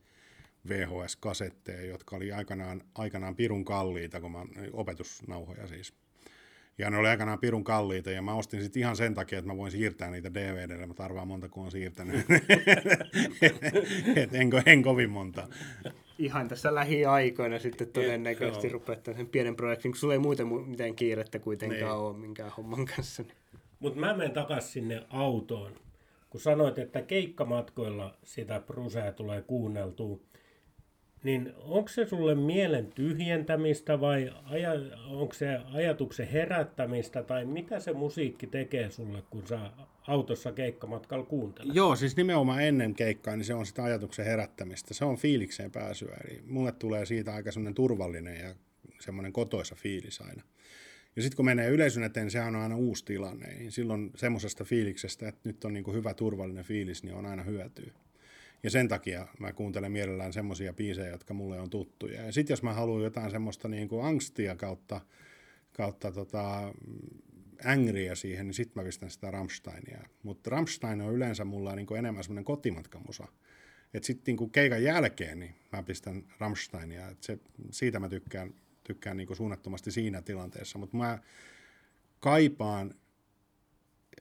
VHS-kasetteja, 0.67 1.85
jotka 1.85 2.15
oli 2.15 2.31
aikanaan, 2.31 2.81
aikanaan 2.95 3.35
pirun 3.35 3.65
kalliita, 3.65 4.21
kun 4.21 4.31
mä, 4.31 4.45
opetusnauhoja 4.73 5.67
siis. 5.67 5.93
Ja 6.77 6.89
ne 6.89 6.97
oli 6.97 7.07
aikanaan 7.07 7.39
pirun 7.39 7.63
kalliita, 7.63 8.11
ja 8.11 8.21
mä 8.21 8.33
ostin 8.33 8.61
sitten 8.61 8.79
ihan 8.79 8.95
sen 8.95 9.13
takia, 9.13 9.39
että 9.39 9.51
mä 9.51 9.57
voin 9.57 9.71
siirtää 9.71 10.11
niitä 10.11 10.33
DVDlle, 10.33 10.85
mutta 10.85 11.05
arvaa 11.05 11.25
monta 11.25 11.49
kun 11.49 11.65
on 11.65 11.71
siirtänyt. 11.71 12.25
et 14.15 14.35
en, 14.35 14.49
en 14.65 14.83
kovin 14.83 15.09
monta. 15.09 15.47
Ihan 16.21 16.47
tässä 16.47 16.75
lähiaikoina 16.75 17.59
sitten 17.59 17.87
todennäköisesti 17.87 18.69
rupeat 18.69 19.05
sen 19.05 19.27
pienen 19.27 19.55
projektin, 19.55 19.91
kun 19.91 19.99
sulla 19.99 20.13
ei 20.13 20.19
muuten 20.19 20.47
mitään 20.47 20.95
kiirettä 20.95 21.39
kuitenkaan 21.39 21.81
niin. 21.81 22.05
ole 22.05 22.17
minkään 22.17 22.51
homman 22.57 22.85
kanssa. 22.95 23.23
Mutta 23.79 23.99
mä 23.99 24.13
menen 24.13 24.31
takaisin 24.31 24.71
sinne 24.71 25.03
autoon. 25.09 25.71
Kun 26.29 26.41
sanoit, 26.41 26.79
että 26.79 27.01
keikkamatkoilla 27.01 28.17
sitä 28.23 28.59
Brusea 28.59 29.11
tulee 29.11 29.41
kuunneltua, 29.41 30.19
niin 31.23 31.53
onko 31.57 31.87
se 31.87 32.05
sulle 32.05 32.35
mielen 32.35 32.85
tyhjentämistä 32.85 33.99
vai 33.99 34.31
aja, 34.43 34.71
onko 35.07 35.33
se 35.33 35.57
ajatuksen 35.73 36.27
herättämistä 36.27 37.23
tai 37.23 37.45
mitä 37.45 37.79
se 37.79 37.93
musiikki 37.93 38.47
tekee 38.47 38.91
sulle, 38.91 39.23
kun 39.29 39.47
sä 39.47 39.59
autossa 40.07 40.51
keikkamatkalla 40.51 41.25
kuuntelet? 41.25 41.75
Joo, 41.75 41.95
siis 41.95 42.17
nimenomaan 42.17 42.63
ennen 42.63 42.95
keikkaa, 42.95 43.35
niin 43.35 43.45
se 43.45 43.53
on 43.53 43.65
sitä 43.65 43.83
ajatuksen 43.83 44.25
herättämistä. 44.25 44.93
Se 44.93 45.05
on 45.05 45.17
fiilikseen 45.17 45.71
pääsyä. 45.71 46.17
Eli 46.25 46.41
mulle 46.45 46.71
tulee 46.71 47.05
siitä 47.05 47.33
aika 47.33 47.51
semmoinen 47.51 47.75
turvallinen 47.75 48.39
ja 48.39 48.55
semmoinen 48.99 49.33
kotoisa 49.33 49.75
fiilis 49.75 50.21
aina. 50.21 50.43
Ja 51.15 51.21
sitten 51.21 51.35
kun 51.35 51.45
menee 51.45 51.69
yleisön 51.69 52.03
eteen, 52.03 52.23
niin 52.23 52.31
sehän 52.31 52.55
on 52.55 52.61
aina 52.61 52.75
uusi 52.75 53.05
tilanne. 53.05 53.47
Niin 53.47 53.71
silloin 53.71 54.11
semmoisesta 54.15 54.63
fiiliksestä, 54.63 55.27
että 55.27 55.41
nyt 55.43 55.65
on 55.65 55.73
niin 55.73 55.93
hyvä 55.93 56.13
turvallinen 56.13 56.65
fiilis, 56.65 57.03
niin 57.03 57.15
on 57.15 57.25
aina 57.25 57.43
hyötyä. 57.43 57.91
Ja 58.63 58.69
sen 58.69 58.87
takia 58.87 59.27
mä 59.39 59.53
kuuntelen 59.53 59.91
mielellään 59.91 60.33
semmoisia 60.33 60.73
biisejä, 60.73 61.09
jotka 61.09 61.33
mulle 61.33 61.59
on 61.59 61.69
tuttuja. 61.69 62.25
Ja 62.25 62.31
sitten 62.31 62.53
jos 62.53 62.63
mä 62.63 62.73
haluan 62.73 63.03
jotain 63.03 63.31
semmoista 63.31 63.67
niin 63.67 63.87
kuin 63.87 64.05
angstia 64.05 64.55
kautta, 64.55 65.01
kautta 65.73 66.11
tota, 66.11 66.73
ängriä 67.65 68.15
siihen, 68.15 68.47
niin 68.47 68.53
sitten 68.53 68.83
mä 68.83 68.85
pistän 68.85 69.09
sitä 69.09 69.31
Rammsteinia. 69.31 70.01
Mutta 70.23 70.49
Rammstein 70.49 71.01
on 71.01 71.13
yleensä 71.13 71.45
mulla 71.45 71.75
niin 71.75 71.85
kuin 71.85 71.99
enemmän 71.99 72.23
semmoinen 72.23 72.45
kotimatkamusa. 72.45 73.27
Että 73.93 74.07
sitten 74.07 74.35
niin 74.35 74.51
keikan 74.51 74.83
jälkeen 74.83 75.39
niin 75.39 75.55
mä 75.71 75.83
pistän 75.83 76.23
Rammsteinia. 76.39 77.07
Et 77.07 77.23
se, 77.23 77.39
siitä 77.71 77.99
mä 77.99 78.09
tykkään, 78.09 78.53
tykkään 78.83 79.17
niin 79.17 79.27
kuin 79.27 79.37
suunnattomasti 79.37 79.91
siinä 79.91 80.21
tilanteessa. 80.21 80.79
Mutta 80.79 80.97
mä 80.97 81.19
kaipaan 82.19 82.95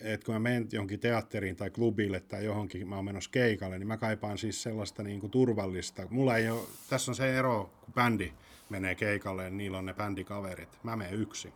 että 0.02 0.26
kun 0.26 0.34
mä 0.34 0.38
menen 0.38 0.68
johonkin 0.72 1.00
teatteriin 1.00 1.56
tai 1.56 1.70
klubille 1.70 2.20
tai 2.20 2.44
johonkin, 2.44 2.88
mä 2.88 2.96
oon 2.96 3.04
menossa 3.04 3.30
keikalle, 3.30 3.78
niin 3.78 3.86
mä 3.88 3.96
kaipaan 3.96 4.38
siis 4.38 4.62
sellaista 4.62 5.02
niin 5.02 5.20
kuin 5.20 5.30
turvallista. 5.30 6.02
Mulla 6.10 6.36
ei 6.36 6.50
ole, 6.50 6.60
tässä 6.90 7.10
on 7.10 7.14
se 7.14 7.38
ero, 7.38 7.70
kun 7.84 7.94
bändi 7.94 8.32
menee 8.68 8.94
keikalle, 8.94 9.42
niin 9.42 9.56
niillä 9.56 9.78
on 9.78 9.86
ne 9.86 9.94
bändikaverit. 9.94 10.78
Mä 10.82 10.96
menen 10.96 11.14
yksi. 11.14 11.52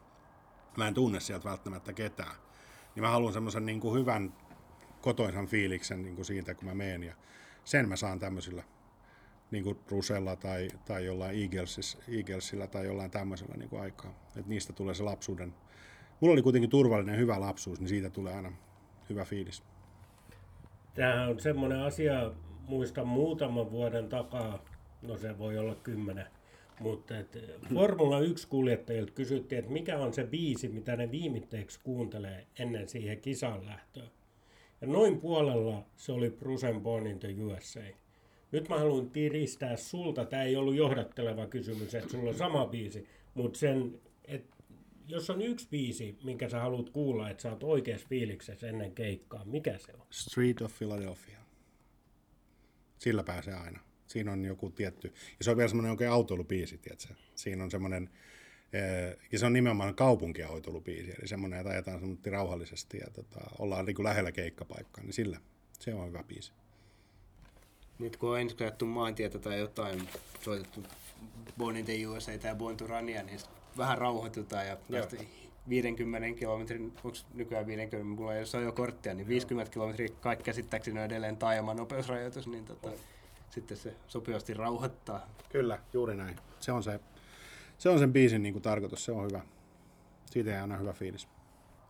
Mä 0.77 0.89
en 0.89 0.95
tunne 0.95 1.21
sieltä 1.21 1.49
välttämättä 1.49 1.93
ketään. 1.93 2.37
Niin 2.95 3.03
mä 3.03 3.11
haluan 3.11 3.33
semmoisen 3.33 3.67
niin 3.67 3.81
kuin 3.81 4.01
hyvän 4.01 4.35
kotoisan 5.01 5.47
fiiliksen 5.47 6.03
niin 6.03 6.17
kuin 6.17 6.25
siitä, 6.25 6.55
kun 6.55 6.69
mä 6.69 6.75
menen. 6.75 7.03
Ja 7.03 7.15
sen 7.65 7.89
mä 7.89 7.97
saan 7.97 8.19
tämmöisillä 8.19 8.63
niin 9.51 9.65
kuin 9.65 9.79
Rusella 9.91 10.37
tai, 10.37 10.69
tai 10.85 11.05
jollain 11.07 11.37
Eaglesilla 12.09 12.67
tai 12.67 12.87
jollain 12.87 13.11
tämmöisellä 13.11 13.55
niin 13.57 13.69
kuin 13.69 13.83
aikaa. 13.83 14.11
Että 14.37 14.49
niistä 14.49 14.73
tulee 14.73 14.95
se 14.95 15.03
lapsuuden 15.03 15.55
mulla 16.21 16.33
oli 16.33 16.43
kuitenkin 16.43 16.71
turvallinen 16.71 17.19
hyvä 17.19 17.41
lapsuus, 17.41 17.81
niin 17.81 17.89
siitä 17.89 18.11
tulee 18.11 18.35
aina 18.35 18.53
hyvä 19.11 19.25
fiilis. 19.25 19.63
Tämähän 20.95 21.29
on 21.29 21.41
semmoinen 21.41 21.79
asia, 21.79 22.31
muistan 22.69 23.07
muutaman 23.07 23.71
vuoden 23.71 24.09
takaa, 24.09 24.65
no 25.03 25.17
se 25.17 25.39
voi 25.39 25.59
olla 25.59 25.75
kymmenen, 25.75 26.27
mutta 26.81 27.19
et 27.19 27.39
Formula 27.75 28.21
1-kuljettajilta 28.21 29.13
kysyttiin, 29.13 29.59
että 29.59 29.73
mikä 29.73 29.99
on 29.99 30.13
se 30.15 30.25
biisi, 30.25 30.69
mitä 30.69 30.97
ne 30.97 31.11
viimitteeksi 31.11 31.81
kuuntelee 31.83 32.47
ennen 32.59 32.89
siihen 32.89 33.21
kisan 33.21 33.67
lähtöön. 33.67 34.11
Ja 34.81 34.87
noin 34.87 35.21
puolella 35.21 35.85
se 35.97 36.13
oli 36.13 36.31
Bruce 36.31 36.75
Born 36.83 37.07
in 37.07 37.19
the 37.19 37.29
USA. 37.43 37.81
Nyt 38.53 38.69
mä 38.69 38.79
haluan 38.79 39.11
tiristää 39.11 39.77
sulta, 39.77 40.25
tämä 40.25 40.43
ei 40.43 40.57
ollut 40.57 40.75
johdatteleva 40.75 41.47
kysymys, 41.47 41.95
että 41.95 42.11
sulla 42.11 42.31
on 42.31 42.37
sama 42.37 42.67
biisi, 42.67 43.07
mutta 43.35 43.59
sen, 43.59 44.01
jos 45.09 45.31
on 45.31 45.43
yksi 45.43 45.69
biisi, 45.71 46.19
minkä 46.25 46.49
sä 46.49 46.61
haluat 46.61 46.91
kuulla, 46.91 47.31
että 47.31 47.43
sä 47.43 47.51
oot 47.51 47.63
oikeassa 47.63 48.07
fiiliksessä 48.09 48.69
ennen 48.69 48.93
keikkaa, 48.93 49.45
mikä 49.45 49.79
se 49.79 49.93
on? 49.93 50.07
Street 50.11 50.61
of 50.61 50.79
Philadelphia. 50.79 51.39
Sillä 52.99 53.23
pääsee 53.23 53.55
aina. 53.55 53.81
Siinä 54.07 54.33
on 54.33 54.45
joku 54.45 54.71
tietty, 54.71 55.13
ja 55.39 55.45
se 55.45 55.51
on 55.51 55.57
vielä 55.57 55.69
semmoinen 55.69 55.91
oikein 55.91 56.11
autoilubiisi, 56.11 56.79
tiedätkö? 56.79 57.15
Siinä 57.35 57.65
on 57.65 57.71
semmoinen, 57.71 58.11
eh, 58.73 59.17
ja 59.33 59.39
se 59.39 59.47
on 59.47 59.53
nimenomaan 59.53 59.95
kaupunkiautoilubiisi, 59.95 61.11
eli 61.19 61.29
semmoinen, 61.29 61.61
että 61.61 61.71
ajetaan 61.71 62.01
semmoinen 62.01 62.33
rauhallisesti 62.33 62.99
ja 62.99 63.07
tota, 63.13 63.41
ollaan 63.59 63.85
niin 63.85 63.97
kuin 63.97 64.05
lähellä 64.05 64.33
keikkapaikkaa, 64.33 65.05
niin 65.05 65.13
sillä 65.13 65.41
se 65.79 65.95
on 65.95 66.09
hyvä 66.09 66.23
biisi. 66.23 66.53
Nyt 67.99 68.17
kun 68.17 68.31
on 68.31 68.41
ensin 68.41 68.89
maantietä 68.89 69.39
tai 69.39 69.59
jotain 69.59 70.09
soitettu 70.41 70.83
Born 71.59 71.77
in 71.77 71.85
the 71.85 72.07
USA 72.07 72.39
tai 72.39 72.55
Born 72.55 72.77
to 72.77 72.87
Runia, 72.87 73.23
niin 73.23 73.39
vähän 73.79 73.99
rauhoitutaan 73.99 74.67
ja 74.67 74.77
tästä 74.91 75.17
50 75.69 76.39
kilometrin, 76.39 76.83
onko 76.83 77.19
nykyään 77.35 77.67
50, 77.67 78.17
mulla 78.17 78.35
ei 78.35 78.45
ole 78.55 78.65
jo 78.65 78.73
korttia, 78.73 79.15
niin 79.15 79.29
50 79.29 79.73
kilometriä 79.73 80.09
kaikki 80.21 80.45
käsittääkseni 80.45 80.99
on 80.99 81.05
edelleen 81.05 81.37
taajaman 81.37 81.77
nopeusrajoitus, 81.77 82.47
niin 82.47 82.65
tota, 82.65 82.91
sitten 83.51 83.77
se 83.77 83.95
sopivasti 84.07 84.55
rauhoittaa. 84.55 85.27
Kyllä, 85.49 85.79
juuri 85.93 86.15
näin. 86.15 86.37
Se 86.61 86.73
on, 86.73 86.83
se, 86.83 87.01
se 87.79 87.89
on 87.89 87.99
sen 87.99 88.13
biisin 88.13 88.43
niin 88.43 88.53
kuin 88.53 88.63
tarkoitus, 88.63 89.05
se 89.05 89.13
on 89.13 89.27
hyvä. 89.27 89.41
Siitä 90.31 90.51
ei 90.51 90.61
aina 90.61 90.77
hyvä 90.77 90.93
fiilis. 90.93 91.29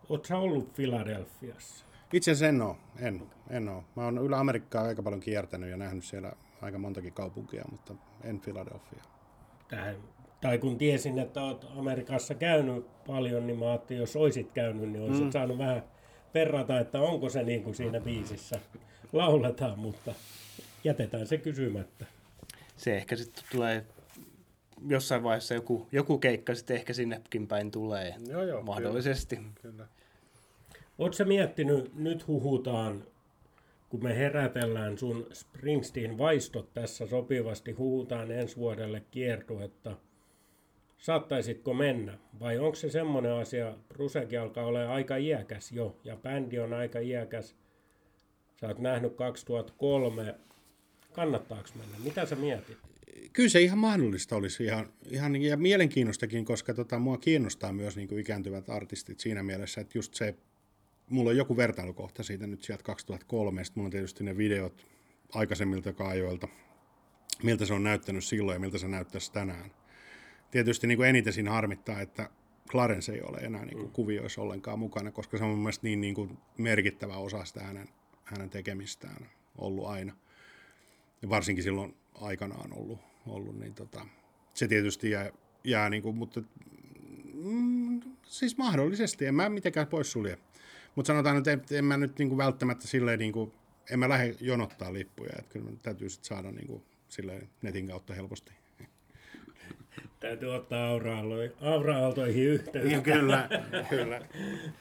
Oletko 0.08 0.26
sä 0.26 0.38
ollut 0.38 0.72
Filadelfiassa? 0.72 1.84
Itse 2.12 2.30
asiassa 2.30 2.48
en 2.48 2.62
oo, 2.62 2.76
en, 2.98 3.22
en 3.50 3.68
oo. 3.68 3.84
Mä 3.96 4.04
oon 4.04 4.18
Ylä 4.18 4.38
Amerikkaa 4.38 4.84
aika 4.84 5.02
paljon 5.02 5.20
kiertänyt 5.20 5.70
ja 5.70 5.76
nähnyt 5.76 6.04
siellä 6.04 6.32
aika 6.62 6.78
montakin 6.78 7.12
kaupunkia, 7.12 7.64
mutta 7.70 7.94
en 8.24 8.40
Philadelphia. 8.40 9.02
Tähän, 9.68 9.96
tai 10.44 10.58
kun 10.58 10.78
tiesin, 10.78 11.18
että 11.18 11.42
olet 11.42 11.66
Amerikassa 11.76 12.34
käynyt 12.34 12.86
paljon, 13.06 13.46
niin 13.46 13.58
mä 13.58 13.68
ajattelin, 13.68 14.00
jos 14.00 14.16
olisit 14.16 14.52
käynyt, 14.52 14.92
niin 14.92 15.02
olisit 15.02 15.24
mm. 15.24 15.30
saanut 15.30 15.58
vähän 15.58 15.82
verrata, 16.34 16.80
että 16.80 17.00
onko 17.00 17.28
se 17.28 17.42
niin 17.42 17.62
kuin 17.62 17.74
siinä 17.74 18.00
biisissä 18.00 18.60
lauletaan, 19.12 19.78
mutta 19.78 20.14
jätetään 20.84 21.26
se 21.26 21.38
kysymättä. 21.38 22.06
Se 22.76 22.96
ehkä 22.96 23.16
sitten 23.16 23.44
tulee 23.52 23.84
jossain 24.88 25.22
vaiheessa 25.22 25.54
joku, 25.54 25.86
joku 25.92 26.18
keikka 26.18 26.54
sitten 26.54 26.76
ehkä 26.76 26.92
sinnekin 26.92 27.46
päin 27.46 27.70
tulee. 27.70 28.14
Joo, 28.28 28.42
joo, 28.42 28.62
mahdollisesti. 28.62 29.36
Kyllä. 29.36 29.50
kyllä. 29.62 29.86
Oletko 30.98 31.24
miettinyt, 31.24 31.94
nyt 31.94 32.26
huhutaan, 32.26 33.04
kun 33.88 34.02
me 34.02 34.16
herätellään 34.16 34.98
sun 34.98 35.26
Springsteen 35.32 36.18
vaistot 36.18 36.74
tässä 36.74 37.06
sopivasti, 37.06 37.72
huhutaan 37.72 38.30
ensi 38.30 38.56
vuodelle 38.56 39.02
kiertuetta. 39.10 39.96
Saattaisitko 41.04 41.74
mennä? 41.74 42.18
Vai 42.40 42.58
onko 42.58 42.74
se 42.74 42.90
semmoinen 42.90 43.32
asia, 43.32 43.74
Brusekin 43.88 44.40
alkaa 44.40 44.66
olla 44.66 44.92
aika 44.92 45.16
iäkäs 45.16 45.72
jo, 45.72 45.96
ja 46.04 46.16
bändi 46.16 46.58
on 46.58 46.72
aika 46.72 46.98
iäkäs. 46.98 47.56
Sä 48.60 48.66
oot 48.66 48.78
nähnyt 48.78 49.16
2003. 49.16 50.34
Kannattaako 51.12 51.68
mennä? 51.78 51.96
Mitä 52.04 52.26
sä 52.26 52.36
mietit? 52.36 52.78
Kyllä 53.32 53.48
se 53.48 53.60
ihan 53.60 53.78
mahdollista 53.78 54.36
olisi 54.36 54.64
ihan, 54.64 54.92
ihan 55.10 55.42
ja 55.42 55.56
mielenkiinnostakin, 55.56 56.44
koska 56.44 56.74
tota, 56.74 56.98
mua 56.98 57.18
kiinnostaa 57.18 57.72
myös 57.72 57.96
niin 57.96 58.08
kuin 58.08 58.20
ikääntyvät 58.20 58.70
artistit 58.70 59.20
siinä 59.20 59.42
mielessä, 59.42 59.80
että 59.80 59.98
just 59.98 60.14
se 60.14 60.34
mulla 61.10 61.30
on 61.30 61.36
joku 61.36 61.56
vertailukohta 61.56 62.22
siitä 62.22 62.46
nyt 62.46 62.62
sieltä 62.62 62.84
2003, 62.84 63.64
sitten 63.64 63.80
mulla 63.80 63.86
on 63.86 63.92
tietysti 63.92 64.24
ne 64.24 64.36
videot 64.36 64.86
aikaisemmilta 65.34 65.94
ajoilta, 65.98 66.48
miltä 67.42 67.66
se 67.66 67.74
on 67.74 67.84
näyttänyt 67.84 68.24
silloin 68.24 68.56
ja 68.56 68.60
miltä 68.60 68.78
se 68.78 68.88
näyttäisi 68.88 69.32
tänään. 69.32 69.83
Tietysti 70.54 70.86
niin 70.86 70.98
kuin 70.98 71.08
eniten 71.08 71.32
siinä 71.32 71.50
harmittaa, 71.50 72.00
että 72.00 72.30
Clarence 72.70 73.12
ei 73.12 73.22
ole 73.22 73.38
enää 73.38 73.64
niin 73.64 73.76
kuin 73.76 73.86
mm. 73.86 73.92
kuvioissa 73.92 74.42
ollenkaan 74.42 74.78
mukana, 74.78 75.10
koska 75.10 75.38
se 75.38 75.44
on 75.44 75.50
mun 75.50 75.58
mielestä 75.58 75.86
niin, 75.86 76.00
niin 76.00 76.14
kuin 76.14 76.38
merkittävä 76.58 77.16
osa 77.16 77.44
sitä 77.44 77.60
hänen, 77.60 77.88
hänen 78.24 78.50
tekemistään 78.50 79.26
ollut 79.58 79.86
aina. 79.86 80.16
Ja 81.22 81.28
varsinkin 81.28 81.64
silloin 81.64 81.94
aikanaan 82.14 82.72
ollut, 82.72 82.98
ollut 83.26 83.58
niin 83.58 83.74
tota, 83.74 84.06
se 84.54 84.68
tietysti 84.68 85.10
jää, 85.10 85.30
jää 85.64 85.90
niin 85.90 86.02
kuin, 86.02 86.16
mutta 86.16 86.42
mm, 87.34 88.00
siis 88.26 88.56
mahdollisesti, 88.56 89.26
en 89.26 89.34
mä 89.34 89.48
mitenkään 89.48 89.86
pois 89.86 90.12
sulje. 90.12 90.38
Mutta 90.94 91.06
sanotaan, 91.06 91.36
että 91.36 91.52
en, 91.52 91.62
en 91.70 91.84
mä 91.84 91.96
nyt 91.96 92.18
niinku 92.18 92.36
välttämättä 92.36 92.86
silleen, 92.86 93.18
niinku, 93.18 93.52
en 93.90 93.98
mä 93.98 94.08
lähde 94.08 94.34
jonottaa 94.40 94.92
lippuja, 94.92 95.32
että 95.38 95.52
kyllä 95.52 95.70
täytyy 95.82 96.08
sit 96.08 96.24
saada 96.24 96.52
niinku, 96.52 96.82
silleen 97.08 97.48
netin 97.62 97.86
kautta 97.86 98.14
helposti. 98.14 98.63
Täytyy 100.24 100.54
ottaa 100.54 100.88
aura-aaltoihin 101.60 102.46
yhteyttä. 102.46 103.00
Kyllä, 103.00 103.48
kyllä. 103.88 104.20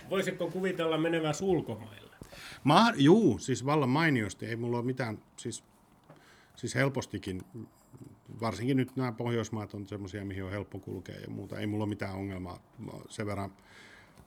Voisitko 0.09 0.51
kuvitella 0.51 0.97
menevä 0.97 1.31
ulkomaille? 1.41 2.15
Ma- 2.63 2.93
juu, 2.95 3.37
siis 3.37 3.65
vallan 3.65 3.89
mainiosti. 3.89 4.45
Ei 4.45 4.55
mulla 4.55 4.77
ole 4.77 4.85
mitään, 4.85 5.19
siis, 5.37 5.63
siis 6.55 6.75
helpostikin, 6.75 7.41
varsinkin 8.41 8.77
nyt 8.77 8.95
nämä 8.95 9.11
Pohjoismaat 9.11 9.73
on 9.73 9.87
semmoisia, 9.87 10.25
mihin 10.25 10.43
on 10.43 10.51
helppo 10.51 10.79
kulkea 10.79 11.19
ja 11.19 11.29
muuta. 11.29 11.59
Ei 11.59 11.67
mulla 11.67 11.83
ole 11.83 11.89
mitään 11.89 12.15
ongelmaa. 12.15 12.59
Sen 13.09 13.25
verran 13.25 13.51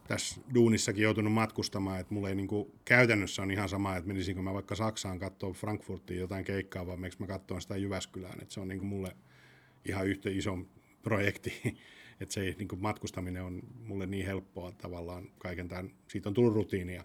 tässä 0.09 0.41
duunissakin 0.55 1.03
joutunut 1.03 1.33
matkustamaan, 1.33 2.01
että 2.01 2.15
mulla 2.15 2.29
ei 2.29 2.35
niin 2.35 2.49
kuin, 2.49 2.73
käytännössä 2.85 3.43
on 3.43 3.51
ihan 3.51 3.69
sama, 3.69 3.97
että 3.97 4.09
menisinkö 4.09 4.43
mä 4.43 4.55
vaikka 4.55 4.75
Saksaan 4.75 5.19
katsoa 5.19 5.53
Frankfurtiin 5.53 6.21
jotain 6.21 6.45
keikkaa, 6.45 6.87
vai 6.87 6.97
miksi 6.97 7.21
mä 7.21 7.27
katsoin 7.27 7.63
sitä 7.63 7.77
Jyväskylään, 7.77 8.39
että 8.43 8.55
se 8.55 8.61
on 8.61 8.69
niin 8.69 8.79
kuin 8.79 8.89
mulle 8.89 9.17
ihan 9.85 10.07
yhtä 10.07 10.31
iso 10.31 10.59
projekti, 11.07 11.53
että 12.21 12.33
se 12.33 12.55
niin 12.59 12.69
kuin 12.69 12.83
matkustaminen 12.83 13.43
on 13.43 13.63
mulle 13.85 14.07
niin 14.07 14.27
helppoa 14.27 14.73
tavallaan 14.73 15.29
kaiken 15.39 15.69
tämän, 15.69 15.91
siitä 16.09 16.29
on 16.29 16.35
tullut 16.35 16.55
rutiinia, 16.55 17.05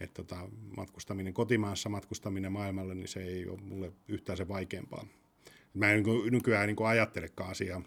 että 0.00 0.14
tota, 0.14 0.48
matkustaminen 0.76 1.34
kotimaassa, 1.34 1.88
matkustaminen 1.88 2.52
maailmalle, 2.52 2.94
niin 2.94 3.08
se 3.08 3.22
ei 3.22 3.48
ole 3.48 3.60
mulle 3.60 3.92
yhtään 4.08 4.36
se 4.36 4.48
vaikeampaa. 4.48 5.06
Mä 5.74 5.92
en 5.92 6.02
niin 6.02 6.32
nykyään 6.32 6.66
niin 6.66 6.86
ajattelekaan 6.86 7.50
asiaa 7.50 7.82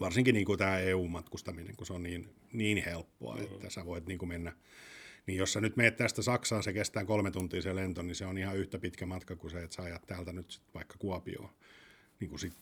varsinkin 0.00 0.34
niin 0.34 0.46
kuin 0.46 0.58
tämä 0.58 0.78
EU-matkustaminen, 0.78 1.76
kun 1.76 1.86
se 1.86 1.92
on 1.92 2.02
niin, 2.02 2.34
niin 2.52 2.84
helppoa, 2.84 3.36
mm. 3.36 3.42
että 3.42 3.70
sä 3.70 3.86
voit 3.86 4.06
niin 4.06 4.18
kuin 4.18 4.28
mennä. 4.28 4.52
Niin 5.26 5.38
jos 5.38 5.52
sä 5.52 5.60
nyt 5.60 5.76
meet 5.76 5.96
tästä 5.96 6.22
Saksaan, 6.22 6.62
se 6.62 6.72
kestää 6.72 7.04
kolme 7.04 7.30
tuntia 7.30 7.62
se 7.62 7.74
lento, 7.74 8.02
niin 8.02 8.14
se 8.14 8.26
on 8.26 8.38
ihan 8.38 8.56
yhtä 8.56 8.78
pitkä 8.78 9.06
matka 9.06 9.36
kuin 9.36 9.50
se, 9.50 9.62
että 9.62 9.76
sä 9.76 9.82
ajat 9.82 10.06
täältä 10.06 10.32
nyt 10.32 10.50
sit 10.50 10.62
vaikka 10.74 10.94
Kuopioon. 10.98 11.50
Niin 12.20 12.28
kuin 12.28 12.38
sit, 12.38 12.52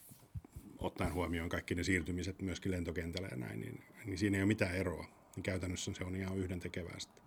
ottaen 0.80 1.14
huomioon 1.14 1.48
kaikki 1.48 1.74
ne 1.74 1.84
siirtymiset 1.84 2.42
myöskin 2.42 2.72
lentokentällä 2.72 3.28
ja 3.30 3.36
näin, 3.36 3.60
niin, 3.60 3.84
niin 4.04 4.18
siinä 4.18 4.36
ei 4.36 4.42
ole 4.42 4.48
mitään 4.48 4.74
eroa. 4.74 5.04
Niin 5.36 5.42
käytännössä 5.42 5.92
se 5.94 6.04
on 6.04 6.16
ihan 6.16 6.38
yhden 6.38 6.60
tekevää 6.60 6.98
sitten. 6.98 7.22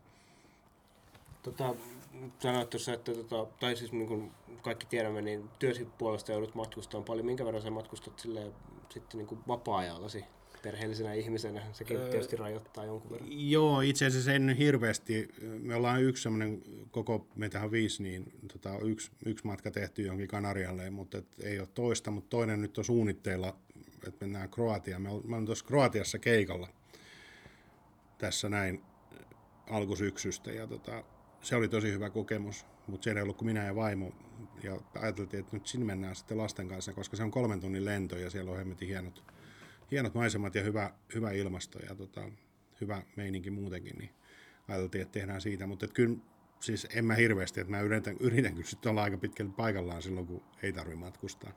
Tota, 1.43 1.75
sanoit 2.39 2.69
tuossa, 2.69 2.93
että 2.93 3.13
tota, 3.13 3.45
tai 3.59 3.75
siis 3.75 3.91
niin 3.91 4.07
kuin 4.07 4.31
kaikki 4.61 4.85
tiedämme, 4.85 5.21
niin 5.21 5.49
työsi 5.59 5.87
puolesta 5.97 6.31
joudut 6.31 6.55
matkustamaan 6.55 7.05
paljon. 7.05 7.25
Minkä 7.25 7.45
verran 7.45 7.63
sä 7.63 7.69
matkustat 7.69 8.19
silleen 8.19 8.53
sitten 8.89 9.17
niin 9.17 9.27
kuin 9.27 9.41
vapaa-ajallasi 9.47 10.25
perheellisenä 10.63 11.13
ihmisenä? 11.13 11.61
Sekin 11.73 11.97
öö, 11.97 12.09
tietysti 12.09 12.35
rajoittaa 12.35 12.85
jonkun 12.85 13.11
verran. 13.11 13.29
Joo, 13.31 13.81
itse 13.81 14.05
asiassa 14.05 14.33
en 14.33 14.49
hirveästi. 14.49 15.27
Me 15.41 15.75
ollaan 15.75 16.03
yksi 16.03 16.23
semmoinen, 16.23 16.61
koko, 16.91 17.27
meitähän 17.35 17.71
viisi, 17.71 18.03
niin 18.03 18.33
tota, 18.53 18.77
yksi, 18.79 19.11
yksi 19.25 19.45
matka 19.45 19.71
tehty 19.71 20.01
jonkin 20.01 20.27
Kanarialle, 20.27 20.89
mutta 20.89 21.17
et 21.17 21.27
ei 21.39 21.59
ole 21.59 21.67
toista, 21.73 22.11
mutta 22.11 22.29
toinen 22.29 22.61
nyt 22.61 22.77
on 22.77 22.85
suunnitteilla, 22.85 23.55
että 24.07 24.25
mennään 24.25 24.49
Kroatiaan. 24.49 25.01
Mä 25.01 25.09
olen 25.09 25.45
tuossa 25.45 25.65
Kroatiassa 25.65 26.19
keikalla 26.19 26.67
tässä 28.17 28.49
näin 28.49 28.81
alkusyksystä 29.69 30.51
ja 30.51 30.67
tota, 30.67 31.03
se 31.41 31.55
oli 31.55 31.67
tosi 31.67 31.91
hyvä 31.91 32.09
kokemus, 32.09 32.65
mutta 32.87 33.03
siellä 33.03 33.19
ei 33.19 33.23
ollut 33.23 33.37
kuin 33.37 33.45
minä 33.45 33.65
ja 33.65 33.75
vaimo. 33.75 34.11
Ja 34.63 34.77
ajateltiin, 35.01 35.39
että 35.39 35.55
nyt 35.55 35.67
sinne 35.67 35.85
mennään 35.85 36.15
sitten 36.15 36.37
lasten 36.37 36.67
kanssa, 36.67 36.93
koska 36.93 37.17
se 37.17 37.23
on 37.23 37.31
kolmen 37.31 37.59
tunnin 37.59 37.85
lento 37.85 38.17
ja 38.17 38.29
siellä 38.29 38.51
on 38.51 38.57
hemmetin 38.57 38.87
hienot, 38.87 39.23
hienot 39.93 40.13
maisemat 40.13 40.55
ja 40.55 40.63
hyvä, 40.63 40.93
hyvä 41.15 41.31
ilmasto 41.31 41.79
ja 41.79 41.95
tota, 41.95 42.21
hyvä 42.81 43.03
meininki 43.15 43.51
muutenkin. 43.51 43.97
Niin 43.97 44.09
ajateltiin, 44.67 45.01
että 45.01 45.11
tehdään 45.11 45.41
siitä, 45.41 45.67
mutta 45.67 45.87
kyllä 45.87 46.17
siis 46.59 46.87
en 46.95 47.05
mä 47.05 47.15
hirveästi, 47.15 47.61
että 47.61 47.71
mä 47.71 47.81
yritän, 47.81 48.17
yritän 48.19 48.53
kyllä 48.53 48.67
sitten 48.67 48.89
olla 48.89 49.03
aika 49.03 49.17
pitkälti 49.17 49.53
paikallaan 49.57 50.01
silloin, 50.01 50.27
kun 50.27 50.43
ei 50.63 50.73
tarvitse 50.73 50.99
matkustaa. 50.99 51.51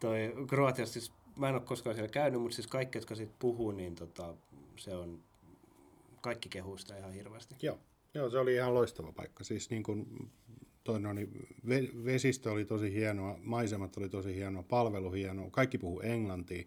Toi 0.00 0.34
Kroatiassa, 0.48 0.92
siis 0.92 1.12
mä 1.36 1.48
en 1.48 1.54
ole 1.54 1.62
koskaan 1.62 1.96
siellä 1.96 2.12
käynyt, 2.12 2.40
mutta 2.40 2.54
siis 2.54 2.66
kaikki, 2.66 2.98
jotka 2.98 3.14
siitä 3.14 3.32
puhuu, 3.38 3.70
niin 3.70 3.94
tota, 3.94 4.34
se 4.76 4.94
on 4.94 5.24
kaikki 6.20 6.48
kehuista 6.48 6.96
ihan 6.96 7.12
hirveästi. 7.12 7.54
Joo. 7.62 7.78
Joo, 8.14 8.30
se 8.30 8.38
oli 8.38 8.54
ihan 8.54 8.74
loistava 8.74 9.12
paikka. 9.12 9.44
Siis 9.44 9.70
niin 9.70 9.82
kuin 9.82 10.30
toi, 10.90 11.00
no 11.00 11.12
niin, 11.12 11.48
vesistö 12.04 12.52
oli 12.52 12.64
tosi 12.64 12.92
hienoa, 12.94 13.38
maisemat 13.42 13.96
oli 13.96 14.08
tosi 14.08 14.34
hienoa, 14.34 14.62
palvelu 14.62 15.10
hienoa, 15.10 15.50
kaikki 15.50 15.78
puhuu 15.78 16.00
englantia. 16.00 16.64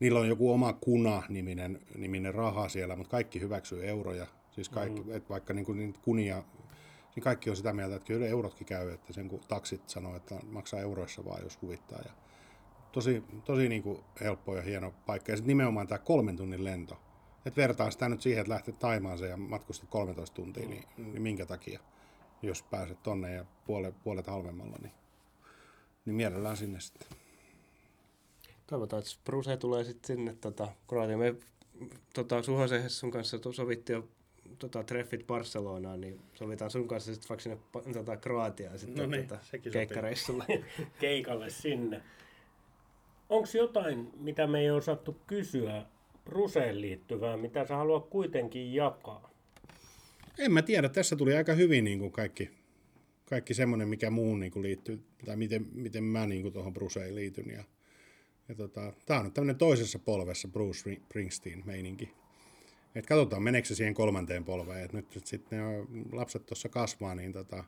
Niillä 0.00 0.20
on 0.20 0.28
joku 0.28 0.52
oma 0.52 0.72
kuna-niminen 0.72 1.80
niminen 1.96 2.34
raha 2.34 2.68
siellä, 2.68 2.96
mutta 2.96 3.10
kaikki 3.10 3.40
hyväksyy 3.40 3.86
euroja. 3.86 4.26
Siis 4.50 4.68
kaikki, 4.68 5.00
mm-hmm. 5.00 5.16
että 5.16 5.28
vaikka 5.28 5.54
niin 5.54 5.64
kuin, 5.64 5.78
niin 5.78 5.94
kunia, 6.02 6.42
niin 7.14 7.22
kaikki 7.22 7.50
on 7.50 7.56
sitä 7.56 7.72
mieltä, 7.72 7.96
että 7.96 8.06
kyllä 8.06 8.26
eurotkin 8.26 8.66
käy, 8.66 8.90
että 8.90 9.12
sen 9.12 9.28
kun 9.28 9.40
taksit 9.48 9.88
sanoo, 9.88 10.16
että 10.16 10.34
maksaa 10.46 10.80
euroissa 10.80 11.24
vaan, 11.24 11.42
jos 11.42 11.62
huvittaa. 11.62 11.98
Ja 12.04 12.10
tosi 12.92 13.22
tosi 13.44 13.68
niin 13.68 13.82
kuin 13.82 13.98
helppo 14.20 14.56
ja 14.56 14.62
hieno 14.62 14.94
paikka. 15.06 15.32
Ja 15.32 15.36
sitten 15.36 15.48
nimenomaan 15.48 15.86
tämä 15.86 15.98
kolmen 15.98 16.36
tunnin 16.36 16.64
lento 16.64 16.98
et 17.46 17.56
vertaa 17.56 17.90
sitä 17.90 18.08
nyt 18.08 18.20
siihen, 18.20 18.40
että 18.40 18.52
lähtet 18.52 18.78
Taimaaseen 18.78 19.30
ja 19.30 19.36
matkustat 19.36 19.90
13 19.90 20.34
tuntia, 20.34 20.68
niin, 20.68 20.84
niin 20.96 21.22
minkä 21.22 21.46
takia, 21.46 21.80
jos 22.42 22.62
pääset 22.62 23.02
tonne 23.02 23.34
ja 23.34 23.44
puolet, 23.66 23.94
puolet 24.04 24.26
halvemmalla, 24.26 24.76
niin, 24.82 24.92
niin 26.04 26.14
mielellään 26.14 26.56
sinne 26.56 26.80
sitten. 26.80 27.08
Toivotaan, 28.66 29.02
että 29.02 29.12
Bruce 29.24 29.56
tulee 29.56 29.84
sitten 29.84 30.16
sinne 30.16 30.36
tota, 30.40 30.68
Kroatiaan. 30.88 31.20
Me 31.20 31.34
tota, 32.14 32.42
Suhosen 32.42 32.90
sun 32.90 33.10
kanssa 33.10 33.38
sovittiin 33.52 33.94
jo 33.94 34.08
tota, 34.58 34.84
treffit 34.84 35.26
Barcelonaan, 35.26 36.00
niin 36.00 36.20
sovitaan 36.34 36.70
sun 36.70 36.88
kanssa 36.88 37.14
sitten 37.14 37.28
vaikka 37.28 37.42
sinne 37.42 37.58
tota, 37.94 38.16
Kroatiaan 38.16 38.78
sitten 38.78 39.10
no 39.10 39.16
niin, 39.16 39.28
tota, 39.28 39.40
keikkareissulle. 39.72 40.44
Keikalle 41.00 41.50
sinne. 41.50 42.02
Onko 43.28 43.48
jotain, 43.54 44.10
mitä 44.16 44.46
me 44.46 44.60
ei 44.60 44.70
osattu 44.70 45.16
kysyä 45.26 45.86
Bruseen 46.24 46.80
liittyvää, 46.80 47.36
mitä 47.36 47.66
sä 47.66 47.76
haluat 47.76 48.06
kuitenkin 48.06 48.74
jakaa? 48.74 49.31
En 50.38 50.52
mä 50.52 50.62
tiedä, 50.62 50.88
tässä 50.88 51.16
tuli 51.16 51.36
aika 51.36 51.52
hyvin 51.52 51.84
niin 51.84 51.98
kuin 51.98 52.12
kaikki, 52.12 52.50
kaikki 53.24 53.54
semmoinen, 53.54 53.88
mikä 53.88 54.10
muun 54.10 54.40
niin 54.40 54.52
kuin 54.52 54.62
liittyy, 54.62 55.02
tai 55.24 55.36
miten, 55.36 55.66
miten 55.72 56.04
mä 56.04 56.26
niin 56.26 56.42
kuin 56.42 56.54
tuohon 56.54 56.72
Bruceen 56.72 57.14
liityn. 57.14 57.50
Ja, 57.50 57.64
ja 58.48 58.54
tota, 58.54 58.92
tää 59.06 59.18
on 59.18 59.24
nyt 59.24 59.34
tämmöinen 59.34 59.56
toisessa 59.56 59.98
polvessa 59.98 60.48
Bruce 60.48 60.78
Springsteen-meininki. 60.94 62.14
Et 62.94 63.06
katsotaan, 63.06 63.42
meneekö 63.42 63.68
se 63.68 63.74
siihen 63.74 63.94
kolmanteen 63.94 64.44
polveen. 64.44 64.84
Et 64.84 64.92
nyt 64.92 65.06
sitten 65.24 65.60
lapset 66.12 66.46
tuossa 66.46 66.68
kasvaa, 66.68 67.14
niin, 67.14 67.32
tota, 67.32 67.64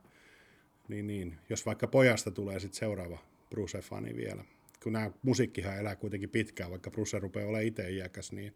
niin, 0.89 1.07
niin, 1.07 1.39
jos 1.49 1.67
vaikka 1.67 1.87
pojasta 1.87 2.31
tulee 2.31 2.61
sitten 2.61 2.79
seuraava 2.79 3.19
Bruce-fani 3.51 4.17
vielä. 4.17 4.45
Kun 4.83 4.93
nämä 4.93 5.11
musiikkihan 5.23 5.79
elää 5.79 5.97
kuitenkin 5.97 6.31
pitkään, 6.31 6.71
vaikka 6.71 6.91
Bruce 6.91 7.19
rupeaa 7.19 7.49
olemaan 7.49 7.65
itse 7.65 7.91
iäkäs, 7.91 8.33
niin 8.33 8.55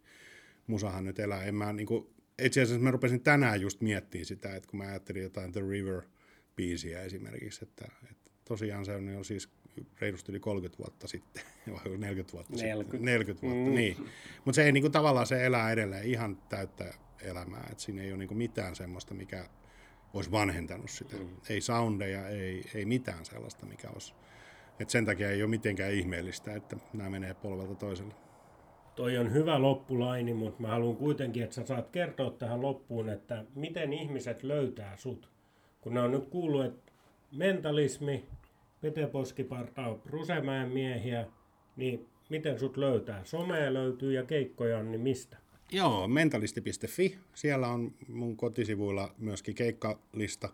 musahan 0.66 1.04
nyt 1.04 1.18
elää. 1.18 1.44
En 1.44 1.54
mä, 1.54 1.72
niin 1.72 1.86
kuin, 1.86 2.06
itse 2.42 2.62
asiassa 2.62 2.84
mä 2.84 2.90
rupesin 2.90 3.20
tänään 3.20 3.60
just 3.60 3.80
miettimään 3.80 4.26
sitä, 4.26 4.56
että 4.56 4.68
kun 4.68 4.78
mä 4.78 4.84
ajattelin 4.84 5.22
jotain 5.22 5.52
The 5.52 5.60
River-biisiä 5.60 7.00
esimerkiksi, 7.00 7.64
että, 7.64 7.88
että 8.10 8.30
tosiaan 8.44 8.84
se 8.84 8.94
on, 8.94 9.16
on 9.16 9.24
siis 9.24 9.48
reilusti 10.00 10.32
yli 10.32 10.40
30 10.40 10.78
vuotta 10.78 11.08
sitten, 11.08 11.42
vai 11.74 11.98
40 11.98 12.32
vuotta 12.32 12.52
40. 12.52 12.82
sitten. 12.82 13.04
40 13.04 13.46
vuotta, 13.46 13.70
mm. 13.70 13.74
niin. 13.74 13.96
Mutta 14.44 14.56
se 14.56 14.64
ei 14.64 14.72
niin 14.72 14.82
kuin, 14.82 14.92
tavallaan 14.92 15.26
se 15.26 15.46
elää 15.46 15.72
edelleen 15.72 16.04
ihan 16.04 16.36
täyttä 16.48 16.94
elämää, 17.22 17.68
että 17.70 17.82
siinä 17.82 18.02
ei 18.02 18.10
ole 18.10 18.18
niin 18.18 18.28
kuin, 18.28 18.38
mitään 18.38 18.76
semmoista, 18.76 19.14
mikä 19.14 19.48
olisi 20.14 20.30
vanhentanut 20.30 20.90
sitä. 20.90 21.16
Mm. 21.16 21.28
Ei 21.48 21.60
soundeja, 21.60 22.28
ei, 22.28 22.64
ei 22.74 22.84
mitään 22.84 23.24
sellaista, 23.24 23.66
mikä 23.66 23.88
olisi. 23.90 24.14
Et 24.80 24.90
sen 24.90 25.04
takia 25.04 25.30
ei 25.30 25.42
ole 25.42 25.50
mitenkään 25.50 25.92
ihmeellistä, 25.92 26.54
että 26.54 26.76
nämä 26.92 27.10
menee 27.10 27.34
polvelta 27.34 27.74
toiselle. 27.74 28.14
Toi 28.98 29.18
on 29.18 29.32
hyvä 29.32 29.62
loppulaini, 29.62 30.34
mutta 30.34 30.62
mä 30.62 30.68
haluan 30.68 30.96
kuitenkin, 30.96 31.42
että 31.42 31.54
sä 31.54 31.66
saat 31.66 31.88
kertoa 31.88 32.30
tähän 32.30 32.62
loppuun, 32.62 33.08
että 33.08 33.44
miten 33.54 33.92
ihmiset 33.92 34.42
löytää 34.42 34.96
sut. 34.96 35.30
Kun 35.80 35.94
ne 35.94 36.00
on 36.00 36.10
nyt 36.10 36.26
kuullut, 36.26 36.64
että 36.64 36.92
mentalismi, 37.36 38.24
Pete 38.80 39.06
Poskiparta 39.06 39.86
on 39.86 40.02
Rusemäen 40.06 40.68
miehiä, 40.68 41.26
niin 41.76 42.06
miten 42.28 42.58
sut 42.58 42.76
löytää? 42.76 43.24
Somea 43.24 43.72
löytyy 43.72 44.12
ja 44.12 44.22
keikkoja 44.22 44.78
on, 44.78 44.90
niin 44.90 45.00
mistä? 45.00 45.36
Joo, 45.72 46.08
mentalisti.fi. 46.08 47.18
Siellä 47.34 47.68
on 47.68 47.94
mun 48.08 48.36
kotisivuilla 48.36 49.14
myöskin 49.18 49.54
keikkalista, 49.54 50.48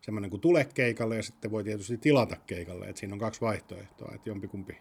semmoinen 0.00 0.30
kuin 0.30 0.40
tule 0.40 0.68
keikalle 0.74 1.16
ja 1.16 1.22
sitten 1.22 1.50
voi 1.50 1.64
tietysti 1.64 1.98
tilata 1.98 2.36
keikalle. 2.46 2.86
Et 2.86 2.96
siinä 2.96 3.14
on 3.14 3.20
kaksi 3.20 3.40
vaihtoehtoa, 3.40 4.12
että 4.14 4.30
jompikumpi 4.30 4.76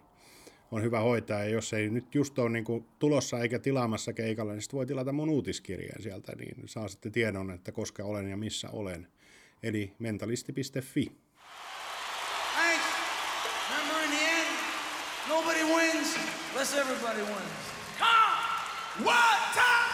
on 0.74 0.84
hyvä 0.84 1.00
hoitaa. 1.00 1.40
Ja 1.40 1.50
jos 1.50 1.74
ei 1.74 1.90
nyt 1.90 2.16
just 2.16 2.40
ole 2.40 2.50
niin 2.50 2.66
kuin 2.66 2.86
tulossa 3.00 3.40
eikä 3.40 3.60
tilaamassa 3.60 4.14
keikalle, 4.14 4.54
niin 4.54 4.62
sitten 4.62 4.78
voi 4.78 4.86
tilata 4.86 5.14
mun 5.14 5.30
uutiskirjeen 5.30 6.02
sieltä, 6.02 6.36
niin 6.36 6.56
saa 6.66 6.88
sitten 6.88 7.12
tiedon, 7.12 7.52
että 7.52 7.72
koska 7.72 8.04
olen 8.04 8.30
ja 8.30 8.38
missä 8.38 8.70
olen. 8.70 9.08
Eli 9.64 9.94
mentalisti.fi. 10.00 11.12
Thanks. 12.54 12.86
Remember 13.70 14.04
in 14.04 14.12
the 14.12 14.26
end, 14.26 14.58
nobody 15.30 15.64
wins 15.64 16.18
unless 16.52 16.74
everybody 16.74 17.22
wins. 17.22 17.54
Come! 18.00 19.06
One 19.06 19.40
time! 19.54 19.93